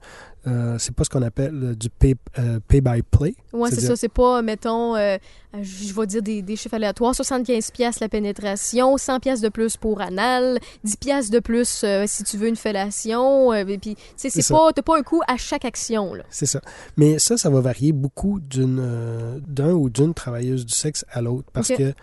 Euh, 0.48 0.78
c'est 0.80 0.96
pas 0.96 1.04
ce 1.04 1.10
qu'on 1.10 1.22
appelle 1.22 1.54
euh, 1.64 1.76
du 1.76 1.90
pay, 1.90 2.16
euh, 2.40 2.60
pay 2.68 2.82
by 2.82 3.02
play. 3.04 3.36
Ouais, 3.54 3.70
c'est 3.70 3.82
ça. 3.82 3.96
C'est 3.96 4.10
pas, 4.10 4.42
mettons, 4.42 4.96
euh, 4.96 5.18
je 5.54 5.94
vais 5.94 6.08
dire 6.08 6.22
des, 6.24 6.42
des 6.42 6.56
chiffres 6.56 6.74
aléatoires, 6.76 7.14
75 7.14 7.70
pièces 7.72 8.00
la 8.00 8.10
pénétration, 8.10 8.98
100 8.98 9.20
pièces 9.20 9.42
de 9.42 9.50
plus 9.50 9.78
pour 9.78 10.02
anal, 10.02 10.58
10 10.84 10.98
pièces 10.98 11.30
de 11.30 11.40
plus 11.40 11.84
euh, 11.84 12.06
si 12.08 12.24
tu 12.24 12.38
veux 12.38 12.48
une 12.48 12.56
fellation. 12.56 13.52
euh, 13.54 13.58
et 13.68 13.78
puis, 13.78 13.96
tu 13.96 14.02
sais, 14.18 14.30
c'est 14.30 14.48
pas, 14.52 14.72
t'as 14.74 14.82
pas 14.82 14.98
un 14.98 15.04
coût 15.04 15.22
à 15.28 15.38
chaque 15.38 15.66
action. 15.66 16.14
C'est 16.30 16.48
ça. 16.48 16.62
Mais 16.98 17.20
ça, 17.20 17.38
ça 17.38 17.50
va 17.50 17.62
varier 17.62 17.92
beaucoup 17.92 18.40
d'une 18.40 18.80
euh, 18.82 19.40
d'un 19.48 19.74
ou 19.74 19.90
d'une 19.90 20.14
travailleuse 20.14 20.66
du 20.66 20.74
sexe 20.74 21.06
à 21.12 21.22
l'autre. 21.22 21.50
Parce 21.54 21.68
que 21.68 21.94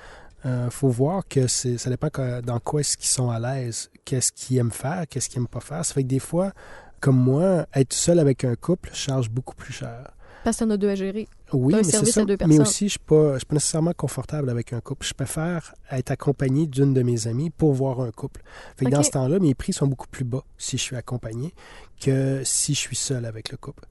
euh, 0.47 0.71
faut 0.71 0.89
voir 0.89 1.27
que 1.27 1.49
c'est 1.49 1.79
ça 1.79 1.91
dépend 1.91 2.09
dans 2.45 2.61
quoi 2.61 2.81
est-ce 2.81 2.97
qu'ils 2.97 3.09
sont 3.09 3.29
à 3.31 3.41
l'aise, 3.41 3.91
qu'est-ce 4.05 4.31
qu'ils 4.31 4.59
aiment 4.59 4.71
faire, 4.71 5.05
qu'est-ce 5.11 5.29
qu'ils 5.29 5.41
aiment 5.41 5.49
pas 5.49 5.59
faire. 5.59 5.85
Ça 5.85 5.95
fait 5.95 6.05
que 6.05 6.09
des 6.09 6.21
fois, 6.21 6.53
comme 7.01 7.17
moi, 7.17 7.67
être 7.75 7.93
seul 7.93 8.19
avec 8.19 8.45
un 8.45 8.55
couple 8.55 8.91
charge 8.93 9.31
beaucoup 9.31 9.55
plus 9.55 9.73
cher. 9.73 10.13
Parce 10.45 10.57
que 10.59 10.65
t'en 10.65 10.71
as 10.71 10.77
deux 10.77 10.89
à 10.89 10.95
gérer. 10.95 11.29
Oui, 11.53 11.75
mais 11.75 11.83
ça. 11.83 12.25
Mais 12.47 12.61
aussi, 12.61 12.87
je 12.87 12.93
suis 12.93 12.99
pas, 12.99 13.35
je 13.35 13.39
suis 13.39 13.47
pas 13.47 13.55
nécessairement 13.55 13.93
confortable 13.93 14.51
avec 14.51 14.73
un 14.73 14.81
couple. 14.81 15.07
Je 15.07 15.15
préfère 15.15 15.75
être 15.91 16.11
accompagné 16.11 16.67
d'une 16.67 16.95
de 16.95 17.03
mes 17.03 17.27
amies 17.27 17.51
pour 17.51 17.73
voir 17.73 18.01
un 18.01 18.11
couple. 18.11 18.43
Fait 18.77 18.87
que 18.87 18.91
dans 18.91 19.03
ce 19.03 19.11
temps-là, 19.11 19.39
mes 19.41 19.55
prix 19.55 19.73
sont 19.73 19.87
beaucoup 19.87 20.09
plus 20.09 20.25
bas 20.25 20.45
si 20.57 20.79
je 20.79 20.83
suis 20.83 20.97
accompagné 20.97 21.55
que 22.01 22.43
si 22.45 22.75
je 22.75 22.79
suis 22.79 22.97
seul 22.97 23.25
avec 23.25 23.51
le 23.51 23.57
couple. 23.57 23.85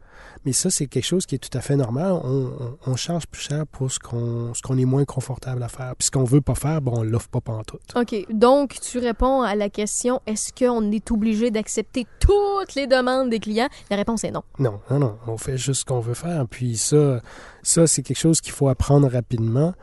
Mais 0.46 0.54
ça, 0.54 0.70
c'est 0.70 0.88
quelque 0.88 1.04
chose 1.06 1.26
qui 1.26 1.36
est 1.36 1.40
tout 1.40 1.56
à 1.58 1.62
fait 1.62 1.76
normal. 1.76 2.14
On, 2.24 2.52
on- 2.60 2.78
on 2.86 2.96
charge 2.96 3.28
plus 3.28 3.42
cher 3.42 3.66
pour 3.68 3.92
ce 3.92 4.00
qu'on 4.00 4.52
qu'on 4.64 4.78
est 4.78 4.86
moins 4.86 5.06
confortable 5.06 5.62
à 5.64 5.68
faire. 5.68 5.96
Puis 5.98 6.06
ce 6.08 6.12
qu'on 6.12 6.24
veut 6.24 6.42
pas 6.42 6.56
faire, 6.56 6.82
bon, 6.82 7.00
on 7.00 7.04
l'offre 7.04 7.30
pas 7.30 7.42
pantoute. 7.42 7.82
OK. 7.96 8.16
Donc, 8.32 8.80
tu 8.82 9.00
réponds 9.00 9.42
à 9.42 9.56
la 9.56 9.70
question 9.70 10.22
est-ce 10.26 10.52
qu'on 10.54 10.92
est 10.92 11.12
obligé 11.12 11.52
d'accepter 11.52 12.06
toutes 12.20 12.76
les 12.76 12.88
demandes 12.88 13.30
des 13.30 13.40
clients? 13.40 13.70
La 13.90 13.98
réponse 13.98 14.24
est 14.24 14.32
non. 14.32 14.44
Non, 14.60 14.80
non, 14.90 15.00
non. 15.00 15.18
On 15.28 15.38
fait 15.38 15.58
juste 15.58 15.82
ce 15.82 15.86
qu'on 15.86 16.00
veut 16.00 16.14
faire. 16.14 16.46
Puis 16.50 16.78
ça, 16.78 17.22
ça 17.64 17.88
c'est 17.88 18.02
quelque 18.04 18.20
chose 18.20 18.42
qu'il 18.42 18.54
faut 18.54 18.68
apprendre 18.70 19.10
rapidement 19.10 19.74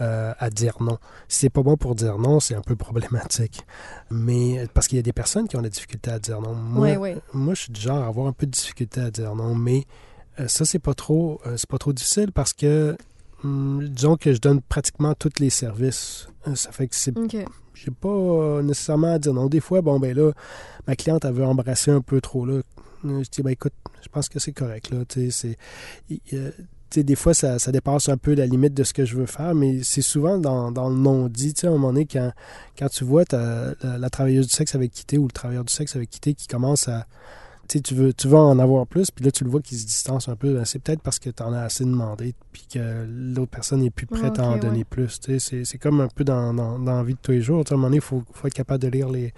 euh, 0.00 0.32
à 0.38 0.50
dire 0.50 0.76
non. 0.80 0.98
Si 1.28 1.40
c'est 1.40 1.50
pas 1.50 1.62
bon 1.62 1.76
pour 1.76 1.94
dire 1.94 2.18
non, 2.18 2.40
c'est 2.40 2.54
un 2.54 2.60
peu 2.62 2.76
problématique. 2.86 3.62
Mais 4.10 4.66
parce 4.74 4.88
qu'il 4.88 4.96
y 4.96 4.98
a 4.98 5.02
des 5.02 5.12
personnes 5.12 5.46
qui 5.48 5.56
ont 5.56 5.60
la 5.60 5.68
difficulté 5.68 6.10
à 6.10 6.18
dire 6.18 6.40
non. 6.40 6.54
Moi, 6.54 6.92
Oui, 6.92 6.96
oui. 6.96 7.20
moi 7.32 7.54
je 7.54 7.62
suis 7.62 7.72
du 7.72 7.80
genre 7.80 8.02
à 8.02 8.06
avoir 8.06 8.26
un 8.26 8.32
peu 8.32 8.46
de 8.46 8.50
difficulté 8.50 9.00
à 9.00 9.10
dire 9.10 9.34
non. 9.34 9.54
Mais 9.54 9.84
euh, 10.40 10.48
ça, 10.48 10.64
c'est 10.64 10.78
pas 10.80 10.94
trop, 10.94 11.40
euh, 11.46 11.56
c'est 11.56 11.68
pas 11.68 11.78
trop 11.78 11.92
difficile 11.92 12.32
parce 12.32 12.52
que 12.52 12.96
hum, 13.44 13.86
disons 13.88 14.16
que 14.16 14.32
je 14.32 14.40
donne 14.40 14.60
pratiquement 14.60 15.14
tous 15.14 15.38
les 15.38 15.50
services. 15.50 16.28
Ça 16.54 16.72
fait 16.72 16.88
que 16.88 16.94
c'est 16.94 17.16
OK. 17.16 17.36
j'ai 17.72 17.90
pas 17.90 18.60
nécessairement 18.62 19.14
à 19.14 19.18
dire 19.18 19.32
non. 19.32 19.46
Des 19.46 19.60
fois, 19.60 19.80
bon, 19.80 19.98
ben 20.00 20.14
là, 20.14 20.32
ma 20.86 20.94
cliente, 20.96 21.24
elle 21.24 21.32
veut 21.32 21.44
embrasser 21.44 21.90
un 21.90 22.00
peu 22.02 22.20
trop, 22.20 22.44
là. 22.44 22.60
Je 23.02 23.28
dis, 23.30 23.42
ben 23.42 23.50
écoute, 23.50 23.74
je 24.02 24.08
pense 24.08 24.28
que 24.30 24.38
c'est 24.38 24.52
correct, 24.52 24.90
là. 24.90 25.04
Tu 25.06 25.30
sais, 25.30 25.56
c'est. 26.10 26.18
Des 27.02 27.16
fois, 27.16 27.34
ça, 27.34 27.58
ça 27.58 27.72
dépasse 27.72 28.08
un 28.08 28.16
peu 28.16 28.34
la 28.34 28.46
limite 28.46 28.74
de 28.74 28.84
ce 28.84 28.92
que 28.92 29.04
je 29.04 29.16
veux 29.16 29.26
faire, 29.26 29.54
mais 29.54 29.82
c'est 29.82 30.02
souvent 30.02 30.38
dans, 30.38 30.70
dans 30.70 30.88
le 30.88 30.96
non-dit. 30.96 31.54
Tu 31.54 31.62
sais, 31.62 31.66
à 31.66 31.70
un 31.70 31.72
moment 31.72 31.88
donné, 31.88 32.06
quand, 32.06 32.32
quand 32.78 32.88
tu 32.88 33.04
vois 33.04 33.24
la, 33.32 33.74
la 33.82 34.10
travailleuse 34.10 34.46
du 34.46 34.54
sexe 34.54 34.74
avec 34.74 34.92
quitté 34.92 35.18
ou 35.18 35.24
le 35.24 35.32
travailleur 35.32 35.64
du 35.64 35.72
sexe 35.72 35.96
avec 35.96 36.10
quitté 36.10 36.34
qui 36.34 36.46
commence 36.46 36.88
à. 36.88 37.06
Tu 37.66 37.94
veux, 37.94 38.12
tu 38.12 38.28
veux 38.28 38.36
en 38.36 38.58
avoir 38.58 38.86
plus, 38.86 39.10
puis 39.10 39.24
là, 39.24 39.30
tu 39.30 39.42
le 39.42 39.48
vois 39.48 39.62
qu'il 39.62 39.78
se 39.78 39.86
distance 39.86 40.28
un 40.28 40.36
peu. 40.36 40.52
Ben, 40.52 40.66
c'est 40.66 40.78
peut-être 40.80 41.00
parce 41.00 41.18
que 41.18 41.30
tu 41.30 41.42
en 41.42 41.50
as 41.54 41.62
assez 41.62 41.82
demandé, 41.84 42.34
puis 42.52 42.66
que 42.70 43.06
l'autre 43.08 43.50
personne 43.50 43.80
n'est 43.80 43.88
plus 43.88 44.04
prête 44.04 44.38
à 44.38 44.46
en 44.46 44.58
donner 44.58 44.80
ouais. 44.80 44.84
plus. 44.84 45.18
C'est, 45.38 45.64
c'est 45.64 45.78
comme 45.78 46.02
un 46.02 46.08
peu 46.08 46.24
dans, 46.24 46.52
dans, 46.52 46.78
dans 46.78 46.98
la 46.98 47.02
vie 47.02 47.14
de 47.14 47.18
tous 47.22 47.30
les 47.30 47.40
jours. 47.40 47.64
Tu 47.64 47.70
sais, 47.70 47.72
à 47.72 47.76
un 47.76 47.78
moment 47.78 47.88
donné, 47.88 47.96
il 47.96 48.02
faut, 48.02 48.22
faut 48.34 48.46
être 48.46 48.54
capable 48.54 48.82
de 48.82 48.88
lire 48.88 49.08
les, 49.08 49.32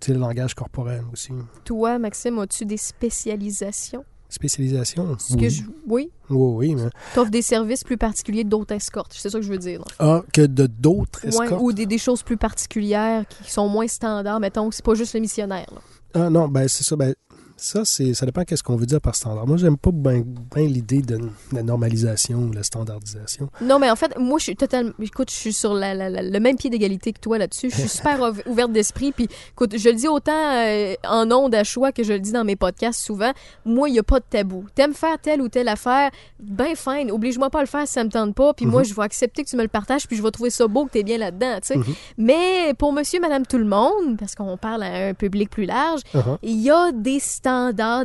tu 0.00 0.06
sais, 0.06 0.14
le 0.14 0.20
langage 0.20 0.54
corporel 0.54 1.02
aussi. 1.12 1.32
Toi, 1.64 1.98
Maxime, 1.98 2.38
as-tu 2.38 2.64
des 2.64 2.78
spécialisations? 2.78 4.06
Spécialisation? 4.28 5.16
Oui. 5.30 5.36
que 5.36 5.48
je- 5.48 5.62
Oui. 5.88 6.10
oui, 6.30 6.68
oui. 6.68 6.74
Mais... 6.74 6.90
Tu 7.14 7.18
offres 7.20 7.30
des 7.30 7.42
services 7.42 7.84
plus 7.84 7.96
particuliers 7.96 8.44
d'autres 8.44 8.74
escortes. 8.74 9.12
C'est 9.14 9.30
ça 9.30 9.38
que 9.38 9.44
je 9.44 9.50
veux 9.50 9.58
dire. 9.58 9.82
Ah, 9.98 10.22
que 10.32 10.42
de 10.42 10.66
d'autres 10.66 11.20
Ouais, 11.24 11.28
escortes? 11.28 11.62
ou 11.62 11.72
des, 11.72 11.86
des 11.86 11.98
choses 11.98 12.22
plus 12.22 12.36
particulières 12.36 13.24
qui 13.42 13.50
sont 13.50 13.68
moins 13.68 13.86
standards. 13.88 14.40
Mettons, 14.40 14.70
c'est 14.70 14.84
pas 14.84 14.94
juste 14.94 15.14
le 15.14 15.20
missionnaire. 15.20 15.66
là. 15.72 15.80
Ah 16.14 16.30
non, 16.30 16.48
ben 16.48 16.66
c'est 16.66 16.82
ça. 16.84 16.96
Ben, 16.96 17.14
ça, 17.56 17.84
c'est, 17.84 18.12
ça 18.14 18.26
dépend 18.26 18.44
qu'est-ce 18.44 18.62
qu'on 18.62 18.76
veut 18.76 18.86
dire 18.86 19.00
par 19.00 19.14
standard. 19.14 19.46
Moi, 19.46 19.56
j'aime 19.56 19.76
pas 19.78 19.90
bien 19.92 20.22
l'idée 20.66 21.00
de 21.02 21.18
la 21.52 21.62
normalisation 21.62 22.38
ou 22.40 22.52
la 22.52 22.62
standardisation. 22.62 23.48
Non, 23.62 23.78
mais 23.78 23.90
en 23.90 23.96
fait, 23.96 24.16
moi, 24.18 24.38
je 24.38 24.44
suis 24.44 24.56
totalement. 24.56 24.92
Écoute, 25.00 25.30
je 25.30 25.36
suis 25.36 25.52
sur 25.52 25.72
la- 25.74 25.94
la- 25.94 26.10
la- 26.10 26.22
le 26.22 26.40
même 26.40 26.56
pied 26.56 26.70
d'égalité 26.70 27.12
que 27.12 27.20
toi 27.20 27.38
là-dessus. 27.38 27.70
Je 27.70 27.76
suis 27.76 27.88
super 27.88 28.20
ouverte 28.46 28.72
d'esprit. 28.72 29.12
Puis, 29.12 29.28
écoute, 29.52 29.76
je 29.78 29.88
le 29.88 29.94
dis 29.94 30.08
autant 30.08 30.32
euh, 30.34 30.94
en 31.08 31.30
ondes 31.32 31.54
à 31.54 31.64
choix 31.64 31.92
que 31.92 32.02
je 32.02 32.12
le 32.12 32.18
dis 32.20 32.32
dans 32.32 32.44
mes 32.44 32.56
podcasts 32.56 33.00
souvent. 33.00 33.32
Moi, 33.64 33.88
il 33.88 33.92
n'y 33.92 33.98
a 33.98 34.02
pas 34.02 34.20
de 34.20 34.24
tabou. 34.28 34.66
T'aimes 34.74 34.94
faire 34.94 35.18
telle 35.18 35.40
ou 35.40 35.48
telle 35.48 35.68
affaire, 35.68 36.10
ben 36.38 36.74
fine. 36.76 37.10
Oblige-moi 37.10 37.48
pas 37.50 37.58
à 37.60 37.62
le 37.62 37.68
faire 37.68 37.86
si 37.86 37.94
ça 37.94 38.04
me 38.04 38.10
tente 38.10 38.34
pas. 38.34 38.52
Puis 38.54 38.66
moi, 38.66 38.82
je 38.82 38.94
vais 38.94 39.02
accepter 39.02 39.44
que 39.44 39.48
tu 39.48 39.56
me 39.56 39.62
le 39.62 39.68
partages. 39.68 40.06
Puis 40.06 40.16
je 40.16 40.22
vais 40.22 40.30
trouver 40.30 40.50
ça 40.50 40.66
beau 40.68 40.84
que 40.86 40.90
t'es 40.90 41.02
bien 41.02 41.18
là-dedans, 41.18 41.56
tu 41.62 41.68
sais. 41.68 41.78
Mais 42.18 42.74
pour 42.78 42.92
monsieur, 42.92 43.20
madame, 43.20 43.46
tout 43.46 43.58
le 43.58 43.64
monde, 43.64 44.16
parce 44.18 44.34
qu'on 44.34 44.56
parle 44.56 44.82
à 44.82 45.08
un 45.08 45.14
public 45.14 45.50
plus 45.50 45.64
large, 45.64 46.00
Uh-huh. 46.14 46.38
il 46.42 46.60
y 46.60 46.70
a 46.70 46.92
des 46.92 47.18
standards, 47.18 47.45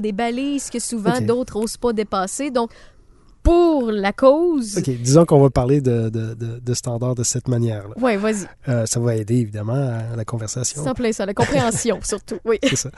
des 0.01 0.11
balises 0.11 0.69
que 0.69 0.79
souvent 0.79 1.19
d'autres 1.21 1.59
n'osent 1.59 1.77
pas 1.77 1.93
dépasser. 1.93 2.51
Donc, 2.51 2.71
pour 3.43 3.91
la 3.91 4.13
cause. 4.13 4.77
OK, 4.77 4.89
disons 5.01 5.25
qu'on 5.25 5.41
va 5.41 5.49
parler 5.49 5.81
de, 5.81 6.09
de, 6.09 6.33
de, 6.35 6.59
de 6.59 6.73
standards 6.73 7.15
de 7.15 7.23
cette 7.23 7.47
manière-là. 7.47 7.95
Ouais, 7.99 8.17
vas-y. 8.17 8.45
Euh, 8.67 8.85
ça 8.85 8.99
va 8.99 9.15
aider, 9.15 9.37
évidemment, 9.37 9.73
à 9.73 10.15
la 10.15 10.25
conversation. 10.25 10.85
En 10.85 10.93
plein 10.93 11.11
ça, 11.11 11.25
la 11.25 11.33
compréhension 11.33 11.99
surtout. 12.03 12.37
Oui. 12.45 12.59
C'est 12.61 12.75
ça. 12.75 12.91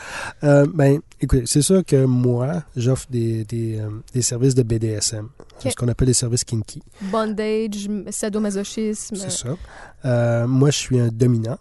Euh, 0.44 0.68
ben, 0.74 1.00
écoutez, 1.22 1.44
c'est 1.46 1.62
sûr 1.62 1.86
que 1.86 2.06
moi, 2.06 2.64
j'offre 2.76 3.08
des, 3.10 3.46
des, 3.46 3.80
euh, 3.80 3.90
des 4.14 4.22
services 4.22 4.56
de 4.56 4.64
BDSM, 4.64 5.30
ce 5.60 5.74
qu'on 5.76 5.88
appelle 5.88 6.08
des 6.08 6.14
services 6.14 6.44
kinky. 6.44 6.82
Bondage, 7.04 7.88
sadomasochisme. 8.10 9.16
C'est 9.16 9.32
ça. 9.32 9.56
Euh, 10.06 10.48
moi, 10.48 10.72
je 10.72 10.78
suis 10.78 11.00
un 11.00 11.08
dominant. 11.08 11.58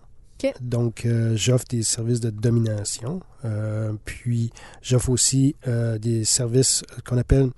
Donc, 0.61 1.05
euh, 1.05 1.37
j'offre 1.37 1.67
des 1.69 1.83
services 1.83 2.21
de 2.21 2.31
domination. 2.31 3.21
Euh, 3.45 3.93
puis, 4.05 4.51
j'offre 4.83 5.11
aussi 5.11 5.55
euh, 5.67 5.99
des 5.99 6.25
services 6.25 6.83
qu'on 7.07 7.19
appelle 7.19 7.51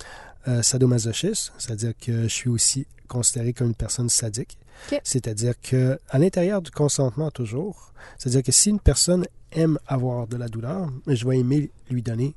sadomasochistes, 0.61 1.55
c'est-à-dire 1.57 1.93
que 1.99 2.25
je 2.25 2.29
suis 2.29 2.51
aussi 2.51 2.87
considéré 3.09 3.55
comme 3.55 3.69
une 3.69 3.75
personne 3.75 4.11
sadique. 4.11 4.59
C'est-à-dire 5.03 5.55
que 5.59 5.99
à 6.11 6.19
l'intérieur 6.19 6.61
du 6.61 6.71
consentement 6.71 7.31
toujours, 7.31 7.95
c'est-à-dire 8.19 8.43
que 8.43 8.53
si 8.53 8.69
une 8.69 8.81
personne 8.81 9.25
aime 9.53 9.79
avoir 9.87 10.27
de 10.27 10.37
la 10.37 10.49
douleur, 10.49 10.91
je 11.07 11.27
vais 11.27 11.39
aimer 11.39 11.71
lui 11.89 12.03
donner 12.03 12.35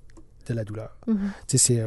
de 0.47 0.53
la 0.53 0.63
douleur. 0.63 0.95
Mhm. 1.05 1.31
Tu 1.47 1.57
sais, 1.57 1.85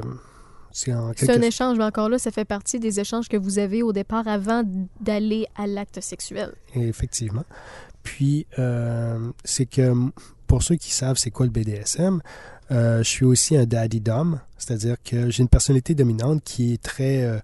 c'est 0.72 0.92
quelque 1.16 1.30
un 1.30 1.42
échange, 1.42 1.78
mais 1.78 1.84
encore 1.84 2.08
là, 2.08 2.18
ça 2.18 2.30
fait 2.30 2.44
partie 2.44 2.78
des 2.78 3.00
échanges 3.00 3.28
que 3.28 3.36
vous 3.36 3.58
avez 3.58 3.82
au 3.82 3.92
départ 3.92 4.28
avant 4.28 4.62
d'aller 5.00 5.46
à 5.56 5.66
l'acte 5.66 6.00
sexuel. 6.00 6.52
Effectivement. 6.74 7.44
Puis, 8.02 8.46
euh, 8.58 9.30
c'est 9.44 9.66
que 9.66 9.92
pour 10.46 10.62
ceux 10.62 10.76
qui 10.76 10.90
savent 10.92 11.16
c'est 11.16 11.30
quoi 11.30 11.46
le 11.46 11.52
BDSM, 11.52 12.20
euh, 12.70 12.98
je 12.98 13.08
suis 13.08 13.24
aussi 13.24 13.56
un 13.56 13.66
daddy 13.66 14.00
dom, 14.00 14.40
c'est-à-dire 14.58 14.96
que 15.02 15.30
j'ai 15.30 15.42
une 15.42 15.48
personnalité 15.48 15.94
dominante 15.94 16.42
qui 16.44 16.72
est 16.74 16.82
très 16.82 17.22
euh, 17.24 17.38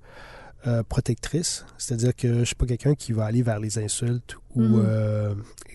euh, 0.66 0.82
protectrice, 0.82 1.64
c'est-à-dire 1.78 2.14
que 2.14 2.40
je 2.40 2.44
suis 2.44 2.54
pas 2.54 2.66
quelqu'un 2.66 2.94
qui 2.94 3.12
va 3.12 3.24
aller 3.26 3.42
vers 3.42 3.58
les 3.60 3.78
insultes 3.78 4.36
ou 4.54 4.78
euh, 4.78 5.34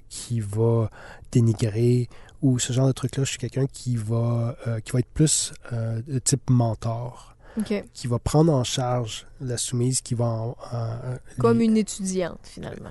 qui 0.09 0.39
va 0.39 0.89
dénigrer 1.31 2.09
ou 2.41 2.59
ce 2.59 2.73
genre 2.73 2.87
de 2.87 2.91
truc-là. 2.91 3.23
Je 3.23 3.29
suis 3.29 3.37
quelqu'un 3.37 3.67
qui 3.67 3.95
va 3.95 4.55
qui 4.83 4.91
va 4.91 4.99
être 4.99 5.13
plus 5.13 5.53
de 5.71 6.19
type 6.19 6.49
mentor, 6.49 7.35
OK. 7.57 7.83
qui 7.93 8.07
va 8.07 8.19
prendre 8.19 8.51
en 8.53 8.63
charge 8.63 9.27
la 9.39 9.57
soumise, 9.57 10.01
qui 10.01 10.15
va 10.15 10.25
en- 10.25 10.55
en- 10.73 10.97
Comme 11.39 11.61
une 11.61 11.77
étudiante, 11.77 12.39
finalement. 12.43 12.89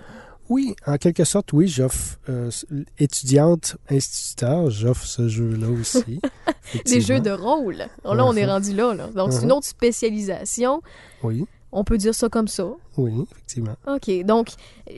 Oui, 0.51 0.75
en 0.87 0.99
quelque 0.99 1.25
sorte, 1.25 1.53
oui, 1.55 1.67
j'offre 1.69 2.19
euh, 2.29 2.51
étudiante, 2.99 3.77
instituteur, 3.89 4.69
j'offre 4.71 5.07
ce 5.07 5.29
jeu-là 5.29 5.69
aussi. 5.69 6.21
Des 6.87 7.01
jeux 7.01 7.21
de 7.21 7.31
rôle. 7.31 7.77
Là, 7.77 7.89
on 8.05 8.37
est 8.37 8.43
Mhm. 8.45 8.51
rendu 8.51 8.75
là. 8.75 8.93
là. 8.95 9.07
Donc, 9.15 9.33
c'est 9.33 9.41
une 9.43 9.47
Mhm. 9.47 9.53
autre 9.53 9.67
spécialisation. 9.67 10.83
Oui, 11.23 11.47
On 11.73 11.85
peut 11.85 11.99
dire 11.99 12.15
ça 12.15 12.29
comme 12.29 12.49
ça. 12.49 12.67
oui, 12.97 13.13
effectivement. 13.31 13.77
OK. 13.87 14.25
Donc, 14.25 14.49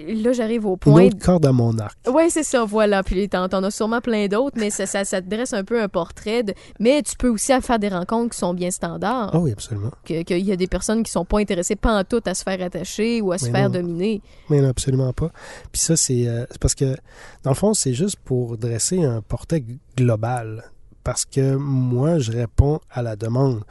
là, 0.07 0.33
j'arrive 0.33 0.65
au 0.67 0.73
Une 0.73 0.79
point. 0.79 1.05
autre 1.07 1.19
corde 1.19 1.45
à 1.45 1.53
mon 1.53 1.79
arc. 1.79 1.99
Oui, 2.11 2.31
c'est 2.31 2.43
ça, 2.45 2.65
voilà. 2.65 3.03
Puis 3.03 3.29
t'en, 3.29 3.47
t'en 3.49 3.63
as 3.63 3.71
sûrement 3.71 4.01
plein 4.01 4.27
d'autres, 4.27 4.57
mais 4.59 4.71
ça, 4.71 4.87
ça, 4.87 5.05
ça 5.05 5.21
te 5.21 5.29
dresse 5.29 5.53
un 5.53 5.65
peu 5.65 5.83
un 5.83 5.89
portrait. 5.89 6.43
De... 6.43 6.55
Mais 6.81 7.03
tu 7.03 7.15
peux 7.17 7.29
aussi 7.29 7.53
faire 7.61 7.79
des 7.79 7.89
rencontres 7.89 8.31
qui 8.33 8.39
sont 8.39 8.55
bien 8.55 8.71
standards. 8.71 9.31
Ah 9.35 9.39
oui, 9.39 9.53
absolument. 9.53 9.91
Que- 10.05 10.23
Qu'il 10.23 10.39
y 10.39 10.51
a 10.53 10.57
des 10.57 10.67
personnes 10.67 11.03
qui 11.03 11.13
sont 11.13 11.25
pas 11.27 11.41
intéressées 11.41 11.77
pas 11.77 11.99
en 12.01 12.05
tout 12.05 12.23
à 12.25 12.33
se 12.35 12.43
faire 12.43 12.63
attacher 12.63 13.21
ou 13.21 13.33
à 13.33 13.39
se 13.39 13.47
Mais 13.47 13.53
faire 13.53 13.69
non. 13.69 13.81
dominer. 13.81 14.23
Mais 14.49 14.61
non, 14.63 14.69
absolument 14.69 15.13
pas. 15.13 15.31
Puis 15.73 15.83
ça, 15.83 15.95
c'est 15.97 16.27
euh, 16.27 16.47
c'est 16.51 16.59
parce 16.61 16.75
que, 16.75 16.97
dans 17.43 17.51
le 17.51 17.57
fond, 17.57 17.75
c'est 17.75 17.93
juste 17.95 18.17
pour 18.25 18.57
dresser 18.57 19.03
un 19.05 19.21
portrait 19.21 19.63
global. 19.97 20.65
Parce 21.05 21.25
que 21.25 21.57
moi, 21.57 22.19
je 22.19 22.33
réponds 22.33 22.81
à 22.91 23.03
la 23.03 23.17
demande. 23.17 23.63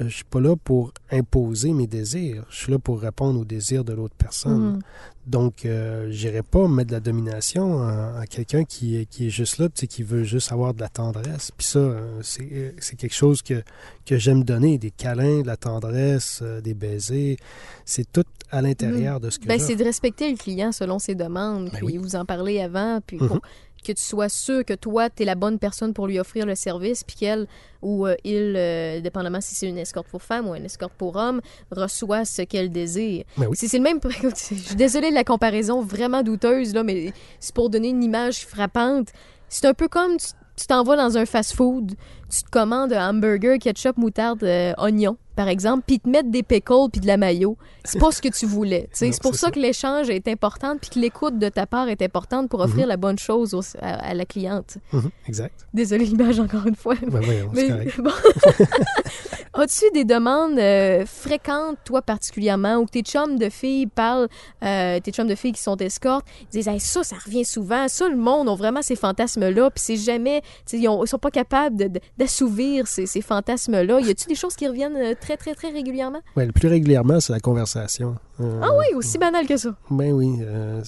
Euh, 0.00 0.08
Je 0.08 0.14
suis 0.16 0.24
pas 0.24 0.40
là 0.40 0.56
pour 0.56 0.92
imposer 1.10 1.72
mes 1.72 1.86
désirs. 1.86 2.44
Je 2.50 2.56
suis 2.56 2.72
là 2.72 2.78
pour 2.78 3.00
répondre 3.00 3.38
aux 3.40 3.44
désirs 3.44 3.84
de 3.84 3.92
l'autre 3.92 4.14
personne. 4.16 4.74
Mhm. 4.76 4.80
Donc, 5.26 5.64
euh, 5.64 6.10
j'irai 6.10 6.42
pas 6.42 6.66
mettre 6.66 6.88
de 6.88 6.94
la 6.94 7.00
domination 7.00 7.80
à, 7.82 8.24
quelqu'un 8.28 8.64
qui 8.64 8.96
est, 8.96 9.04
qui 9.06 9.28
est 9.28 9.30
juste 9.30 9.58
là, 9.58 9.68
qui 9.68 10.02
veut 10.02 10.24
juste 10.24 10.50
avoir 10.50 10.74
de 10.74 10.80
la 10.80 10.88
tendresse. 10.88 11.52
Puis 11.56 11.66
ça, 11.66 11.78
euh, 11.78 12.18
c'est 12.22 12.48
euh, 12.52 12.72
c'est 12.78 12.96
quelque 12.96 13.14
chose 13.14 13.40
que, 13.42 13.62
que 14.04 14.16
j'aime 14.18 14.42
donner, 14.42 14.78
des 14.78 14.90
câlins, 14.90 15.42
de 15.42 15.46
la 15.46 15.56
tendresse, 15.56 16.42
des 16.64 16.74
baisers. 16.74 17.36
C'est 17.84 18.10
tout 18.10 18.24
à 18.50 18.62
l'intérieur 18.62 19.20
de 19.20 19.30
ce 19.30 19.38
que 19.38 19.46
Ben, 19.46 19.60
c'est 19.60 19.76
de 19.76 19.84
respecter 19.84 20.28
le 20.30 20.36
client 20.36 20.72
selon 20.72 20.98
ses 20.98 21.14
demandes, 21.14 21.66
Ben 21.66 21.76
puis 21.76 21.86
oui. 21.86 21.96
vous 21.98 22.16
en 22.16 22.24
parlez 22.24 22.60
avant, 22.60 23.00
puis 23.06 23.18
Mhm. 23.18 23.28
pour 23.28 23.40
que 23.82 23.92
tu 23.92 24.02
sois 24.02 24.28
sûr 24.28 24.64
que 24.64 24.74
toi, 24.74 25.10
tu 25.10 25.22
es 25.22 25.26
la 25.26 25.34
bonne 25.34 25.58
personne 25.58 25.92
pour 25.92 26.06
lui 26.06 26.18
offrir 26.18 26.46
le 26.46 26.54
service, 26.54 27.04
puis 27.04 27.16
qu'elle 27.16 27.46
ou 27.82 28.06
euh, 28.06 28.14
il, 28.24 28.54
euh, 28.56 29.00
dépendamment 29.00 29.40
si 29.40 29.54
c'est 29.54 29.68
une 29.68 29.78
escorte 29.78 30.06
pour 30.08 30.22
femme 30.22 30.48
ou 30.48 30.54
une 30.54 30.64
escorte 30.64 30.94
pour 30.94 31.16
homme, 31.16 31.40
reçoit 31.70 32.24
ce 32.24 32.42
qu'elle 32.42 32.70
désire. 32.70 33.24
Ben 33.36 33.46
oui. 33.48 33.56
C'est 33.58 33.68
c'est 33.68 33.78
le 33.78 33.84
même. 33.84 34.00
Je 34.22 34.34
suis 34.34 34.76
désolée 34.76 35.10
de 35.10 35.14
la 35.14 35.24
comparaison 35.24 35.82
vraiment 35.82 36.22
douteuse, 36.22 36.74
là, 36.74 36.82
mais 36.84 37.12
c'est 37.40 37.54
pour 37.54 37.70
donner 37.70 37.88
une 37.88 38.04
image 38.04 38.46
frappante. 38.46 39.08
C'est 39.48 39.66
un 39.66 39.74
peu 39.74 39.88
comme 39.88 40.16
tu 40.16 40.28
tu 40.56 40.66
t'en 40.66 40.82
vas 40.82 40.96
dans 40.96 41.16
un 41.16 41.26
fast-food, 41.26 41.94
tu 42.30 42.42
te 42.42 42.50
commandes 42.50 42.92
un 42.92 43.10
hamburger, 43.10 43.58
ketchup, 43.58 43.96
moutarde, 43.96 44.44
euh, 44.44 44.72
oignon, 44.78 45.16
par 45.36 45.48
exemple, 45.48 45.84
puis 45.86 46.00
te 46.00 46.08
mettent 46.08 46.30
des 46.30 46.42
pickles 46.42 46.88
puis 46.92 47.00
de 47.00 47.06
la 47.06 47.16
mayo. 47.16 47.56
C'est 47.84 47.98
pas 47.98 48.12
ce 48.12 48.20
que 48.22 48.28
tu 48.28 48.46
voulais. 48.46 48.88
C'est 48.92 49.10
pour 49.20 49.34
ça, 49.34 49.46
ça. 49.46 49.50
que 49.50 49.58
l'échange 49.58 50.08
est 50.10 50.28
important 50.28 50.76
puis 50.80 50.90
que 50.90 50.98
l'écoute 50.98 51.38
de 51.38 51.48
ta 51.48 51.66
part 51.66 51.88
est 51.88 52.02
importante 52.02 52.48
pour 52.48 52.60
offrir 52.60 52.86
la 52.86 52.96
bonne 52.96 53.18
chose 53.18 53.54
au- 53.54 53.60
à, 53.80 53.94
à 54.10 54.14
la 54.14 54.24
cliente. 54.24 54.78
Mhm, 54.92 55.10
exact. 55.28 55.66
Désolée 55.74 56.04
l'image 56.04 56.38
encore 56.40 56.66
une 56.66 56.76
fois. 56.76 56.94
Ben 57.02 57.20
c'est 57.54 57.68
Mais- 57.68 57.86
bon. 57.98 58.10
As-tu 59.54 59.84
des 59.92 60.04
demandes 60.04 60.58
euh, 60.58 61.04
fréquentes, 61.04 61.76
toi 61.84 62.00
particulièrement, 62.00 62.76
où 62.76 62.86
tes 62.86 63.02
chums 63.02 63.36
de 63.38 63.50
filles 63.50 63.86
parlent, 63.86 64.28
euh, 64.64 64.98
tes 65.00 65.10
chums 65.12 65.26
de 65.28 65.34
filles 65.34 65.52
qui 65.52 65.60
sont 65.62 65.76
escortes, 65.76 66.24
ils 66.44 66.48
disent 66.56 66.68
Hey, 66.68 66.80
ça, 66.80 67.04
ça 67.04 67.16
revient 67.22 67.44
souvent, 67.44 67.86
ça, 67.88 68.08
le 68.08 68.16
monde 68.16 68.48
ont 68.48 68.54
vraiment 68.54 68.80
ces 68.80 68.96
fantasmes-là, 68.96 69.70
puis 69.70 69.82
c'est 69.84 69.96
jamais, 69.96 70.40
ils, 70.72 70.88
ont- 70.88 71.04
ils 71.04 71.08
sont 71.08 71.18
pas 71.18 71.30
capables 71.30 71.76
d'assouvir 72.16 72.86
ces, 72.86 73.04
ces 73.04 73.20
fantasmes-là. 73.20 74.00
Y 74.00 74.10
a-tu 74.10 74.26
des 74.26 74.34
choses 74.34 74.56
qui 74.56 74.66
reviennent 74.66 74.96
euh, 74.96 75.14
très, 75.22 75.36
très, 75.36 75.54
très 75.54 75.70
régulièrement 75.70 76.20
Ouais, 76.36 76.44
le 76.46 76.52
plus 76.52 76.68
régulièrement, 76.68 77.20
c'est 77.20 77.32
la 77.32 77.40
conversation. 77.40 78.16
Euh, 78.40 78.60
Ah 78.62 78.70
oui, 78.78 78.94
aussi 78.94 79.18
banal 79.18 79.46
que 79.46 79.56
ça. 79.56 79.74
Ben 79.90 80.12
oui, 80.12 80.36
euh, 80.40 80.82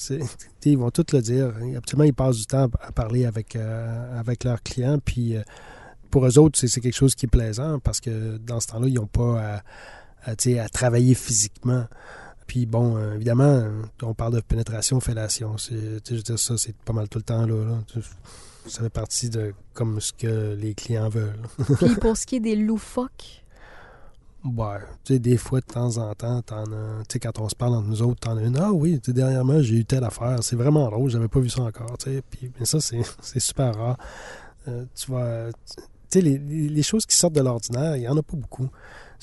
ils 0.65 0.77
vont 0.79 0.91
tout 0.91 1.07
le 1.13 1.21
dire. 1.21 1.53
Absolument, 1.77 2.05
ils 2.05 2.13
passent 2.15 2.37
du 2.39 2.47
temps 2.47 2.69
à 2.81 2.93
parler 2.93 3.25
avec, 3.25 3.57
euh, 3.57 4.21
avec 4.21 4.45
leurs 4.45 4.63
clients. 4.63 4.99
Puis 5.03 5.37
euh, 5.37 5.43
pour 6.11 6.27
eux 6.27 6.39
autres, 6.39 6.59
c'est 6.59 6.81
quelque 6.81 6.97
chose 6.97 7.15
qui 7.15 7.27
est 7.27 7.29
plaisant 7.29 7.79
parce 7.79 8.01
que 8.01 8.37
dans 8.39 8.61
ce 8.61 8.69
temps-là, 8.69 8.89
ils 8.89 8.95
n'ont 8.95 9.07
pas 9.07 9.63
à, 10.27 10.31
à, 10.31 10.69
travailler 10.69 11.15
physiquement. 11.15 11.85
Puis 12.47 12.67
bon, 12.67 12.97
euh, 12.97 13.15
évidemment, 13.15 13.65
on 14.03 14.15
parle 14.15 14.35
de 14.35 14.41
pénétration, 14.41 15.01
fellation. 15.01 15.57
Je 15.57 16.15
veux 16.15 16.23
dire, 16.23 16.39
ça, 16.39 16.59
c'est 16.59 16.77
pas 16.77 16.93
mal 16.93 17.09
tout 17.09 17.19
le 17.19 17.25
temps 17.25 17.47
là. 17.47 17.55
là. 17.65 18.01
Ça 18.67 18.83
fait 18.83 18.91
partie 18.91 19.29
de 19.29 19.53
comme 19.75 20.01
ce 20.01 20.13
que 20.13 20.55
les 20.55 20.75
clients 20.75 21.09
veulent. 21.11 21.39
Puis 21.79 21.97
pour 22.01 22.17
ce 22.17 22.27
qui 22.27 22.37
est 22.37 22.41
des 22.41 22.57
loufoques, 22.57 23.44
Ouais, 24.45 24.79
tu 25.05 25.15
sais, 25.15 25.19
des 25.19 25.39
fois, 25.39 25.61
de 25.61 25.65
temps 25.65 25.97
en 25.97 26.13
temps, 26.15 26.43
t'en 26.43 26.65
tu 26.65 26.71
sais, 27.09 27.19
quand 27.19 27.39
on 27.39 27.49
se 27.49 27.55
parle 27.55 27.77
entre 27.77 27.89
nous 27.89 28.03
autres, 28.03 28.21
t'en 28.21 28.37
as 28.37 28.43
une, 28.43 28.59
ah 28.59 28.73
oui, 28.73 29.01
dernièrement, 29.09 29.63
j'ai 29.63 29.77
eu 29.77 29.85
telle 29.87 30.05
affaire, 30.05 30.43
c'est 30.43 30.55
vraiment 30.55 30.91
drôle, 30.91 31.09
j'avais 31.09 31.29
pas 31.29 31.41
vu 31.41 31.49
ça 31.49 31.63
encore, 31.63 31.97
tu 31.97 32.11
sais, 32.13 32.23
puis 32.31 32.53
mais 32.61 32.67
ça, 32.67 32.79
c'est 32.79 33.01
super 33.41 33.75
rare. 33.75 33.97
Euh, 34.69 34.85
tu 34.95 35.07
vois, 35.11 35.51
tu 35.77 35.83
sais, 36.11 36.21
les, 36.21 36.39
les- 36.39 36.69
les 36.69 36.83
choses 36.83 37.07
qui 37.07 37.17
sortent 37.17 37.35
de 37.35 37.41
l'ordinaire, 37.41 37.97
il 37.97 38.03
y 38.03 38.09
en 38.09 38.17
a 38.19 38.23
pas 38.23 38.37
beaucoup. 38.37 38.69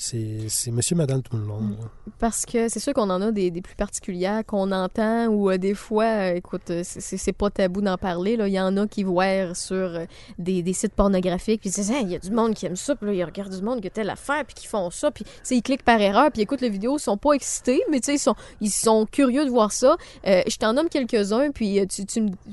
C'est 0.04 0.72
monsieur, 0.72 0.96
madame, 0.96 1.22
tout 1.22 1.36
le 1.36 1.44
monde. 1.44 1.70
Mm. 1.70 2.10
Parce 2.18 2.44
que 2.44 2.68
c'est 2.68 2.80
sûr 2.80 2.92
qu'on 2.92 3.08
en 3.08 3.22
a 3.22 3.30
des, 3.30 3.52
des 3.52 3.62
plus 3.62 3.76
particulières 3.76 4.44
qu'on 4.44 4.72
entend 4.72 5.26
ou 5.28 5.48
euh, 5.48 5.58
des 5.58 5.74
fois, 5.74 6.04
euh, 6.04 6.34
écoute, 6.34 6.70
euh, 6.70 6.82
c'est- 6.84 7.32
pas 7.32 7.50
tabou 7.50 7.80
d'en 7.82 7.96
parler. 7.96 8.36
là. 8.36 8.48
Il 8.48 8.52
y 8.52 8.58
en 8.60 8.76
a 8.76 8.86
qui 8.88 9.04
voient 9.04 9.54
sur 9.54 9.76
euh, 9.76 10.04
des, 10.38 10.62
des 10.64 10.72
sites 10.72 10.92
pornographiques 10.94 11.60
puis 11.60 11.70
ils 11.70 11.74
disent 11.74 11.90
Hey, 11.92 12.02
il 12.02 12.10
y 12.10 12.16
a 12.16 12.18
du 12.18 12.32
monde 12.32 12.54
qui 12.54 12.66
aime 12.66 12.74
ça, 12.74 12.96
puis 12.96 13.06
là, 13.06 13.12
ils 13.14 13.24
regardent 13.24 13.54
du 13.54 13.62
monde 13.62 13.80
qui 13.80 13.86
a 13.86 13.90
telle 13.90 14.10
affaire, 14.10 14.44
puis 14.44 14.54
qui 14.54 14.66
font 14.66 14.90
ça, 14.90 15.12
puis 15.12 15.24
ils 15.52 15.62
cliquent 15.62 15.84
par 15.84 16.00
erreur, 16.00 16.30
puis 16.32 16.40
ils 16.40 16.42
écoutent 16.42 16.62
la 16.62 16.68
vidéo, 16.68 16.96
ils 16.98 17.00
sont 17.00 17.16
pas 17.16 17.32
excités, 17.34 17.80
mais 17.90 18.00
tu 18.00 18.06
sais, 18.06 18.14
ils 18.16 18.18
sont, 18.18 18.34
ils 18.60 18.70
sont 18.72 19.06
curieux 19.06 19.44
de 19.44 19.50
voir 19.50 19.70
ça. 19.70 19.96
Euh, 20.26 20.42
je 20.48 20.56
t'en 20.56 20.72
nomme 20.72 20.88
quelques-uns, 20.88 21.52
puis 21.52 21.86
tu, 21.86 22.02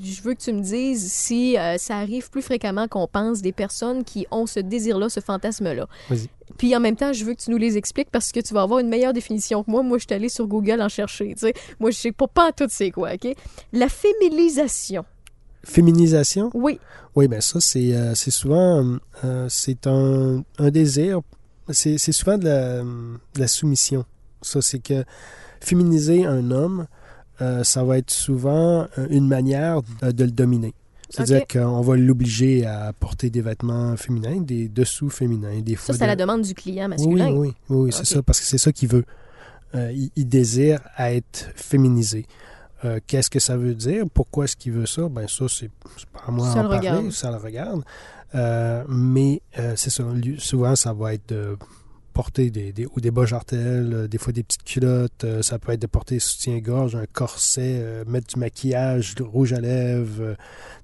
je 0.00 0.22
veux 0.22 0.34
que 0.34 0.40
tu 0.40 0.52
me 0.52 0.62
dises 0.62 1.10
si 1.12 1.56
ça 1.78 1.96
arrive 1.96 2.30
plus 2.30 2.42
fréquemment 2.42 2.86
qu'on 2.86 3.08
pense 3.08 3.42
des 3.42 3.52
personnes 3.52 4.04
qui 4.04 4.26
ont 4.30 4.46
ce 4.46 4.60
désir-là, 4.60 5.08
ce 5.08 5.18
fantasme-là. 5.20 5.88
Puis 6.60 6.76
en 6.76 6.80
même 6.80 6.94
temps, 6.94 7.14
je 7.14 7.24
veux 7.24 7.32
que 7.32 7.40
tu 7.40 7.50
nous 7.50 7.56
les 7.56 7.78
expliques 7.78 8.10
parce 8.12 8.32
que 8.32 8.40
tu 8.40 8.52
vas 8.52 8.60
avoir 8.60 8.80
une 8.80 8.90
meilleure 8.90 9.14
définition 9.14 9.64
que 9.64 9.70
moi. 9.70 9.82
Moi, 9.82 9.96
je 9.96 10.04
suis 10.04 10.14
allée 10.14 10.28
sur 10.28 10.46
Google 10.46 10.82
en 10.82 10.90
chercher. 10.90 11.34
Moi, 11.78 11.90
je 11.90 11.96
sais 11.96 12.12
pas, 12.12 12.26
pas 12.26 12.52
tout 12.52 12.66
c'est 12.68 12.90
quoi, 12.90 13.14
OK? 13.14 13.34
La 13.72 13.88
féminisation. 13.88 15.06
Féminisation? 15.64 16.50
Oui. 16.52 16.78
Oui, 17.16 17.28
ben 17.28 17.40
ça, 17.40 17.62
c'est 17.62 17.94
euh, 17.94 18.14
c'est 18.14 18.30
souvent 18.30 18.98
euh, 19.24 19.46
c'est 19.48 19.86
un, 19.86 20.44
un 20.58 20.70
désir. 20.70 21.22
C'est 21.70 21.96
souvent 22.12 22.36
de 22.36 22.44
la, 22.44 22.82
de 22.82 23.38
la 23.38 23.48
soumission. 23.48 24.04
Ça, 24.42 24.60
c'est 24.60 24.80
que 24.80 25.02
féminiser 25.62 26.26
un 26.26 26.50
homme, 26.50 26.88
euh, 27.40 27.64
ça 27.64 27.84
va 27.84 27.96
être 27.96 28.10
souvent 28.10 28.86
euh, 28.98 29.06
une 29.08 29.28
manière 29.28 29.80
de, 30.02 30.10
de 30.12 30.24
le 30.24 30.30
dominer. 30.30 30.74
C'est-à-dire 31.10 31.46
qu'on 31.46 31.80
va 31.80 31.96
l'obliger 31.96 32.64
à 32.66 32.92
porter 32.92 33.30
des 33.30 33.40
vêtements 33.42 33.96
féminins, 33.96 34.40
des 34.40 34.68
dessous 34.68 35.10
féminins, 35.10 35.60
des 35.60 35.74
Ça, 35.74 35.80
fois. 35.80 35.94
c'est 35.96 36.04
à 36.04 36.06
la 36.06 36.16
de- 36.16 36.20
demande 36.20 36.42
du 36.42 36.54
client 36.54 36.88
masculin. 36.88 37.30
oui, 37.32 37.52
oui, 37.68 37.76
oui, 37.76 37.90
c'est 37.92 38.06
ça, 38.06 38.22
parce 38.22 38.40
que 38.40 38.46
c'est 38.46 38.58
ça 38.58 38.72
qu'il 38.72 38.88
veut. 38.88 39.04
Euh, 39.74 39.92
il, 39.92 40.10
il 40.16 40.26
désire 40.28 40.80
être 40.98 41.50
féminisé. 41.54 42.26
Euh, 42.84 42.98
Qu'est-ce 43.06 43.28
que 43.30 43.38
ça 43.40 43.56
veut 43.56 43.74
dire? 43.74 44.04
Pourquoi 44.12 44.44
est-ce 44.44 44.56
qu'il 44.56 44.72
veut 44.72 44.86
ça? 44.86 45.08
Ben 45.08 45.28
ça, 45.28 45.46
c'est 45.48 45.70
c'est 45.96 46.08
pas 46.08 46.22
à 46.26 46.30
moi 46.30 46.46
Ça 46.46 46.54
à 46.54 46.60
en 46.60 46.62
le 46.62 46.68
parler, 46.70 46.88
regarde. 46.88 47.10
ça 47.12 47.30
le 47.30 47.36
regarde. 47.36 47.82
Euh, 48.34 48.84
mais 48.88 49.42
c'est 49.76 49.90
ça, 49.90 50.04
souvent 50.38 50.74
ça 50.76 50.92
va 50.92 51.14
être 51.14 51.28
de 51.28 51.56
porter 52.20 52.50
des, 52.50 52.72
des, 52.72 52.86
ou 52.86 53.00
des 53.00 53.10
bas 53.10 53.24
jartelles, 53.24 53.92
euh, 53.94 54.06
des 54.08 54.18
fois 54.18 54.32
des 54.34 54.42
petites 54.42 54.62
culottes, 54.64 55.24
euh, 55.24 55.40
ça 55.40 55.58
peut 55.58 55.72
être 55.72 55.80
de 55.80 55.86
porter 55.86 56.16
des 56.16 56.20
soutiens-gorge, 56.20 56.94
un 56.94 57.06
corset, 57.10 57.76
euh, 57.80 58.04
mettre 58.06 58.26
du 58.26 58.38
maquillage, 58.38 59.14
du 59.14 59.22
rouge 59.22 59.54
à 59.54 59.60
lèvres. 59.60 60.36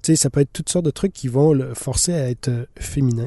tu 0.03 0.12
sais, 0.12 0.16
ça 0.16 0.30
peut 0.30 0.41
être 0.41 0.53
toutes 0.53 0.70
sortes 0.70 0.87
de 0.87 0.91
trucs 0.91 1.12
qui 1.12 1.28
vont 1.28 1.53
le 1.53 1.74
forcer 1.74 2.14
à 2.14 2.30
être 2.30 2.51
féminin. 2.78 3.26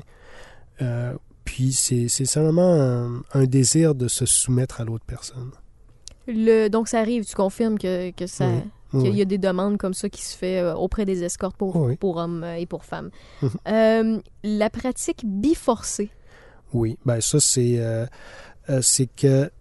Euh, 0.81 1.13
puis 1.45 1.71
c'est 1.71 2.07
c'est 2.07 2.25
simplement 2.25 2.73
un, 2.73 3.21
un 3.33 3.43
désir 3.45 3.93
de 3.93 4.07
se 4.07 4.25
soumettre 4.25 4.81
à 4.81 4.85
l'autre 4.85 5.05
personne. 5.05 5.51
Le, 6.27 6.67
donc, 6.67 6.87
ça 6.87 6.99
arrive, 6.99 7.25
tu 7.25 7.35
confirmes 7.35 7.77
que, 7.77 8.09
que 8.11 8.25
ça. 8.27 8.47
Oui, 8.93 9.03
Qu'il 9.03 9.15
y 9.15 9.21
a 9.21 9.25
des 9.25 9.37
demandes 9.37 9.77
comme 9.77 9.93
ça 9.93 10.09
qui 10.09 10.23
se 10.23 10.35
fait 10.35 10.63
auprès 10.73 11.05
des 11.05 11.23
escortes 11.23 11.57
pour, 11.57 11.75
Oui. 11.75 11.95
pour 11.95 12.17
hommes 12.17 12.43
et 12.57 12.65
pour 12.65 12.85
femmes. 12.85 13.11
Mhm. 13.43 13.49
Euh, 13.67 14.19
la 14.43 14.69
pratique 14.71 15.21
biforcée. 15.25 16.09
Oui, 16.73 16.97
ben 17.05 17.19
ça 17.21 17.39
c'est 17.39 17.79
euh, 17.79 18.05
euh, 18.69 18.81
c'est 18.81 19.07
que 19.07 19.51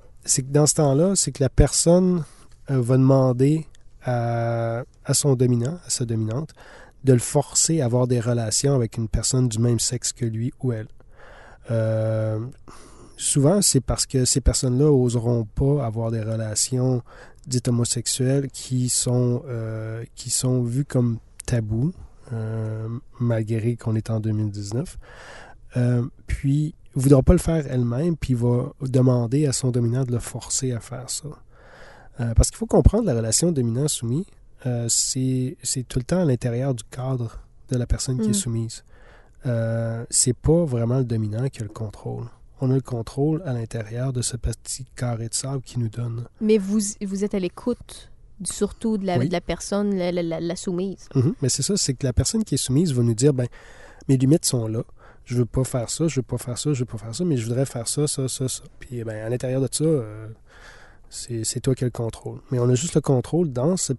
dans 0.42 0.66
ce 0.66 0.74
temps-là, 0.74 1.14
c'est 1.16 1.32
que 1.32 1.42
la 1.42 1.48
personne 1.48 2.24
euh, 2.70 2.80
va 2.80 2.96
demander 2.96 3.66
à, 4.04 4.84
son 5.12 5.34
dominant, 5.34 5.78
à 5.86 5.90
sa 5.90 6.04
dominante, 6.04 6.54
de 7.04 7.12
le 7.12 7.18
forcer 7.18 7.80
à 7.80 7.86
avoir 7.86 8.06
des 8.06 8.20
relations 8.20 8.74
avec 8.74 8.96
une 8.96 9.08
personne 9.08 9.48
du 9.48 9.58
même 9.58 9.78
sexe 9.78 10.12
que 10.12 10.24
lui 10.24 10.52
ou 10.62 10.72
elle. 10.72 10.88
Souvent, 13.18 13.60
c'est 13.60 13.80
parce 13.80 14.06
que 14.06 14.24
ces 14.24 14.40
personnes-là 14.40 14.90
oseront 14.90 15.44
pas 15.44 15.84
avoir 15.84 16.10
des 16.10 16.22
relations 16.22 17.02
dites 17.46 17.68
homosexuelles 17.68 18.48
qui 18.50 18.88
sont 18.88 19.42
qui 20.14 20.30
sont 20.30 20.62
vues 20.62 20.86
comme 20.86 21.18
tabous, 21.44 21.92
malgré 23.20 23.76
qu'on 23.76 23.94
est 23.94 24.08
en 24.08 24.20
2019. 24.20 24.96
Euh, 25.76 26.06
puis 26.26 26.74
ne 26.96 27.02
voudra 27.02 27.22
pas 27.22 27.32
le 27.32 27.38
faire 27.38 27.64
elle-même, 27.68 28.16
puis 28.16 28.34
va 28.34 28.72
demander 28.82 29.46
à 29.46 29.52
son 29.52 29.70
dominant 29.70 30.04
de 30.04 30.12
le 30.12 30.18
forcer 30.18 30.72
à 30.72 30.80
faire 30.80 31.08
ça. 31.10 31.28
Euh, 32.20 32.34
parce 32.34 32.48
qu'il 32.50 32.56
faut 32.58 32.66
comprendre 32.66 33.04
la 33.06 33.14
relation 33.14 33.52
dominant-soumis, 33.52 34.26
euh, 34.66 34.86
c'est 34.88 35.56
tout 35.88 35.98
le 36.00 36.04
temps 36.04 36.20
à 36.20 36.24
l'intérieur 36.24 36.74
du 36.74 36.82
cadre 36.84 37.40
de 37.70 37.76
la 37.76 37.86
personne 37.86 38.18
qui 38.20 38.28
Mm. 38.28 38.30
est 38.30 38.34
soumise. 38.34 38.84
Euh, 39.46 40.04
c'est 40.10 40.36
pas 40.36 40.64
vraiment 40.64 40.98
le 40.98 41.04
dominant 41.04 41.48
qui 41.48 41.60
a 41.60 41.64
le 41.64 41.68
contrôle. 41.70 42.24
On 42.60 42.70
a 42.72 42.74
le 42.74 42.80
contrôle 42.80 43.40
à 43.44 43.52
l'intérieur 43.52 44.12
de 44.12 44.20
ce 44.20 44.36
petit 44.36 44.84
carré 44.96 45.28
de 45.28 45.34
sable 45.34 45.62
qui 45.62 45.78
nous 45.78 45.88
donne. 45.88 46.24
Mais 46.40 46.58
vous, 46.58 46.80
vous 47.06 47.22
êtes 47.24 47.34
à 47.34 47.38
l'écoute 47.38 48.10
surtout 48.44 48.98
de 48.98 49.06
la, 49.06 49.18
Oui. 49.18 49.28
de 49.28 49.32
la 49.32 49.40
personne, 49.40 49.94
la, 49.96 50.10
la- 50.10 50.22
la- 50.22 50.40
la 50.40 50.56
soumise. 50.56 51.08
Mhm. 51.14 51.34
Mais 51.42 51.48
c'est 51.48 51.62
ça, 51.62 51.76
c'est 51.76 51.94
que 51.94 52.04
la 52.06 52.12
personne 52.12 52.42
qui 52.42 52.54
est 52.56 52.58
soumise 52.58 52.92
va 52.92 53.02
nous 53.04 53.14
dire, 53.14 53.32
ben, 53.32 53.46
mes 54.08 54.16
limites 54.16 54.44
sont 54.44 54.66
là. 54.66 54.82
Je 55.30 55.36
veux 55.36 55.44
pas 55.44 55.62
faire 55.64 55.90
ça, 55.90 56.08
je 56.08 56.16
veux 56.16 56.22
pas 56.22 56.38
faire 56.38 56.56
ça, 56.56 56.72
je 56.72 56.78
veux 56.78 56.84
pas 56.86 56.96
faire 56.96 57.14
ça, 57.14 57.22
mais 57.22 57.36
je 57.36 57.44
voudrais 57.44 57.66
faire 57.66 57.86
ça, 57.86 58.06
ça, 58.06 58.28
ça, 58.28 58.48
ça. 58.48 58.62
Puis, 58.78 59.04
ben, 59.04 59.26
à 59.26 59.28
l'intérieur 59.28 59.60
de 59.60 59.68
ça, 59.70 59.84
euh, 59.84 60.26
c'est 61.10 61.44
c'est 61.44 61.60
toi 61.60 61.74
qui 61.74 61.84
as 61.84 61.86
le 61.86 61.90
contrôle. 61.90 62.40
Mais 62.50 62.58
on 62.58 62.68
a 62.70 62.74
juste 62.74 62.94
le 62.94 63.02
contrôle 63.02 63.52
dans 63.52 63.76
ce 63.76 63.92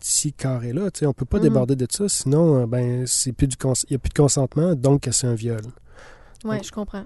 petit 0.00 0.32
carré-là. 0.32 0.90
Tu 0.90 1.00
sais, 1.00 1.06
on 1.06 1.12
peut 1.12 1.24
pas 1.24 1.36
Mhm. 1.36 1.44
déborder 1.44 1.76
de 1.76 1.86
ça, 1.88 2.08
sinon, 2.08 2.62
euh, 2.62 2.66
ben, 2.66 3.06
c'est 3.06 3.32
plus 3.32 3.46
du 3.46 3.56
cons- 3.56 3.74
il 3.88 3.92
n'y 3.92 3.96
a 3.96 3.98
plus 4.00 4.08
de 4.08 4.14
consentement, 4.14 4.74
donc 4.74 5.08
c'est 5.12 5.28
un 5.28 5.34
viol. 5.34 5.62
Oui. 6.44 6.56
je 6.64 6.72
comprends. 6.72 7.04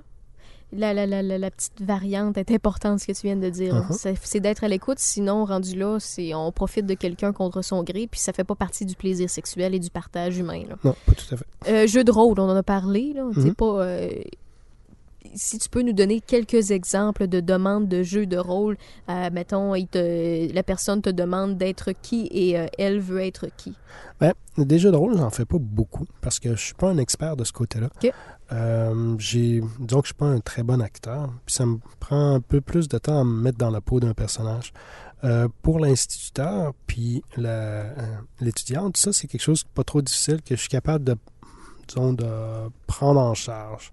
La, 0.72 0.92
la, 0.92 1.06
la, 1.06 1.22
la, 1.22 1.50
petite 1.50 1.80
variante 1.80 2.36
est 2.38 2.50
importante, 2.50 2.98
ce 3.00 3.06
que 3.06 3.12
tu 3.12 3.26
viens 3.28 3.36
de 3.36 3.48
dire. 3.48 3.74
Mhm. 3.74 3.86
C'est- 3.92 4.18
C'est 4.24 4.40
d'être 4.40 4.64
à 4.64 4.68
l'écoute, 4.68 4.98
sinon, 4.98 5.44
rendu 5.44 5.76
là, 5.78 5.98
on 6.34 6.50
profite 6.52 6.86
de 6.86 6.94
quelqu'un 6.94 7.32
contre 7.32 7.62
son 7.62 7.82
gré, 7.84 8.08
puis 8.10 8.18
ça 8.20 8.32
fait 8.32 8.44
pas 8.44 8.56
partie 8.56 8.84
du 8.84 8.96
plaisir 8.96 9.30
sexuel 9.30 9.74
et 9.74 9.78
du 9.78 9.90
partage 9.90 10.38
humain. 10.38 10.62
Là. 10.68 10.76
Non, 10.82 10.94
pas 11.06 11.12
tout 11.12 11.34
à 11.34 11.36
fait. 11.36 11.46
Euh, 11.68 11.86
jeu 11.86 12.02
de 12.02 12.10
rôle, 12.10 12.40
on 12.40 12.50
en 12.50 12.56
a 12.56 12.62
parlé. 12.64 13.12
Là. 13.14 13.24
Mhm. 13.24 13.54
pas, 13.54 13.82
euh, 13.84 14.10
si 15.34 15.58
tu 15.58 15.68
peux 15.68 15.82
nous 15.82 15.92
donner 15.92 16.20
quelques 16.20 16.70
exemples 16.70 17.26
de 17.26 17.40
demandes 17.40 17.88
de 17.88 18.02
jeux 18.02 18.26
de 18.26 18.38
rôle, 18.38 18.76
euh, 19.10 19.28
mettons, 19.32 19.74
il 19.74 19.86
te, 19.86 20.52
la 20.52 20.62
personne 20.62 21.02
te 21.02 21.10
demande 21.10 21.56
d'être 21.58 21.92
qui 22.02 22.28
et 22.30 22.58
euh, 22.58 22.66
elle 22.78 23.00
veut 23.00 23.20
être 23.20 23.46
qui? 23.56 23.74
Ben, 24.18 24.32
des 24.56 24.78
jeux 24.78 24.90
de 24.90 24.96
rôle, 24.96 25.16
j'en 25.16 25.30
fais 25.30 25.44
pas 25.44 25.58
beaucoup 25.60 26.06
parce 26.22 26.38
que 26.40 26.56
je 26.56 26.60
suis 26.64 26.74
pas 26.74 26.88
un 26.90 26.98
expert 26.98 27.36
de 27.36 27.44
ce 27.44 27.52
côté-là. 27.52 27.88
Euh, 28.52 29.16
j'ai, 29.18 29.60
disons 29.80 30.00
que 30.00 30.06
je 30.06 30.12
suis 30.12 30.14
pas 30.14 30.26
un 30.26 30.40
très 30.40 30.62
bon 30.62 30.80
acteur, 30.80 31.30
puis 31.44 31.54
ça 31.54 31.66
me 31.66 31.78
prend 31.98 32.34
un 32.34 32.40
peu 32.40 32.60
plus 32.60 32.88
de 32.88 32.98
temps 32.98 33.20
à 33.20 33.24
me 33.24 33.42
mettre 33.42 33.58
dans 33.58 33.70
la 33.70 33.80
peau 33.80 33.98
d'un 34.00 34.14
personnage. 34.14 34.72
Euh, 35.24 35.48
pour 35.62 35.80
l'instituteur, 35.80 36.74
puis 36.86 37.24
euh, 37.38 37.90
l'étudiante, 38.40 38.98
ça 38.98 39.12
c'est 39.12 39.26
quelque 39.26 39.40
chose 39.42 39.64
de 39.64 39.68
pas 39.74 39.82
trop 39.82 40.02
difficile 40.02 40.42
que 40.42 40.54
je 40.54 40.60
suis 40.60 40.68
capable 40.68 41.04
de, 41.04 41.16
disons, 41.88 42.12
de 42.12 42.26
prendre 42.86 43.20
en 43.20 43.34
charge. 43.34 43.92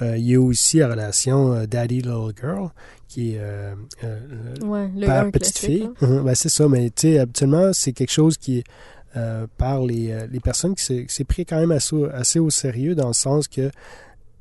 Euh, 0.00 0.16
il 0.16 0.26
y 0.26 0.34
a 0.34 0.40
aussi 0.40 0.78
la 0.78 0.88
relation 0.88 1.64
Daddy 1.66 1.96
Little 1.96 2.32
Girl, 2.40 2.70
qui 3.06 3.34
est 3.34 3.40
Ouais, 4.62 4.90
le 4.96 5.08
un 5.08 5.30
petite 5.30 5.58
fille. 5.58 5.90
ben, 6.00 6.34
c'est 6.34 6.48
ça, 6.48 6.68
mais 6.68 6.90
tu 6.90 7.12
sais, 7.12 7.18
habituellement, 7.18 7.72
c'est 7.72 7.92
quelque 7.92 8.12
chose 8.12 8.38
qui 8.38 8.58
est 8.58 8.64
euh, 9.16 9.46
par 9.58 9.80
les, 9.82 10.10
euh, 10.12 10.26
les 10.30 10.40
personnes 10.40 10.74
qui 10.74 11.06
s'est- 11.08 11.24
pris 11.24 11.44
quand 11.46 11.58
même 11.58 11.72
assez, 11.72 11.96
assez 12.12 12.38
au 12.38 12.50
sérieux 12.50 12.94
dans 12.94 13.08
le 13.08 13.14
sens 13.14 13.48
que 13.48 13.70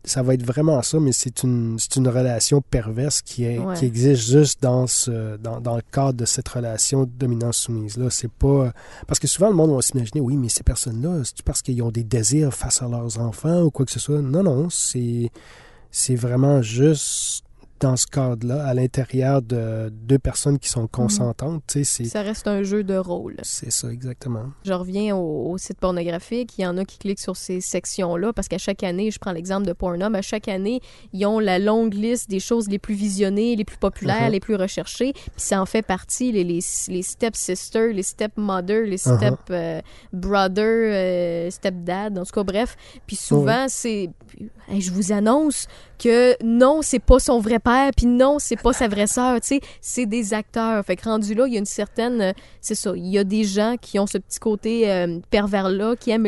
ça 0.03 0.21
va 0.21 0.35
être 0.35 0.43
vraiment 0.45 0.79
ça, 0.83 0.99
mais 0.99 1.11
c'est 1.11 1.41
une, 1.41 1.77
une 1.95 2.07
relation 2.07 2.61
perverse 2.61 3.23
qui, 3.23 3.43
est, 3.45 3.57
Ouais. 3.57 3.73
qui 3.75 3.85
existe 3.85 4.29
juste 4.29 4.61
dans, 4.61 4.85
ce, 4.85 5.37
dans, 5.37 5.59
dans 5.59 5.75
le 5.77 5.81
cadre 5.91 6.13
de 6.13 6.25
cette 6.25 6.47
relation 6.47 7.09
dominant-soumise-là. 7.17 8.11
C'est 8.11 8.29
pas. 8.31 8.71
Parce 9.07 9.17
que 9.19 9.25
souvent, 9.27 9.49
le 9.49 9.55
monde 9.55 9.73
va 9.75 9.81
s'imaginer, 9.81 10.21
oui, 10.21 10.37
mais 10.37 10.49
ces 10.49 10.61
personnes-là, 10.61 11.21
c'est 11.23 11.41
parce 11.41 11.63
qu'ils 11.63 11.81
ont 11.81 11.89
des 11.89 12.03
désirs 12.03 12.53
face 12.53 12.83
à 12.83 12.87
leurs 12.87 13.19
enfants 13.19 13.61
ou 13.63 13.71
quoi 13.71 13.83
que 13.85 13.91
ce 13.91 13.99
soit? 13.99 14.21
Non, 14.21 14.43
non, 14.43 14.69
c'est, 14.69 15.31
c'est 15.89 16.15
vraiment 16.15 16.61
juste 16.61 17.44
dans 17.79 17.95
ce 17.97 18.07
cadre-là, 18.07 18.65
à 18.65 18.73
l'intérieur 18.73 19.41
de 19.41 19.89
deux 19.91 20.17
personnes 20.19 20.57
qui 20.59 20.69
sont 20.69 20.87
consentantes. 20.87 21.61
tu 21.67 21.79
sais, 21.79 21.83
c'est, 21.83 22.05
Ça 22.05 22.21
reste 22.21 22.47
un 22.47 22.63
jeu 22.63 22.83
de 22.83 22.95
rôle. 22.95 23.35
c'est 23.43 23.71
ça, 23.71 23.89
exactement. 23.91 24.45
Je 24.65 24.71
reviens 24.73 25.15
au, 25.15 25.51
au 25.51 25.57
site 25.57 25.77
pornographique. 25.79 26.53
Il 26.57 26.61
y 26.61 26.65
en 26.67 26.77
a 26.77 26.85
qui 26.85 26.97
cliquent 26.97 27.19
sur 27.19 27.35
ces 27.35 27.59
sections-là 27.61 28.31
parce 28.33 28.47
qu'à 28.47 28.57
chaque 28.57 28.83
année, 28.83 29.11
je 29.11 29.19
prends 29.19 29.33
l'exemple 29.33 29.67
de 29.67 29.73
Pornhub, 29.73 30.15
à 30.15 30.21
chaque 30.21 30.47
année, 30.47 30.79
ils 31.13 31.25
ont 31.25 31.39
la 31.39 31.59
longue 31.59 31.93
liste 31.93 32.29
des 32.29 32.39
choses 32.39 32.69
les 32.69 32.79
plus 32.79 32.95
visionnées, 32.95 33.55
les 33.55 33.65
plus 33.65 33.77
populaires, 33.77 34.27
Mhm. 34.27 34.31
les 34.31 34.39
plus 34.39 34.55
recherchées. 34.55 35.11
Puis 35.13 35.31
ça 35.37 35.61
en 35.61 35.65
fait 35.65 35.81
partie, 35.81 36.31
les, 36.31 36.43
les, 36.43 36.59
les 36.87 37.01
step-sisters, 37.03 37.93
les 37.93 38.03
step-mothers, 38.03 38.85
les 38.85 39.01
Mhm. 39.05 39.17
step-brothers, 40.13 41.51
step-dad, 41.51 42.17
en 42.17 42.23
tout 42.23 42.31
cas, 42.33 42.43
bref. 42.43 42.75
Puis 43.05 43.15
souvent, 43.15 43.65
c'est... 43.67 44.09
Hey, 44.67 44.81
je 44.81 44.91
vous 44.91 45.11
annonce 45.11 45.67
que 45.99 46.35
non, 46.43 46.81
c'est 46.81 46.99
pas 46.99 47.19
son 47.19 47.39
vrai 47.39 47.59
père, 47.65 47.91
puis 47.97 48.05
non, 48.05 48.37
c'est 48.39 48.55
pas 48.55 48.73
sa 48.73 48.87
vraie 48.87 49.07
sœur, 49.07 49.41
tu 49.41 49.47
sais, 49.47 49.61
c'est 49.81 50.05
des 50.05 50.33
acteurs. 50.33 50.85
Fait 50.85 50.95
que 50.95 51.03
rendu 51.03 51.33
là, 51.33 51.47
il 51.47 51.53
y 51.53 51.55
a 51.57 51.59
une 51.59 51.65
certaine, 51.65 52.21
euh, 52.21 52.33
c'est 52.61 52.75
ça, 52.75 52.93
il 52.95 53.07
y 53.07 53.17
a 53.17 53.23
des 53.23 53.43
gens 53.43 53.75
qui 53.81 53.99
ont 53.99 54.07
ce 54.07 54.17
petit 54.17 54.39
côté 54.39 54.89
euh, 54.89 55.19
pervers-là, 55.31 55.95
qui 55.95 56.11
aiment, 56.11 56.27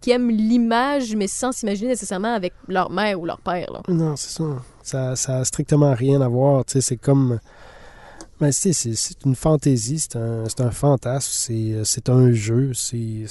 qui 0.00 0.10
aiment 0.10 0.30
l'image, 0.30 1.14
mais 1.14 1.28
sans 1.28 1.52
s'imaginer 1.52 1.90
nécessairement 1.90 2.34
avec 2.34 2.54
leur 2.66 2.90
mère 2.90 3.20
ou 3.20 3.26
leur 3.26 3.40
père, 3.40 3.70
là. 3.72 3.82
Non, 3.88 4.16
c'est 4.16 4.30
ça. 4.30 4.44
Ça, 4.82 5.16
ça 5.16 5.38
a 5.38 5.44
strictement 5.44 5.94
rien 5.94 6.20
à 6.22 6.28
voir. 6.28 6.64
Tu 6.64 6.72
sais, 6.72 6.80
c'est 6.80 6.96
comme. 6.96 7.38
Sais, 8.52 8.72
c'est 8.72 9.24
une 9.24 9.34
fantaisie, 9.34 9.98
c'est 9.98 10.16
un, 10.16 10.44
un 10.60 10.70
fantasme, 10.70 11.28
c'est 11.32 11.80
c'est 11.82 12.08
un 12.08 12.30
jeu, 12.30 12.70
c'est 12.72 13.24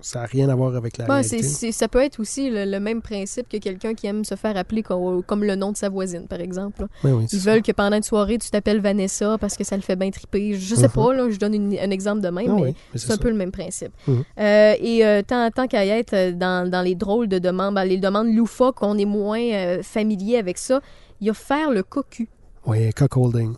ça 0.00 0.20
n'a 0.20 0.26
rien 0.26 0.48
à 0.48 0.54
voir 0.54 0.74
avec 0.76 0.96
la 0.98 1.06
réalité. 1.06 1.42
c'est- 1.42 1.72
ça 1.72 1.88
peut 1.88 2.00
être 2.02 2.20
aussi 2.20 2.50
le, 2.50 2.64
le 2.64 2.80
même 2.80 3.02
principe 3.02 3.48
que 3.48 3.56
quelqu'un 3.56 3.94
qui 3.94 4.06
aime 4.06 4.24
se 4.24 4.34
faire 4.36 4.56
appeler 4.56 4.82
co- 4.82 5.22
comme, 5.26 5.44
le 5.44 5.56
nom 5.56 5.72
de 5.72 5.76
sa 5.76 5.88
voisine, 5.88 6.26
par 6.28 6.40
exemple. 6.40 6.86
Oui, 7.04 7.26
Ils 7.32 7.40
ça. 7.40 7.50
veulent 7.52 7.62
que 7.62 7.72
pendant 7.72 7.96
une 7.96 8.02
soirée, 8.02 8.38
tu 8.38 8.50
t'appelles 8.50 8.80
Vanessa 8.80 9.36
parce 9.38 9.56
que 9.56 9.64
ça 9.64 9.76
le 9.76 9.82
fait 9.82 9.96
bien 9.96 10.10
triper. 10.10 10.54
Je 10.54 10.74
sais 10.74 10.82
Mhm. 10.86 10.92
pas, 10.92 11.14
là, 11.14 11.30
je 11.30 11.36
donne 11.38 11.54
une- 11.54 11.78
un 11.78 11.90
exemple 11.90 12.20
de 12.20 12.28
même, 12.28 12.46
Ah 12.50 12.54
mais 12.54 12.62
oui, 12.62 12.74
mais 12.94 12.98
c'est 12.98 13.12
un 13.12 13.16
peu 13.16 13.28
le 13.28 13.36
même 13.36 13.52
principe. 13.52 13.92
Mhm. 14.06 14.24
Euh, 14.38 14.74
et 14.80 15.04
euh, 15.04 15.22
tant, 15.26 15.50
tant 15.50 15.66
qu'à 15.66 15.84
y 15.84 15.88
être 15.90 16.12
euh, 16.14 16.32
dans, 16.32 16.70
dans 16.70 16.82
les 16.82 16.94
drôles 16.94 17.28
de 17.28 17.38
demandes, 17.38 17.74
ben, 17.74 17.84
les 17.84 17.98
demandes 17.98 18.32
loufoques, 18.34 18.82
on 18.82 18.96
est 18.98 19.04
moins 19.04 19.40
euh, 19.40 19.82
familier 19.82 20.36
avec 20.38 20.58
ça, 20.58 20.80
il 21.20 21.26
y 21.26 21.30
a 21.30 21.34
faire 21.34 21.70
le 21.70 21.82
cocu. 21.82 22.28
Oui, 22.66 22.92
cuckolding. 22.92 23.54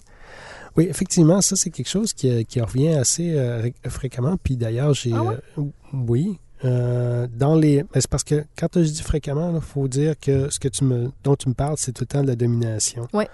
Oui, 0.76 0.86
effectivement, 0.88 1.40
ça, 1.40 1.56
c'est 1.56 1.70
quelque 1.70 1.88
chose 1.88 2.12
qui, 2.12 2.44
qui 2.46 2.60
revient 2.60 2.90
assez 2.94 3.32
euh, 3.34 3.60
ré- 3.62 3.74
fréquemment. 3.88 4.36
Puis 4.42 4.56
d'ailleurs, 4.56 4.94
j'ai. 4.94 5.12
Ah 5.14 5.22
ouais? 5.22 5.36
euh, 5.58 5.62
oui. 5.92 6.38
euh, 6.64 7.26
dans 7.36 7.54
les. 7.54 7.84
c'est 7.94 8.06
parce 8.08 8.24
que 8.24 8.44
quand 8.58 8.68
je 8.74 8.80
dis 8.88 9.02
fréquemment, 9.02 9.52
il 9.54 9.60
faut 9.60 9.88
dire 9.88 10.14
que 10.18 10.48
ce 10.50 10.58
que 10.60 10.68
tu 10.68 10.84
me, 10.84 11.10
dont 11.24 11.34
tu 11.36 11.48
me 11.48 11.54
parles, 11.54 11.76
c'est 11.78 11.92
tout 11.92 12.02
le 12.02 12.06
temps 12.06 12.22
de 12.22 12.28
la 12.28 12.36
domination. 12.36 13.08
Ouais. 13.12 13.28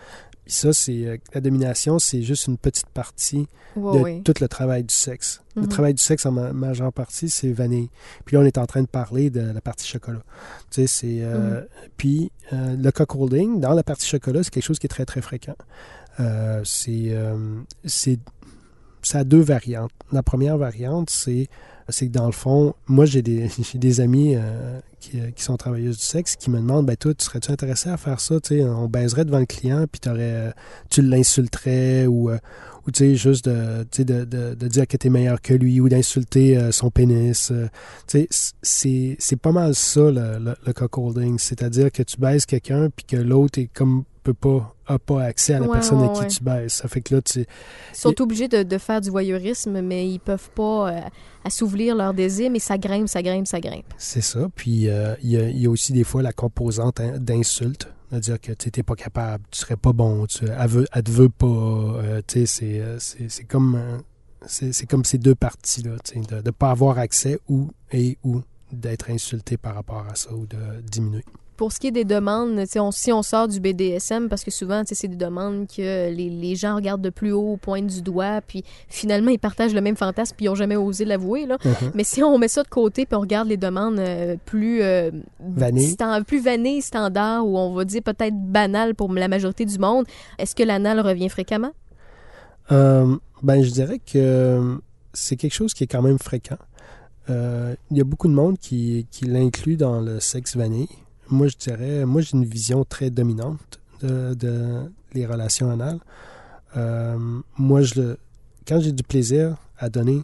Puis 0.44 0.54
ça, 0.54 0.72
c'est. 0.72 1.06
euh, 1.06 1.16
la 1.34 1.40
domination, 1.40 1.98
c'est 1.98 2.22
juste 2.22 2.46
une 2.46 2.56
petite 2.56 2.88
partie 2.90 3.46
de 3.76 4.22
tout 4.22 4.32
le 4.40 4.48
travail 4.48 4.84
du 4.84 4.94
sexe. 4.94 5.42
Le 5.56 5.62
Mhm. 5.62 5.68
travail 5.68 5.92
du 5.94 6.02
sexe, 6.02 6.24
en 6.24 6.32
ma- 6.32 6.52
majeure 6.54 6.92
partie, 6.92 7.28
c'est 7.28 7.52
vanille. 7.52 7.90
Puis 8.24 8.36
là, 8.36 8.42
on 8.42 8.46
est 8.46 8.56
en 8.58 8.64
train 8.66 8.80
de 8.80 8.86
parler 8.86 9.28
de 9.28 9.40
la 9.40 9.60
partie 9.60 9.86
chocolat. 9.86 10.22
Tu 10.70 10.82
sais, 10.82 10.86
c'est... 10.86 11.18
euh, 11.22 11.60
Mhm. 11.60 11.66
Puis 11.98 12.32
euh, 12.54 12.76
le 12.76 12.90
cuckolding, 12.92 13.60
dans 13.60 13.72
la 13.74 13.82
partie 13.82 14.06
chocolat, 14.06 14.42
c'est 14.42 14.50
quelque 14.50 14.64
chose 14.64 14.78
qui 14.78 14.86
est 14.86 14.88
très, 14.88 15.04
très 15.04 15.20
fréquent. 15.20 15.56
Euh, 16.20 16.62
euh, 16.88 17.60
c'est 17.84 18.18
ça 19.02 19.20
a 19.20 19.24
deux 19.24 19.40
variantes. 19.40 19.92
La 20.10 20.22
première 20.22 20.58
variante, 20.58 21.10
c'est 21.10 21.48
que 21.88 22.04
dans 22.06 22.26
le 22.26 22.32
fond, 22.32 22.74
moi 22.88 23.04
j'ai 23.04 23.22
des, 23.22 23.48
j'ai 23.72 23.78
des 23.78 24.00
amis 24.00 24.34
euh, 24.34 24.80
qui, 24.98 25.20
qui 25.34 25.42
sont 25.42 25.56
travailleuses 25.56 25.98
du 25.98 26.02
sexe 26.02 26.34
qui 26.34 26.50
me 26.50 26.58
demandent 26.58 26.86
ben 26.86 26.96
toi, 26.96 27.14
tu 27.14 27.24
serais-tu 27.24 27.52
intéressé 27.52 27.88
à 27.88 27.96
faire 27.96 28.18
ça? 28.20 28.40
Tu 28.40 28.58
sais, 28.58 28.64
on 28.64 28.88
baiserait 28.88 29.24
devant 29.24 29.38
le 29.38 29.46
client, 29.46 29.84
puis 29.90 30.00
tu 30.90 31.02
l'insulterais 31.02 32.06
ou, 32.06 32.30
ou 32.30 32.90
tu 32.90 32.98
sais, 32.98 33.14
juste 33.14 33.48
de, 33.48 33.84
tu 33.90 34.04
de, 34.04 34.24
de, 34.24 34.68
dire 34.68 34.88
que 34.88 34.96
t'es 34.96 35.10
meilleur 35.10 35.40
que 35.40 35.54
lui 35.54 35.80
ou 35.80 35.88
d'insulter 35.88 36.72
son 36.72 36.90
pénis. 36.90 37.52
tu 38.08 38.26
c'est, 38.30 39.16
c'est 39.20 39.36
pas 39.36 39.52
mal 39.52 39.76
ça 39.76 40.00
le, 40.00 40.38
le, 40.40 40.56
le 40.66 40.72
cuckolding. 40.72 41.38
C'est-à-dire 41.38 41.92
que 41.92 42.02
tu 42.02 42.16
baises 42.18 42.44
quelqu'un 42.44 42.90
puis 42.90 43.04
que 43.04 43.16
l'autre 43.16 43.60
est 43.60 43.70
comme 43.72 44.04
peut 44.26 44.34
pas 44.34 44.74
a 44.86 44.98
pas 44.98 45.22
accès 45.24 45.54
à 45.54 45.58
la 45.60 45.66
Ouais, 45.66 45.72
personne 45.72 46.00
ouais, 46.00 46.08
à 46.08 46.12
qui 46.12 46.20
ouais. 46.20 46.26
tu 46.28 46.42
baises. 46.44 46.72
Ça 46.72 46.88
fait 46.88 47.00
que 47.00 47.14
là, 47.14 47.22
tu 47.22 47.40
Ils 47.40 47.46
sont 47.96 48.20
obligés 48.22 48.48
de, 48.48 48.62
de 48.62 48.78
faire 48.78 49.00
du 49.00 49.10
voyeurisme, 49.10 49.80
mais 49.80 50.08
ils 50.08 50.18
peuvent 50.20 50.50
pas 50.50 50.90
euh, 50.92 51.00
assouvir 51.44 51.94
leur 51.96 52.14
désir, 52.14 52.50
mais 52.50 52.58
ça 52.58 52.78
grimpe, 52.78 53.08
ça 53.08 53.22
grimpe, 53.22 53.46
ça 53.46 53.60
grimpe. 53.60 53.86
C'est 53.98 54.20
ça. 54.20 54.48
Puis 54.54 54.88
euh, 54.88 55.14
il 55.22 55.30
y, 55.30 55.36
a, 55.36 55.48
il 55.48 55.58
y 55.60 55.66
a 55.66 55.70
aussi 55.70 55.92
des 55.92 56.04
fois 56.04 56.22
la 56.22 56.32
composante 56.32 57.00
d'insulte. 57.00 57.88
C'est-à-dire 58.10 58.40
que 58.40 58.52
tu 58.52 58.70
n'es 58.76 58.82
pas 58.84 58.94
capable, 58.94 59.42
tu 59.50 59.58
serais 59.58 59.76
pas 59.76 59.92
bon, 59.92 60.26
tu, 60.26 60.44
elle, 60.46 60.68
veut, 60.68 60.86
elle 60.92 61.02
te 61.02 61.10
veut 61.10 61.28
pas. 61.28 61.46
euh, 61.46 62.22
tu 62.26 62.46
sais, 62.46 62.46
c'est, 62.46 62.80
euh, 62.80 62.98
comme, 63.48 63.80
c'est, 64.46 64.86
comme 64.86 65.04
ces 65.04 65.18
deux 65.18 65.34
parties-là, 65.34 65.96
de 66.14 66.42
ne 66.46 66.50
pas 66.52 66.70
avoir 66.70 66.98
accès 66.98 67.40
ou 67.48 67.70
et 67.90 68.16
ou 68.22 68.42
d'être 68.72 69.10
insulté 69.10 69.56
par 69.56 69.74
rapport 69.74 70.06
à 70.08 70.14
ça 70.14 70.32
ou 70.32 70.46
de 70.46 70.56
diminuer. 70.88 71.24
Pour 71.56 71.72
ce 71.72 71.80
qui 71.80 71.86
est 71.86 71.90
des 71.92 72.04
demandes, 72.04 72.62
on, 72.76 72.90
si 72.90 73.10
on 73.12 73.22
sort 73.22 73.48
du 73.48 73.60
BDSM, 73.60 74.28
parce 74.28 74.44
que 74.44 74.50
souvent, 74.50 74.82
c'est 74.84 75.08
des 75.08 75.16
demandes 75.16 75.66
que 75.66 76.10
les, 76.10 76.28
les 76.28 76.54
gens 76.54 76.74
regardent 76.76 77.00
de 77.02 77.10
plus 77.10 77.32
haut, 77.32 77.56
pointent 77.56 77.86
du 77.86 78.02
doigt, 78.02 78.40
puis 78.46 78.62
finalement, 78.88 79.30
ils 79.30 79.38
partagent 79.38 79.72
le 79.74 79.80
même 79.80 79.96
fantasme, 79.96 80.34
puis 80.36 80.46
ils 80.46 80.48
n'ont 80.48 80.54
jamais 80.54 80.76
osé 80.76 81.04
l'avouer. 81.06 81.46
Là. 81.46 81.56
Mhm. 81.64 81.92
Mais 81.94 82.04
si 82.04 82.22
on 82.22 82.36
met 82.38 82.48
ça 82.48 82.62
de 82.62 82.68
côté, 82.68 83.06
puis 83.06 83.16
on 83.16 83.20
regarde 83.20 83.48
les 83.48 83.56
demandes 83.56 83.98
euh, 83.98 84.36
plus, 84.44 84.82
euh, 84.82 85.10
Vanille. 85.40 85.90
stan- 85.92 86.22
plus 86.24 86.40
vanille, 86.42 86.82
standard, 86.82 87.46
ou 87.46 87.56
on 87.56 87.72
va 87.74 87.84
dire 87.84 88.02
peut-être 88.02 88.36
banal 88.36 88.94
pour 88.94 89.12
la 89.12 89.28
majorité 89.28 89.64
du 89.64 89.78
monde, 89.78 90.04
est-ce 90.38 90.54
que 90.54 90.62
l'anal 90.62 91.00
revient 91.00 91.28
fréquemment? 91.30 91.72
Euh, 92.72 93.16
ben, 93.42 93.62
je 93.62 93.70
dirais 93.70 94.00
que 94.00 94.78
c'est 95.12 95.36
quelque 95.36 95.54
chose 95.54 95.72
qui 95.72 95.84
est 95.84 95.86
quand 95.86 96.02
même 96.02 96.18
fréquent. 96.18 96.58
Euh, 97.30 97.74
Il 97.90 97.96
y 97.96 98.00
a 98.00 98.04
beaucoup 98.04 98.28
de 98.28 98.34
monde 98.34 98.58
qui, 98.58 99.06
qui 99.10 99.24
l'inclut 99.24 99.76
dans 99.76 100.00
le 100.00 100.20
sexe 100.20 100.56
vanille. 100.56 100.88
Moi, 101.30 101.48
je 101.48 101.56
dirais, 101.56 102.04
moi, 102.04 102.20
j'ai 102.20 102.36
une 102.36 102.44
vision 102.44 102.84
très 102.84 103.10
dominante 103.10 103.80
de, 104.02 104.34
de 104.34 104.90
les 105.12 105.26
relations 105.26 105.70
anales. 105.70 106.00
Euh, 106.76 107.18
moi, 107.58 107.82
je 107.82 108.00
le, 108.00 108.18
quand 108.66 108.80
j'ai 108.80 108.92
du 108.92 109.02
plaisir 109.02 109.56
à 109.78 109.88
donner 109.88 110.22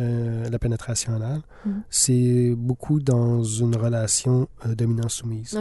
euh, 0.00 0.48
la 0.48 0.58
pénétration 0.58 1.14
anale, 1.14 1.42
Mhm. 1.66 1.82
c'est 1.90 2.54
beaucoup 2.56 3.00
dans 3.00 3.42
une 3.42 3.74
relation 3.76 4.48
euh, 4.64 4.74
dominant-soumise 4.74 5.54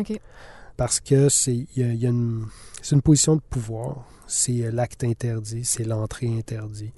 parce 0.76 1.00
que 1.00 1.28
c'est 1.30 1.66
y 1.76 1.84
a- 1.84 1.94
y 1.94 2.06
a 2.06 2.10
une, 2.10 2.46
c'est 2.84 2.96
une 2.96 3.02
position 3.02 3.36
de 3.36 3.42
pouvoir. 3.42 4.06
C'est 4.28 4.64
euh, 4.66 4.72
l'acte 4.72 5.04
interdit, 5.04 5.66
c'est 5.66 5.84
l'entrée 5.86 6.28
interdite. 6.38 6.94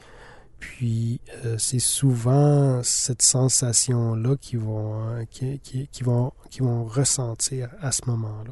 Puis 0.60 1.22
euh, 1.46 1.58
c'est 1.58 1.80
souvent 1.80 2.82
cette 2.84 3.22
sensation-là 3.22 4.36
qu'ils 4.40 4.60
vont, 4.60 5.10
euh, 5.10 5.24
qui, 5.30 5.60
qui, 5.60 5.88
qui 5.88 6.04
vont, 6.04 6.34
qui 6.50 6.60
vont 6.60 6.84
ressentir 6.84 7.70
à 7.82 7.92
ce 7.92 8.02
moment-là. 8.08 8.52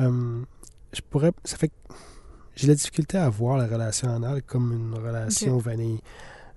Euh, 0.00 0.42
je 0.92 1.00
pourrais, 1.08 1.32
ça 1.44 1.56
fait 1.56 1.72
j'ai 2.56 2.66
la 2.66 2.74
difficulté 2.74 3.16
à 3.16 3.28
voir 3.30 3.56
la 3.56 3.66
relation 3.66 4.10
anale 4.10 4.42
comme 4.42 4.72
une 4.72 4.94
relation 4.94 5.56
vanille. 5.58 6.00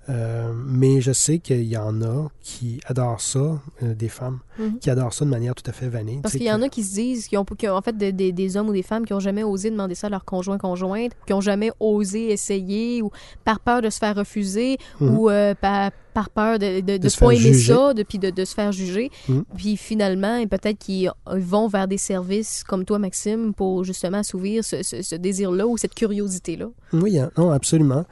Euh, 0.10 0.52
mais 0.68 1.00
je 1.00 1.14
sais 1.14 1.40
qu'il 1.40 1.64
y 1.64 1.78
en 1.78 2.02
a 2.02 2.28
qui 2.42 2.82
adorent 2.88 3.22
ça, 3.22 3.62
euh, 3.84 3.94
des 3.96 4.10
femmes, 4.10 4.40
Mhm. 4.60 4.80
qui 4.80 4.90
adorent 4.90 5.14
ça 5.14 5.24
de 5.24 5.30
manière 5.30 5.56
tout 5.56 5.64
à 5.70 5.72
fait 5.74 5.88
vanille. 5.88 6.20
Parce 6.22 6.34
qu'il 6.36 6.44
y 6.44 6.52
en 6.52 6.62
a 6.62 6.68
qui 6.68 6.84
se 6.84 6.94
disent, 6.96 7.28
qui 7.28 7.38
ont, 7.38 7.46
qui 7.46 7.70
ont 7.70 7.76
en 7.78 7.82
fait 7.82 7.98
des, 7.98 8.58
hommes 8.58 8.68
ou 8.70 8.74
des 8.74 8.84
femmes 8.84 9.06
qui 9.06 9.14
ont 9.14 9.22
jamais 9.22 9.44
osé 9.44 9.72
demander 9.72 9.96
ça 9.96 10.08
à 10.08 10.10
leur 10.10 10.26
conjoint 10.26 10.58
conjointe, 10.58 11.14
qui 11.26 11.32
ont 11.34 11.40
jamais 11.42 11.72
osé 11.80 12.32
essayer 12.32 13.02
ou 13.02 13.12
par 13.46 13.60
peur 13.62 13.82
de 13.82 13.90
se 13.90 13.98
faire 13.98 14.16
refuser 14.16 14.78
Mhm. 15.00 15.18
ou 15.18 15.30
euh, 15.30 15.56
par, 15.56 15.92
par 16.14 16.30
peur 16.30 16.60
de, 16.60 16.66
se 17.08 17.18
pas 17.18 17.32
aimer 17.32 17.38
juger. 17.54 17.74
ça, 17.74 17.94
de, 17.94 18.04
puis 18.04 18.20
de, 18.20 18.30
de 18.30 18.44
se 18.46 18.54
faire 18.54 18.72
juger. 18.74 19.10
Mhm. 19.30 19.46
Puis 19.56 19.78
finalement, 19.78 20.46
peut-être 20.48 20.78
qu'ils 20.80 21.10
vont 21.26 21.68
vers 21.70 21.88
des 21.88 21.98
services 21.98 22.64
comme 22.68 22.84
toi, 22.84 23.00
Maxime, 23.00 23.54
pour 23.54 23.84
justement 23.86 24.18
assouvir 24.20 24.66
ce, 24.66 24.84
ce- 24.84 25.02
ce 25.02 25.16
désir-là 25.16 25.66
ou 25.66 25.78
cette 25.78 25.96
curiosité-là. 25.96 26.68
Oui, 26.92 27.18
hein, 27.18 27.32
non, 27.38 27.52
absolument. 27.52 28.06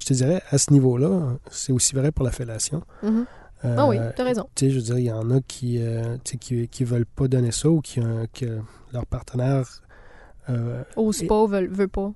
Je 0.00 0.06
te 0.06 0.14
dirais, 0.14 0.42
à 0.50 0.58
ce 0.58 0.72
niveau-là, 0.72 1.36
c'est 1.50 1.72
aussi 1.72 1.94
vrai 1.94 2.12
pour 2.12 2.24
la 2.24 2.30
fellation. 2.30 2.82
Mhm. 3.02 3.26
Euh, 3.64 3.74
Ah 3.76 3.86
oui, 3.88 3.96
t'as 4.14 4.22
raison. 4.24 4.48
Tu 4.54 4.66
sais, 4.66 4.70
je 4.70 4.76
veux 4.76 4.82
dire, 4.84 4.98
il 4.98 5.04
y 5.06 5.12
en 5.12 5.30
a 5.32 5.40
qui, 5.40 5.78
euh, 5.82 6.16
qui, 6.22 6.68
qui 6.68 6.84
veulent 6.84 7.06
pas 7.06 7.26
donner 7.26 7.50
ça 7.50 7.68
ou 7.68 7.80
qui, 7.80 8.00
euh, 8.00 8.26
que 8.32 8.60
leur 8.92 9.04
partenaire 9.06 9.66
euh, 10.48 10.82
Ose 10.96 11.24
pas, 11.26 11.46
veut, 11.46 11.66
veut 11.66 11.88
pas. 11.88 12.12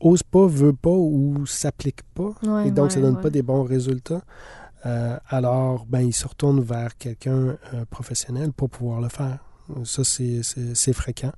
ose 0.00 0.22
pas, 0.22 0.46
veut 0.46 0.74
pas 0.74 0.90
ou 0.90 1.46
s'applique 1.46 2.02
pas. 2.14 2.30
Ouais, 2.46 2.68
et 2.68 2.70
donc, 2.70 2.92
ça 2.92 2.98
ouais, 2.98 3.02
donne 3.06 3.16
ouais. 3.16 3.22
pas 3.22 3.30
des 3.30 3.42
bons 3.42 3.62
résultats. 3.64 4.22
Euh, 4.84 5.16
alors, 5.28 5.86
ben, 5.86 6.00
ils 6.00 6.12
se 6.12 6.26
retournent 6.28 6.60
vers 6.60 6.96
quelqu'un 6.96 7.56
euh, 7.74 7.84
professionnel 7.90 8.52
pour 8.52 8.68
pouvoir 8.68 9.00
le 9.00 9.08
faire. 9.08 9.38
Ça, 9.84 10.02
c'est 10.04 10.92
fréquent. 10.92 11.32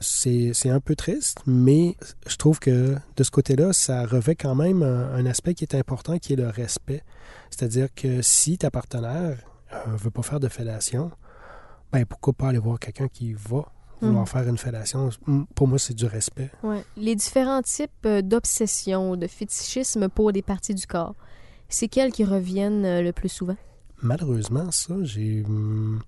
C'est 0.00 0.68
un 0.68 0.80
peu 0.80 0.96
triste, 0.96 1.38
mais 1.46 1.96
je 2.26 2.36
trouve 2.36 2.58
que 2.58 2.94
de 3.16 3.22
ce 3.22 3.30
côté-là, 3.30 3.72
ça 3.72 4.04
revêt 4.04 4.34
quand 4.34 4.54
même 4.54 4.82
un, 4.82 5.14
un 5.14 5.24
aspect 5.26 5.54
qui 5.54 5.64
est 5.64 5.74
important, 5.74 6.18
qui 6.18 6.34
est 6.34 6.36
le 6.36 6.48
respect. 6.48 7.02
C'est-à-dire 7.50 7.88
que 7.94 8.20
si 8.20 8.58
ta 8.58 8.70
partenaire 8.70 9.38
ne 9.86 9.96
veut 9.96 10.10
pas 10.10 10.22
faire 10.22 10.40
de 10.40 10.48
fellation, 10.48 11.10
ben 11.92 12.04
pourquoi 12.04 12.32
pas 12.32 12.48
aller 12.48 12.58
voir 12.58 12.78
quelqu'un 12.78 13.08
qui 13.08 13.32
va 13.32 13.64
vouloir 14.00 14.22
Mhm. 14.24 14.26
faire 14.26 14.48
une 14.48 14.58
fellation? 14.58 15.08
Pour 15.54 15.68
moi, 15.68 15.78
c'est 15.78 15.94
du 15.94 16.04
respect. 16.04 16.50
Ouais. 16.62 16.84
Les 16.96 17.14
différents 17.14 17.62
types 17.62 17.90
euh, 18.04 18.20
d'obsession, 18.20 19.16
de 19.16 19.26
fétichisme 19.26 20.08
pour 20.10 20.32
des 20.32 20.42
parties 20.42 20.74
du 20.74 20.86
corps, 20.86 21.14
c'est 21.68 21.88
quels 21.88 22.12
qui 22.12 22.24
reviennent 22.24 22.84
euh, 22.84 23.00
le 23.00 23.12
plus 23.12 23.30
souvent? 23.30 23.56
Malheureusement, 24.02 24.70
ça, 24.70 24.96
j'ai... 25.02 25.44
hum, 25.46 26.02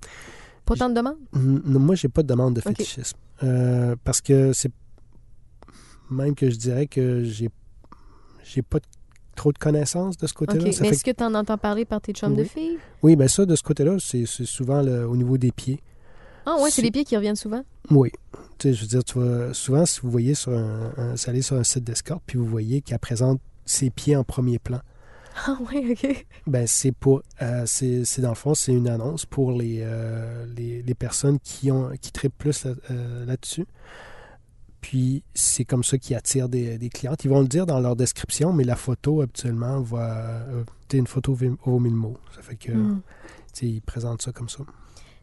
Pas 0.66 0.74
tant 0.74 0.90
de 0.90 0.94
demandes? 0.94 1.16
Moi, 1.32 1.94
j'ai 1.94 2.08
pas 2.08 2.22
de 2.22 2.28
demande 2.28 2.54
de 2.54 2.60
fétichisme. 2.60 3.16
Euh, 3.42 3.96
parce 4.04 4.20
que 4.20 4.52
c'est 4.52 4.72
même 6.10 6.34
que 6.34 6.50
je 6.50 6.56
dirais 6.56 6.86
que 6.86 7.24
j'ai 7.24 7.50
j'ai 8.44 8.62
pas 8.62 8.78
de- 8.78 8.84
trop 9.34 9.52
de 9.52 9.58
connaissances 9.58 10.16
de 10.16 10.26
ce 10.26 10.32
côté-là. 10.32 10.64
Mais 10.80 10.88
est-ce 10.88 11.04
que 11.04 11.10
tu 11.10 11.22
en 11.24 11.34
entends 11.34 11.58
parler 11.58 11.84
par 11.84 12.00
tes 12.00 12.12
chums 12.12 12.34
de 12.34 12.42
Oui. 12.42 12.48
filles? 12.48 12.78
Oui, 13.02 13.16
ben 13.16 13.28
ça, 13.28 13.44
de 13.44 13.54
ce 13.56 13.62
côté-là, 13.62 13.96
c'est 13.98 14.24
souvent 14.26 14.80
le- 14.82 15.06
au 15.06 15.16
niveau 15.16 15.36
des 15.36 15.50
pieds. 15.52 15.80
Ah 16.46 16.56
ouais, 16.62 16.70
c'est 16.70 16.80
les 16.80 16.92
pieds 16.92 17.04
qui 17.04 17.16
reviennent 17.16 17.34
souvent? 17.36 17.64
Oui. 17.90 18.10
Tu 18.58 18.68
sais, 18.68 18.72
je 18.74 18.82
veux 18.82 18.86
dire, 18.86 19.04
tu 19.04 19.18
souvent, 19.52 19.84
si 19.84 20.00
vous 20.00 20.10
voyez 20.10 20.34
sur 20.34 20.52
un, 20.52 20.92
un- 20.96 21.14
vous 21.14 21.28
allez 21.30 21.42
sur 21.42 21.56
un 21.56 21.64
site 21.64 21.82
d'escorte, 21.84 22.22
puis 22.24 22.38
vous 22.38 22.46
voyez 22.46 22.80
qu'elle 22.82 23.00
présente 23.00 23.40
ses 23.64 23.90
pieds 23.90 24.16
en 24.16 24.22
premier 24.22 24.58
plan, 24.60 24.80
Ah 25.46 25.58
ouais, 25.70 25.90
ok. 25.92 26.26
ben 26.46 26.66
c'est 26.66 26.92
pour, 26.92 27.22
euh, 27.42 27.64
c'est 27.66 28.20
dans 28.20 28.30
le 28.30 28.34
fond, 28.34 28.54
c'est 28.54 28.72
une 28.72 28.88
annonce 28.88 29.26
pour 29.26 29.52
les, 29.52 29.80
euh, 29.82 30.46
les, 30.56 30.82
les 30.82 30.94
personnes 30.94 31.38
qui 31.40 31.70
ont 31.70 31.90
qui 32.00 32.10
trippent 32.10 32.38
plus 32.38 32.64
là- 32.64 32.72
euh, 32.90 33.26
là-dessus. 33.26 33.66
Puis 34.80 35.24
c'est 35.34 35.64
comme 35.64 35.82
ça 35.84 35.98
qu'ils 35.98 36.16
attirent 36.16 36.48
des, 36.48 36.78
des 36.78 36.88
clientes. 36.88 37.24
Ils 37.24 37.28
vont 37.28 37.40
le 37.40 37.48
dire 37.48 37.66
dans 37.66 37.80
leur 37.80 37.96
description, 37.96 38.52
mais 38.52 38.64
la 38.64 38.76
photo 38.76 39.20
habituellement 39.20 39.80
va, 39.80 40.44
euh, 40.48 40.64
une 40.92 41.06
photo 41.08 41.34
vaut 41.34 41.78
mille 41.80 41.94
mots. 41.94 42.16
Ça 42.34 42.40
fait 42.42 42.56
que, 42.56 42.70
tu 42.72 42.78
sais, 43.52 43.66
ils 43.66 43.82
présentent 43.82 44.22
ça 44.22 44.32
comme 44.32 44.48
ça. 44.48 44.60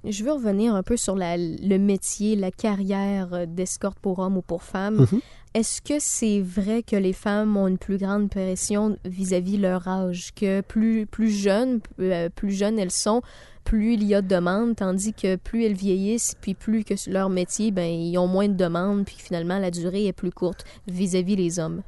Je 0.04 0.24
veux 0.26 0.34
revenir 0.34 0.76
un 0.76 0.84
peu 0.84 0.98
sur 0.98 1.16
la- 1.16 1.38
le 1.38 1.78
métier, 1.78 2.36
la 2.36 2.52
carrière 2.52 3.48
d'escorte 3.48 3.98
pour 4.00 4.20
hommes 4.20 4.36
ou 4.36 4.42
pour 4.42 4.62
femmes. 4.64 5.08
Mhm. 5.12 5.22
Est-ce 5.54 5.82
que 5.82 5.94
c'est 6.00 6.42
vrai 6.42 6.82
que 6.82 6.96
les 6.96 7.14
femmes 7.14 7.56
ont 7.58 7.68
une 7.68 7.78
plus 7.78 7.98
grande 7.98 8.30
pression 8.30 8.98
vis-à-vis 9.06 9.58
leur 9.58 9.88
âge, 9.88 10.32
que 10.36 10.62
plus 10.62 11.06
plus 11.06 11.30
jeunes, 11.30 11.80
euh, 12.00 12.30
plus 12.30 12.52
jeunes 12.52 12.80
elles 12.80 12.90
sont, 12.92 13.22
plus 13.64 13.94
il 13.94 14.04
y 14.04 14.16
a 14.16 14.22
de 14.24 14.28
demandes, 14.28 14.76
tandis 14.76 15.14
que 15.14 15.36
plus 15.36 15.64
elles 15.66 15.76
vieillissent, 15.76 16.34
puis 16.42 16.56
plus 16.56 16.84
que 16.84 16.96
leur 17.10 17.30
métier, 17.30 17.70
ben 17.72 17.86
ils 17.88 18.18
ont 18.18 18.28
moins 18.28 18.48
de 18.48 18.56
demandes, 18.56 19.06
puis 19.06 19.18
finalement 19.20 19.60
la 19.60 19.70
durée 19.70 20.08
est 20.08 20.14
plus 20.14 20.32
courte 20.32 20.66
vis-à-vis 20.88 21.36
les 21.36 21.60
hommes. 21.60 21.82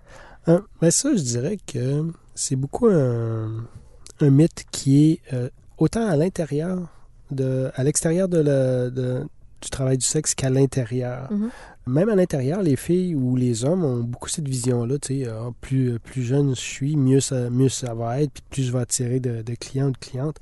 Hein, 0.45 0.63
ben 0.79 0.91
ça, 0.91 1.15
je 1.15 1.23
dirais 1.23 1.57
que 1.65 2.03
c'est 2.35 2.55
beaucoup 2.55 2.85
un, 2.87 3.65
un 4.21 4.29
mythe 4.29 4.63
qui 4.71 5.11
est 5.13 5.33
euh, 5.33 5.49
autant 5.79 6.07
à 6.07 6.15
l'intérieur, 6.15 6.87
de, 7.31 7.71
à 7.73 7.83
l'extérieur 7.83 8.27
de 8.29 8.37
la- 8.37 8.89
de- 8.91 9.23
du 9.61 9.69
travail 9.71 9.97
du 9.97 10.05
sexe 10.05 10.35
qu'à 10.35 10.51
l'intérieur. 10.51 11.31
Mhm. 11.31 11.49
Même 11.87 12.09
à 12.09 12.15
l'intérieur, 12.15 12.63
les 12.63 12.75
filles 12.75 13.13
ou 13.13 13.35
les 13.35 13.63
hommes 13.63 13.83
ont 13.83 13.99
beaucoup 13.99 14.29
cette 14.29 14.47
vision-là. 14.47 14.95
Sais, 15.03 15.27
ah, 15.27 15.49
plus, 15.61 15.99
plus 15.99 16.23
jeune 16.23 16.55
je 16.55 16.61
suis, 16.61 16.95
mieux 16.95 17.19
ça, 17.19 17.49
mieux 17.49 17.69
ça 17.69 17.93
va 17.93 18.21
être, 18.21 18.31
puis 18.31 18.43
plus 18.49 18.63
je 18.63 18.71
vais 18.71 18.79
attirer 18.79 19.19
de, 19.19 19.43
clients 19.55 19.87
ou 19.87 19.91
de 19.91 19.97
clientes. 19.97 20.37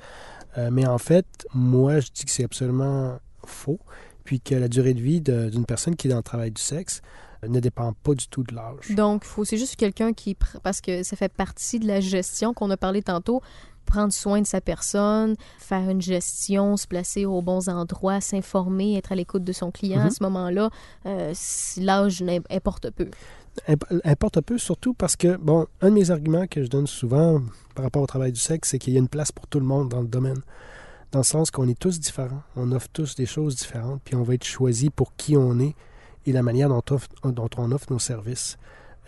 Euh, 0.57 0.69
mais 0.71 0.87
en 0.87 0.97
fait, 0.97 1.25
moi, 1.53 1.99
je 1.99 2.07
dis 2.13 2.25
que 2.25 2.31
c'est 2.31 2.45
absolument 2.45 3.19
faux, 3.45 3.79
puis 4.23 4.39
que 4.39 4.55
la 4.55 4.67
durée 4.67 4.93
de 4.93 5.01
vie 5.01 5.19
d'une 5.19 5.65
personne 5.65 5.95
qui 5.95 6.07
est 6.07 6.11
dans 6.11 6.17
le 6.17 6.23
travail 6.23 6.51
du 6.51 6.61
sexe 6.61 7.01
euh, 7.43 7.47
ne 7.47 7.59
dépend 7.59 7.91
pas 7.91 8.13
du 8.13 8.27
tout 8.27 8.43
de 8.43 8.55
l'âge. 8.55 8.91
Donc, 8.91 9.25
c'est 9.43 9.57
juste 9.57 9.75
quelqu'un 9.75 10.13
qui, 10.13 10.37
parce 10.63 10.79
que 10.79 11.03
ça 11.03 11.17
fait 11.17 11.31
partie 11.31 11.79
de 11.79 11.87
la 11.87 11.99
gestion 11.99 12.53
qu'on 12.53 12.69
a 12.69 12.77
parlé 12.77 13.01
tantôt, 13.01 13.41
prendre 13.93 14.11
soin 14.11 14.41
de 14.41 14.47
sa 14.47 14.59
personne, 14.59 15.35
faire 15.59 15.87
une 15.89 16.01
gestion, 16.01 16.77
se 16.77 16.87
placer 16.87 17.25
aux 17.25 17.41
bons 17.43 17.69
endroits, 17.69 18.21
s'informer, 18.21 18.97
être 18.97 19.11
à 19.11 19.15
l'écoute 19.15 19.43
de 19.43 19.51
son 19.53 19.69
client 19.69 20.01
à 20.01 20.05
Mhm. 20.05 20.09
ce 20.11 20.23
moment-là, 20.23 20.69
euh, 21.05 21.33
l'âge 21.77 22.23
importe 22.49 22.89
peu. 22.89 23.07
Imp- 23.67 23.85
importe 24.03 24.41
peu, 24.41 24.57
surtout 24.57 24.95
parce 24.95 25.15
que, 25.15 25.37
bon, 25.37 25.67
un 25.81 25.89
de 25.89 25.93
mes 25.93 26.09
arguments 26.09 26.47
que 26.47 26.63
je 26.63 26.67
donne 26.69 26.87
souvent 26.87 27.39
par 27.75 27.83
rapport 27.85 28.01
au 28.01 28.07
travail 28.07 28.31
du 28.31 28.39
sexe, 28.39 28.69
c'est 28.71 28.79
qu'il 28.79 28.93
y 28.93 28.95
a 28.95 28.99
une 28.99 29.07
place 29.07 29.31
pour 29.31 29.45
tout 29.45 29.59
le 29.59 29.65
monde 29.65 29.89
dans 29.89 30.01
le 30.01 30.07
domaine. 30.07 30.41
Dans 31.11 31.19
le 31.19 31.23
sens 31.23 31.51
qu'on 31.51 31.67
est 31.67 31.77
tous 31.77 31.99
différents, 31.99 32.41
on 32.55 32.71
offre 32.71 32.87
tous 32.91 33.13
des 33.13 33.27
choses 33.27 33.55
différentes, 33.55 34.01
puis 34.03 34.15
on 34.15 34.23
va 34.23 34.33
être 34.33 34.43
choisi 34.43 34.89
pour 34.89 35.15
qui 35.15 35.37
on 35.37 35.59
est 35.59 35.75
et 36.25 36.31
la 36.31 36.41
manière 36.41 36.69
dont, 36.69 36.81
offre- 36.89 37.31
dont 37.31 37.49
on 37.57 37.71
offre 37.71 37.91
nos 37.93 37.99
services. 37.99 38.57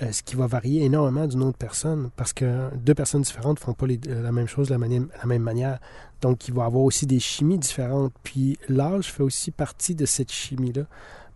Euh, 0.02 0.12
ce 0.12 0.24
qui 0.24 0.36
va 0.36 0.46
varier 0.46 0.84
énormément 0.84 1.26
d'une 1.26 1.44
autre 1.44 1.58
personne, 1.58 2.10
parce 2.18 2.34
que 2.34 2.70
deux 2.76 2.94
personnes 2.94 3.22
différentes 3.22 3.60
ne 3.60 3.64
font 3.64 3.74
pas 3.74 3.86
euh, 3.86 4.22
la 4.22 4.32
même 4.34 4.48
chose 4.48 4.68
de 4.68 4.74
la, 4.74 4.78
même 4.78 5.42
manière. 5.42 5.80
Donc, 6.22 6.48
il 6.50 6.54
va 6.54 6.64
y 6.64 6.66
avoir 6.66 6.84
aussi 6.84 7.06
des 7.06 7.20
chimies 7.20 7.58
différentes. 7.58 8.12
Puis, 8.24 8.58
l'âge 8.68 9.14
fait 9.14 9.24
aussi 9.24 9.52
partie 9.52 9.96
de 9.96 10.06
cette 10.06 10.32
chimie-là. 10.32 10.84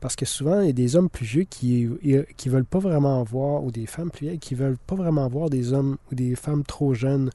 Parce 0.02 0.16
que 0.16 0.26
souvent, 0.26 0.62
il 0.62 0.68
y 0.68 0.70
a 0.70 0.74
des 0.74 0.96
hommes 0.96 1.10
plus 1.10 1.26
vieux 1.26 1.44
qui 1.44 1.90
qui 2.38 2.48
veulent 2.48 2.66
pas 2.66 2.80
vraiment 2.80 3.22
voir, 3.24 3.64
ou 3.64 3.72
des 3.72 3.86
femmes 3.86 4.12
plus 4.12 4.28
vieilles 4.28 4.40
qui 4.40 4.56
veulent 4.56 4.78
pas 4.78 4.96
vraiment 4.96 5.28
voir 5.28 5.50
des 5.50 5.74
hommes 5.74 5.98
ou 6.10 6.16
des 6.16 6.36
femmes 6.36 6.64
trop 6.64 6.94
jeunes 6.94 7.32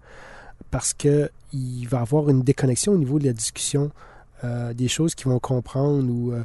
parce 0.71 0.93
que 0.93 1.31
il 1.53 1.87
va 1.87 1.99
y 1.99 2.01
avoir 2.01 2.29
une 2.29 2.43
déconnexion 2.43 2.93
au 2.93 2.99
niveau 2.99 3.21
de 3.21 3.27
la 3.27 3.33
discussion, 3.33 3.93
euh, 4.43 4.75
des 4.75 4.89
choses 4.89 5.15
qu'ils 5.15 5.29
vont 5.29 5.39
comprendre 5.39 6.11
ou 6.11 6.33
euh, 6.33 6.43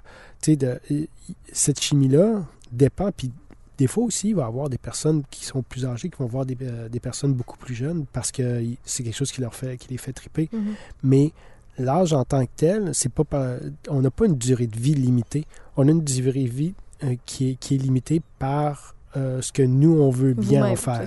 euh, 0.48 1.06
cette 1.52 1.80
chimie 1.80 2.08
là 2.08 2.44
dépend 2.72 3.12
puis 3.12 3.32
des 3.80 3.88
fois 3.88 4.04
aussi, 4.04 4.30
il 4.30 4.36
va 4.36 4.44
y 4.44 4.46
avoir 4.46 4.68
des 4.70 4.78
personnes 4.78 5.24
qui 5.32 5.46
sont 5.46 5.64
plus 5.64 5.86
âgées 5.86 6.10
qui 6.10 6.18
vont 6.18 6.26
voir 6.28 6.46
des, 6.46 6.58
euh, 6.62 6.90
des 6.90 7.00
personnes 7.00 7.34
beaucoup 7.34 7.58
plus 7.58 7.74
jeunes 7.74 8.06
parce 8.12 8.30
que 8.32 8.62
c'est 8.84 9.04
quelque 9.04 9.16
chose 9.16 9.32
qui 9.32 9.40
leur 9.42 9.56
fait 9.56 9.78
qui 9.78 9.88
les 9.90 9.98
fait 9.98 10.12
triper. 10.14 10.50
Mhm. 10.52 10.76
Mais 11.04 11.32
l'âge 11.78 12.12
en 12.14 12.26
tant 12.26 12.46
que 12.46 12.52
tel, 12.58 12.94
c'est 12.94 13.12
pas 13.12 13.24
par- 13.24 13.56
on 13.88 14.02
n'a 14.02 14.12
pas 14.12 14.26
une 14.26 14.36
durée 14.36 14.68
de 14.68 14.78
vie 14.78 14.94
limitée. 14.96 15.46
On 15.78 15.88
a 15.88 15.92
une 15.92 16.04
durée 16.04 16.44
de 16.44 16.50
vie 16.50 16.74
euh, 17.06 17.16
qui, 17.26 17.52
est, 17.52 17.56
qui 17.56 17.76
est 17.76 17.78
limitée 17.78 18.22
par 18.38 18.96
euh, 19.16 19.42
ce 19.42 19.52
que 19.54 19.64
nous, 19.64 19.94
on 19.94 20.10
veut 20.10 20.34
bien 20.34 20.66
en 20.66 20.76
faire. 20.76 21.06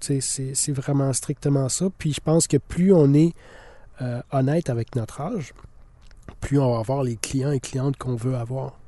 C'est 0.00 0.72
vraiment 0.72 1.12
strictement 1.12 1.68
ça. 1.68 1.88
Puis 1.98 2.12
je 2.12 2.20
pense 2.20 2.46
que 2.46 2.56
plus 2.56 2.92
on 2.92 3.12
est 3.14 3.34
honnête 4.32 4.68
avec 4.70 4.96
notre 4.96 5.20
âge, 5.20 5.52
plus 6.40 6.58
on 6.58 6.72
va 6.72 6.78
avoir 6.78 7.02
les 7.02 7.16
clients 7.16 7.52
et 7.52 7.60
clientes 7.60 7.96
qu'on 7.96 8.16
veut 8.16 8.34
avoir. 8.36 8.78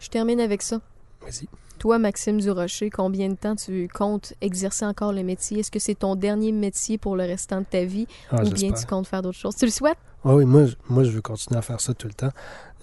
Je 0.00 0.08
termine 0.08 0.40
avec 0.40 0.62
ça. 0.62 0.80
Vas-y. 1.22 1.48
Toi, 1.78 1.98
Maxime 1.98 2.40
Durocher, 2.40 2.88
combien 2.88 3.28
de 3.28 3.34
temps 3.34 3.56
tu 3.56 3.88
comptes 3.92 4.32
exercer 4.40 4.84
encore 4.86 5.12
le 5.12 5.22
métier? 5.22 5.60
Est-ce 5.60 5.70
que 5.70 5.78
c'est 5.78 5.96
ton 5.96 6.14
dernier 6.16 6.50
métier 6.52 6.96
pour 6.98 7.16
le 7.16 7.24
restant 7.24 7.60
de 7.60 7.66
ta 7.66 7.84
vie? 7.84 8.06
Ah, 8.30 8.42
ou 8.44 8.50
bien 8.50 8.72
tu 8.72 8.86
comptes 8.86 9.06
faire 9.06 9.20
d'autres 9.22 9.38
choses? 9.38 9.56
Tu 9.56 9.66
le 9.66 9.70
souhaites? 9.70 9.98
Ah 10.24 10.34
oui, 10.34 10.46
moi, 10.46 10.64
je- 10.64 10.76
moi, 10.88 11.04
je 11.04 11.10
veux 11.10 11.20
continuer 11.20 11.58
à 11.58 11.62
faire 11.62 11.80
ça 11.80 11.92
tout 11.92 12.06
le 12.08 12.14
temps. 12.14 12.30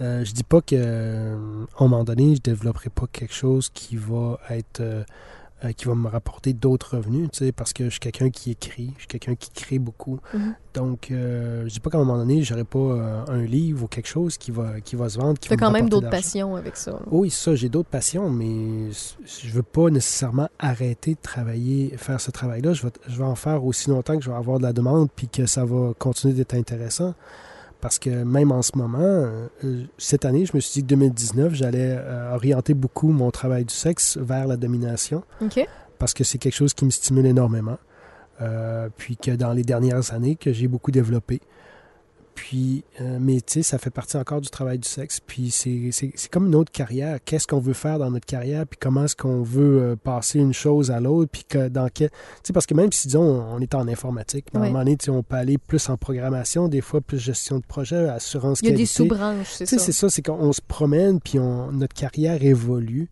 Euh, 0.02 0.24
je 0.24 0.32
dis 0.34 0.44
pas 0.44 0.62
que, 0.62 0.76
euh, 0.76 1.36
à 1.80 1.84
un 1.84 1.88
moment 1.88 2.04
donné, 2.04 2.36
je 2.36 2.42
développerai 2.42 2.90
pas 2.92 3.08
quelque 3.12 3.34
chose 3.34 3.70
qui 3.74 3.96
va 3.96 4.40
être, 4.52 4.82
euh, 4.82 5.04
euh, 5.64 5.74
qui 5.74 5.86
va 5.86 5.94
me 5.94 6.08
rapporter 6.08 6.54
d'autres 6.54 6.98
revenus, 6.98 7.30
tu 7.32 7.46
sais, 7.46 7.52
parce 7.52 7.72
que 7.72 7.86
je 7.86 7.90
suis 7.92 8.00
quelqu'un 8.00 8.32
qui 8.32 8.52
écrit, 8.52 8.94
je 8.96 9.02
suis 9.02 9.08
quelqu'un 9.08 9.36
qui 9.36 9.52
crée 9.52 9.78
beaucoup. 9.78 10.20
Mhm. 10.34 10.56
Donc, 10.74 11.12
euh, 11.12 11.66
je 11.68 11.74
dis 11.74 11.80
pas 11.80 11.92
qu'à 11.92 11.98
un 11.98 12.04
moment 12.04 12.18
donné, 12.18 12.42
j'aurai 12.42 12.64
pas 12.64 12.80
euh, 12.80 13.24
un 13.28 13.44
livre 13.44 13.84
ou 13.84 13.88
quelque 13.88 14.08
chose 14.08 14.38
qui 14.38 14.50
va, 14.50 14.82
qui 14.82 14.96
va 14.96 15.10
se 15.10 15.20
vendre, 15.20 15.38
Tu 15.40 15.54
as 15.54 15.58
quand 15.58 15.70
même 15.70 15.88
d'autres 15.88 16.10
passions 16.10 16.56
avec 16.56 16.78
ça. 16.78 17.00
Oui, 17.12 17.30
ça, 17.30 17.54
j'ai 17.54 17.70
d'autres 17.70 17.90
passions, 17.90 18.30
mais 18.32 18.90
je 18.92 19.50
veux 19.52 19.62
pas 19.62 19.90
nécessairement 19.92 20.50
arrêter 20.58 21.14
de 21.14 21.22
travailler, 21.22 21.96
faire 21.98 22.20
ce 22.20 22.32
travail-là. 22.32 22.74
Je 22.74 22.84
vais, 22.84 22.94
je 23.08 23.18
vais 23.18 23.24
en 23.24 23.36
faire 23.36 23.64
aussi 23.64 23.90
longtemps 23.90 24.18
que 24.18 24.24
je 24.24 24.32
vais 24.32 24.36
avoir 24.36 24.58
de 24.58 24.64
la 24.64 24.74
demande, 24.74 25.10
puis 25.16 25.28
que 25.28 25.46
ça 25.46 25.64
va 25.64 25.94
continuer 26.00 26.34
d'être 26.34 26.56
intéressant. 26.56 27.14
Parce 27.82 27.98
que 27.98 28.10
même 28.10 28.52
en 28.52 28.62
ce 28.62 28.78
moment, 28.78 29.00
euh, 29.02 29.48
cette 29.98 30.26
année, 30.26 30.46
je 30.46 30.56
me 30.56 30.60
suis 30.60 30.82
dit 30.82 30.84
que 30.84 30.90
2019, 30.90 31.56
j'allais 31.56 31.98
euh, 31.98 32.34
orienter 32.34 32.76
beaucoup 32.76 33.10
mon 33.10 33.32
travail 33.32 33.66
du 33.66 33.74
sexe 33.74 34.18
vers 34.18 34.48
la 34.48 34.56
domination, 34.56 35.24
parce 35.98 36.14
que 36.14 36.24
c'est 36.24 36.38
quelque 36.38 36.56
chose 36.56 36.74
qui 36.76 36.86
me 36.86 36.92
stimule 36.92 37.26
énormément. 37.26 37.78
Euh, 38.42 38.90
puis 38.98 39.18
que 39.18 39.32
dans 39.32 39.54
les 39.54 39.64
dernières 39.64 40.14
années, 40.14 40.36
que 40.36 40.52
j'ai 40.52 40.68
beaucoup 40.68 40.90
développé. 40.90 41.42
Puis, 42.36 42.84
euh, 43.02 43.18
mais 43.20 43.42
tu 43.42 43.54
sais, 43.54 43.64
ça 43.64 43.78
fait 43.78 43.90
partie 43.90 44.18
encore 44.18 44.42
du 44.42 44.50
travail 44.50 44.80
du 44.80 44.88
sexe. 44.88 45.20
Puis 45.20 45.52
c'est 45.52 46.30
comme 46.32 46.48
une 46.48 46.56
autre 46.56 46.72
carrière. 46.72 47.20
Qu'est-ce 47.24 47.48
qu'on 47.48 47.60
veut 47.60 47.74
faire 47.74 48.00
dans 48.00 48.10
notre 48.10 48.26
carrière? 48.26 48.66
Puis 48.66 48.78
comment 48.82 49.06
est-ce 49.06 49.16
qu'on 49.16 49.42
veut 49.42 49.82
euh, 49.82 49.96
passer 49.96 50.40
une 50.40 50.54
chose 50.54 50.92
à 50.92 51.00
l'autre? 51.00 51.30
Puis 51.32 51.44
que 51.48 51.68
dans 51.68 51.90
quel... 51.94 52.10
Tu 52.10 52.16
sais, 52.44 52.54
parce 52.54 52.66
que 52.66 52.74
même 52.74 52.92
si, 52.92 53.08
disons, 53.08 53.22
on, 53.22 53.60
est 53.60 53.76
en 53.76 53.88
informatique, 53.88 54.46
mais 54.54 54.60
à 54.60 54.64
un 54.64 54.68
moment 54.68 54.80
donné, 54.80 54.98
on 55.10 55.24
peut 55.24 55.36
aller 55.36 55.58
plus 55.58 55.90
en 55.90 55.98
programmation, 55.98 56.68
des 56.68 56.82
fois 56.82 57.02
plus 57.02 57.20
gestion 57.20 57.60
de 57.60 57.66
projet, 57.66 58.08
assurance 58.10 58.60
Il 58.62 58.66
y 58.66 58.68
a 58.70 58.72
des 58.72 58.78
qualité. 58.78 58.94
sous-branches, 58.94 59.48
c'est 59.52 59.66
Tu 59.66 59.72
sais, 59.72 59.80
ça. 59.80 59.86
c'est 59.86 59.92
ça, 59.92 60.10
c'est 60.10 60.22
qu'on 60.22 60.54
se 60.54 60.62
promène, 60.62 61.20
puis 61.20 61.40
on, 61.40 61.72
notre 61.72 61.94
carrière 61.94 62.42
évolue. 62.44 63.10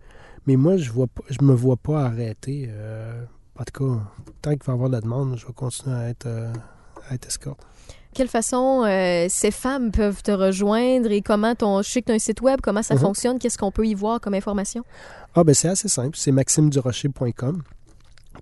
Mais 0.48 0.56
moi, 0.56 0.78
je 0.78 0.90
vois 0.92 1.08
pas, 1.08 1.24
je 1.30 1.44
me 1.44 1.54
vois 1.54 1.78
pas 1.78 2.06
arrêter. 2.06 2.70
euh, 2.72 3.24
en 3.60 3.64
tout 3.66 3.84
cas, 3.84 4.02
tant 4.42 4.52
qu'il 4.52 4.64
va 4.64 4.74
y 4.74 4.76
avoir 4.76 4.90
de 4.90 4.96
la 4.96 5.02
demande, 5.02 5.38
je 5.38 5.46
vais 5.46 5.54
continuer 5.54 5.96
à 5.96 6.10
être, 6.10 6.26
euh, 6.26 6.52
à 7.10 7.16
être 7.16 7.28
escorte. 7.28 7.60
Quelle 8.14 8.28
façon 8.28 8.84
euh, 8.86 9.28
ces 9.30 9.52
femmes 9.52 9.92
peuvent 9.92 10.24
te 10.24 10.32
rejoindre 10.32 11.12
et 11.12 11.22
comment 11.22 11.54
ton. 11.56 11.82
Je 11.82 11.90
sais 11.90 12.02
que 12.02 12.08
tu 12.08 12.12
as 12.12 12.16
un 12.16 12.20
site 12.20 12.42
web, 12.42 12.60
comment 12.62 12.82
ça 12.84 12.96
Mhm. 12.96 13.02
fonctionne, 13.02 13.40
qu'est-ce 13.40 13.58
qu'on 13.58 13.72
peut 13.72 13.86
y 13.86 13.94
voir 13.94 14.20
comme 14.20 14.34
information? 14.34 14.84
Ah, 15.36 15.44
ben 15.44 15.54
c'est 15.54 15.68
assez 15.70 15.88
simple. 15.88 16.18
C'est 16.18 16.32
maximedurocher.com. 16.32 17.62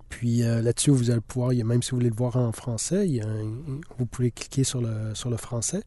Puis 0.08 0.42
euh, 0.42 0.62
là-dessus, 0.62 0.90
vous 0.90 1.10
allez 1.10 1.20
pouvoir, 1.20 1.52
même 1.52 1.82
si 1.82 1.90
vous 1.90 1.98
voulez 1.98 2.08
le 2.08 2.14
voir 2.16 2.36
en 2.36 2.50
français, 2.52 3.06
il 3.06 3.16
y 3.16 3.20
a 3.20 3.26
un- 3.26 3.80
vous 3.98 4.06
pouvez 4.06 4.30
cliquer 4.30 4.64
sur 4.64 4.80
le, 4.80 5.14
sur 5.14 5.28
le 5.28 5.36
français. 5.36 5.82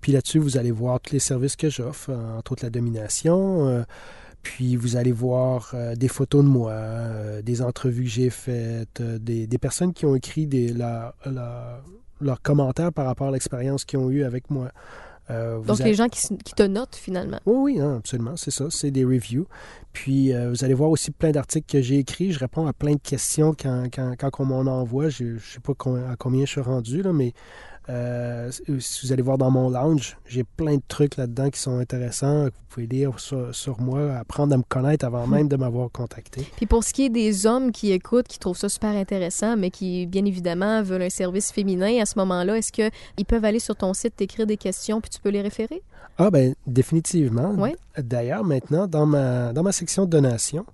Puis 0.00 0.12
là-dessus, 0.12 0.38
vous 0.38 0.56
allez 0.56 0.70
voir 0.70 1.00
tous 1.00 1.12
les 1.14 1.18
services 1.18 1.56
que 1.56 1.68
j'offre, 1.70 2.10
euh, 2.10 2.38
entre 2.38 2.52
autres 2.52 2.64
la 2.64 2.70
domination. 2.70 3.66
euh, 3.68 3.82
puis 4.42 4.76
vous 4.76 4.96
allez 4.96 5.12
voir 5.12 5.70
euh, 5.72 5.94
des 5.96 6.08
photos 6.08 6.44
de 6.44 6.48
moi, 6.50 6.70
euh, 6.72 7.40
des 7.42 7.62
entrevues 7.62 8.04
que 8.04 8.10
j'ai 8.10 8.28
faites, 8.30 9.00
euh, 9.00 9.18
des, 9.18 9.46
des 9.46 9.58
personnes 9.58 9.92
qui 9.94 10.04
ont 10.04 10.14
écrit 10.14 10.46
des, 10.46 10.68
la- 10.68 11.14
la- 11.24 11.80
leurs 12.20 12.42
commentaires 12.42 12.92
par 12.92 13.06
rapport 13.06 13.28
à 13.28 13.30
l'expérience 13.30 13.84
qu'ils 13.84 13.98
ont 13.98 14.10
eue 14.10 14.24
avec 14.24 14.50
moi. 14.50 14.70
Euh, 15.30 15.56
vous 15.58 15.66
Donc, 15.66 15.78
les 15.78 15.94
gens 15.94 16.08
qui, 16.08 16.28
te 16.54 16.62
notent 16.62 16.96
finalement. 16.96 17.40
oui, 17.46 17.54
oui, 17.56 17.78
non, 17.78 17.96
absolument, 17.96 18.36
c'est 18.36 18.50
ça, 18.50 18.66
c'est 18.68 18.90
des 18.90 19.04
reviews. 19.04 19.46
Puis 19.92 20.34
euh, 20.34 20.50
vous 20.50 20.64
allez 20.64 20.74
voir 20.74 20.90
aussi 20.90 21.10
plein 21.10 21.30
d'articles 21.30 21.70
que 21.70 21.80
j'ai 21.80 21.98
écrits. 21.98 22.32
Je 22.32 22.38
réponds 22.38 22.66
à 22.66 22.74
plein 22.74 22.92
de 22.92 23.00
questions 23.00 23.54
quand, 23.58 23.84
quand, 23.94 24.14
quand 24.18 24.30
on 24.40 24.44
m'en 24.44 24.70
envoie. 24.70 25.08
Je 25.08 25.24
ne 25.24 25.38
sais 25.38 25.60
pas 25.60 25.72
à 26.10 26.16
combien 26.16 26.44
je 26.44 26.50
suis 26.50 26.60
rendu, 26.60 27.00
là, 27.00 27.12
mais 27.12 27.32
Euh, 27.88 28.50
si 28.50 29.06
vous 29.06 29.12
allez 29.12 29.22
voir 29.22 29.36
dans 29.36 29.50
mon 29.50 29.68
lounge, 29.68 30.16
j'ai 30.26 30.42
plein 30.44 30.76
de 30.76 30.82
trucs 30.88 31.16
là-dedans 31.16 31.50
qui 31.50 31.60
sont 31.60 31.78
intéressants, 31.78 32.46
que 32.46 32.54
vous 32.54 32.66
pouvez 32.68 32.86
lire 32.86 33.20
sur, 33.20 33.54
sur 33.54 33.80
moi, 33.80 34.16
apprendre 34.16 34.54
à 34.54 34.56
me 34.56 34.62
connaître 34.62 35.04
avant 35.04 35.26
même 35.28 35.48
de 35.48 35.56
m'avoir 35.56 35.90
contacté. 35.90 36.46
Puis 36.56 36.66
pour 36.66 36.82
ce 36.82 36.94
qui 36.94 37.04
est 37.04 37.10
des 37.10 37.46
hommes 37.46 37.72
qui 37.72 37.92
écoutent, 37.92 38.28
qui 38.28 38.38
trouvent 38.38 38.56
ça 38.56 38.68
super 38.68 38.96
intéressant, 38.96 39.56
mais 39.56 39.70
qui, 39.70 40.06
bien 40.06 40.24
évidemment, 40.24 40.82
veulent 40.82 41.02
un 41.02 41.10
service 41.10 41.52
féminin, 41.52 42.00
à 42.00 42.06
ce 42.06 42.18
moment-là, 42.18 42.56
est-ce 42.56 42.72
qu'ils 42.72 43.24
peuvent 43.26 43.44
aller 43.44 43.58
sur 43.58 43.76
ton 43.76 43.92
site, 43.92 44.16
t'écrire 44.16 44.46
des 44.46 44.56
questions, 44.56 45.00
puis 45.00 45.10
tu 45.10 45.20
peux 45.20 45.30
les 45.30 45.42
référer? 45.42 45.82
Ah 46.16 46.30
ben 46.30 46.54
définitivement. 46.66 47.54
Ouais. 47.54 47.74
D'ailleurs, 47.98 48.44
maintenant, 48.44 48.86
dans 48.86 49.04
ma, 49.04 49.52
dans 49.52 49.64
ma 49.64 49.72
section 49.72 50.04
de 50.04 50.10
donation, 50.10 50.64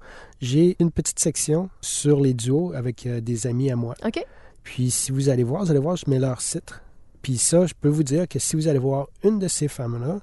j'ai 0.41 0.77
une 0.81 0.91
petite 0.91 1.19
section 1.19 1.71
sur 1.81 2.21
les 2.21 2.35
duos 2.35 2.73
avec 2.75 3.07
euh, 3.07 3.21
des 3.21 3.47
amis 3.47 3.71
à 3.71 3.77
moi. 3.77 3.95
OK. 4.05 4.23
Puis 4.63 4.91
si 4.91 5.13
vous 5.13 5.31
allez 5.31 5.45
voir, 5.45 5.65
vous 5.65 5.71
allez 5.71 5.81
voir, 5.81 5.97
je 5.97 6.05
mets 6.09 6.19
leur 6.19 6.43
site. 6.43 6.75
Puis 7.23 7.37
ça, 7.39 7.67
je 7.67 7.75
peux 7.79 7.89
vous 7.89 8.03
dire 8.03 8.27
que 8.29 8.39
si 8.39 8.57
vous 8.57 8.69
allez 8.69 8.79
voir 8.79 9.09
une 9.25 9.39
de 9.39 9.49
ces 9.49 9.69
femmes-là, 9.69 10.21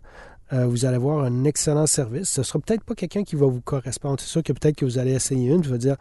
euh, 0.54 0.66
vous 0.66 0.86
allez 0.86 0.95
avoir 0.95 1.24
un 1.24 1.43
excellent 1.43 1.88
service. 1.88 2.30
Ce 2.30 2.41
sera 2.43 2.60
peut-être 2.60 2.84
pas 2.84 2.95
quelqu'un 2.95 3.24
qui 3.24 3.36
va 3.36 3.45
vous 3.48 3.62
correspondre. 3.62 4.20
C'est 4.20 4.28
sûr 4.28 4.43
que 4.43 4.54
peut-être 4.54 4.76
que 4.78 4.86
vous 4.86 4.98
allez 4.98 5.12
essayer 5.14 5.50
une, 5.50 5.62
vous 5.62 5.70
allez 5.72 5.80
dire 5.80 5.98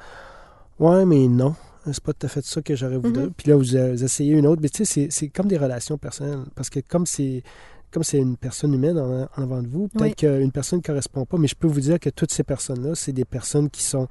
Ouais, 0.79 1.05
mais 1.05 1.27
non, 1.29 1.55
c'est 1.87 2.01
pas 2.03 2.13
tout 2.13 2.27
à 2.27 2.29
fait 2.29 2.45
ça 2.45 2.61
que 2.63 2.75
j'aurais 2.77 2.99
voulu. 2.99 3.21
Mhm. 3.21 3.33
Puis 3.37 3.49
là, 3.51 3.57
vous, 3.57 3.63
vous 3.65 4.05
essayez 4.05 4.35
une 4.35 4.47
autre. 4.47 4.61
Mais 4.63 4.69
tu 4.69 4.79
sais, 4.79 4.85
c'est- 4.85 5.09
c'est 5.11 5.29
comme 5.29 5.49
des 5.49 5.57
relations 5.59 5.99
personnelles. 5.99 6.45
Parce 6.55 6.71
que 6.71 6.81
comme 6.81 7.07
c'est 7.07 7.43
comme 7.93 8.03
c'est 8.03 8.19
une 8.19 8.37
personne 8.37 8.75
humaine 8.75 8.99
en, 8.99 9.23
en 9.23 9.43
avant 9.43 9.63
de 9.63 9.69
vous, 9.69 9.89
peut-être 9.89 10.23
Oui. 10.23 10.41
qu'une 10.41 10.53
personne 10.53 10.81
ne 10.81 10.83
correspond 10.83 11.25
pas, 11.25 11.39
mais 11.39 11.47
je 11.47 11.55
peux 11.55 11.69
vous 11.69 11.81
dire 11.81 11.99
que 11.99 12.11
toutes 12.11 12.31
ces 12.33 12.43
personnes-là, 12.43 12.95
c'est 12.95 13.13
des 13.13 13.25
personnes 13.25 13.71
qui 13.71 13.83
sont 13.83 14.07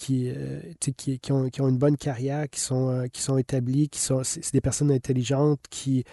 qui, 0.00 0.32
euh, 0.34 0.60
qui, 0.96 1.18
qui 1.18 1.30
ont, 1.30 1.50
qui 1.50 1.60
ont 1.60 1.68
une 1.68 1.76
bonne 1.76 1.98
carrière, 1.98 2.48
qui 2.48 2.58
sont, 2.58 2.88
euh, 2.88 3.06
qui 3.06 3.20
sont 3.20 3.36
établies, 3.36 3.90
qui 3.90 4.00
sont, 4.00 4.22
des 4.52 4.60
personnes 4.62 4.90
intelligentes 4.90 5.60
qui, 5.68 6.04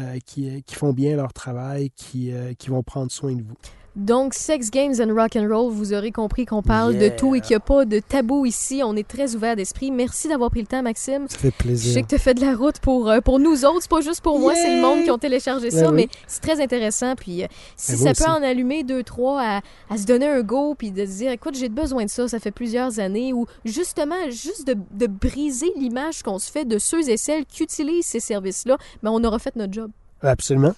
euh, 0.00 0.18
qui, 0.24 0.64
font 0.72 0.94
bien 0.94 1.16
leur 1.16 1.34
travail, 1.34 1.90
qui 1.90 2.32
vont 2.66 2.82
prendre 2.82 3.12
soin 3.12 3.34
de 3.34 3.42
vous. 3.42 3.56
Donc, 3.96 4.34
Sex 4.34 4.70
Games 4.70 4.94
and 5.00 5.14
Rock 5.14 5.36
and 5.36 5.48
Roll, 5.48 5.72
vous 5.72 5.94
aurez 5.94 6.12
compris 6.12 6.44
qu'on 6.44 6.60
parle 6.62 6.98
de 6.98 7.08
tout 7.08 7.34
et 7.34 7.40
qu'il 7.40 7.52
n'y 7.52 7.56
a 7.56 7.60
pas 7.60 7.86
de 7.86 7.98
tabou 7.98 8.44
ici. 8.44 8.82
On 8.84 8.94
est 8.94 9.08
très 9.08 9.34
ouvert 9.34 9.56
d'esprit. 9.56 9.90
Merci 9.90 10.28
d'avoir 10.28 10.50
pris 10.50 10.60
le 10.60 10.66
temps, 10.66 10.82
Maxime. 10.82 11.26
Ça 11.30 11.38
fait 11.38 11.48
Je 11.58 11.64
plaisir. 11.64 11.94
sais 11.94 12.02
que 12.02 12.08
tu 12.08 12.14
as 12.16 12.18
fait 12.18 12.34
de 12.34 12.42
la 12.44 12.54
route 12.54 12.78
pour, 12.80 13.08
euh, 13.08 13.20
pour 13.22 13.38
nous 13.38 13.64
autres. 13.64 13.78
C'est 13.80 13.90
pas 13.90 14.02
juste 14.02 14.20
pour 14.20 14.38
moi, 14.38 14.54
c'est 14.54 14.76
le 14.76 14.82
monde 14.82 15.02
qui 15.04 15.10
ont 15.10 15.16
téléchargé 15.16 15.70
ça, 15.70 15.80
Ben 15.90 15.94
oui. 15.94 15.94
mais 15.96 16.08
c'est 16.26 16.42
très 16.42 16.60
intéressant. 16.62 17.14
Puis 17.16 17.42
euh, 17.42 17.46
si 17.78 17.92
Ben 17.92 17.98
ça 17.98 18.24
peut 18.24 18.30
aussi. 18.30 18.38
en 18.38 18.42
allumer 18.46 18.84
deux, 18.84 19.02
trois 19.02 19.40
à, 19.40 19.60
à 19.88 19.96
se 19.96 20.04
donner 20.04 20.26
un 20.28 20.42
go, 20.42 20.74
puis 20.76 20.90
de 20.90 21.06
se 21.06 21.12
dire, 21.18 21.30
écoute, 21.30 21.56
j'ai 21.56 21.70
besoin 21.70 22.04
de 22.04 22.10
ça, 22.10 22.28
ça 22.28 22.38
fait 22.38 22.50
plusieurs 22.50 23.00
années, 23.00 23.32
ou 23.32 23.46
justement, 23.64 24.28
juste 24.28 24.66
de, 24.66 24.76
de 24.92 25.06
briser 25.06 25.72
l'image 25.76 26.22
qu'on 26.22 26.38
se 26.38 26.52
fait 26.52 26.66
de 26.66 26.78
ceux 26.78 27.08
et 27.08 27.16
celles 27.16 27.46
qui 27.46 27.62
utilisent 27.62 28.04
ces 28.06 28.20
services-là, 28.20 28.76
ben, 29.02 29.10
on 29.10 29.24
aura 29.24 29.38
fait 29.38 29.56
notre 29.56 29.72
job. 29.72 29.90
Absolument. 30.22 30.74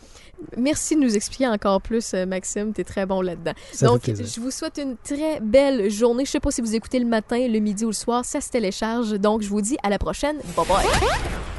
Merci 0.57 0.97
de 0.97 1.01
nous 1.01 1.16
expliquer 1.16 1.49
encore 1.49 1.80
plus, 1.80 2.14
euh, 2.14 2.26
Maxime. 2.26 2.72
Tu 2.72 2.80
es 2.80 2.84
très 2.84 3.07
bon 3.07 3.20
là-dedans. 3.20 3.53
Donc, 3.82 4.03
je 4.07 4.41
vous 4.41 4.51
souhaite 4.51 4.78
une 4.78 4.97
très 4.97 5.41
belle 5.41 5.91
journée. 5.91 6.24
Je 6.24 6.30
sais 6.30 6.41
pas 6.41 6.51
si 6.51 6.61
vous 6.61 6.74
écoutez 6.74 6.99
le 6.99 7.07
matin, 7.07 7.47
le 7.49 7.59
midi 7.59 7.84
ou 7.84 7.89
le 7.89 7.95
soir. 7.95 8.24
Ça 8.24 8.41
se 8.41 8.51
télécharge. 8.51 9.12
Donc, 9.12 9.43
je 9.43 9.49
vous 9.49 9.61
dis 9.61 9.76
à 9.82 9.91
la 9.91 9.99
prochaine. 9.99 10.36
Bye 10.57 10.66
bye. 10.66 11.57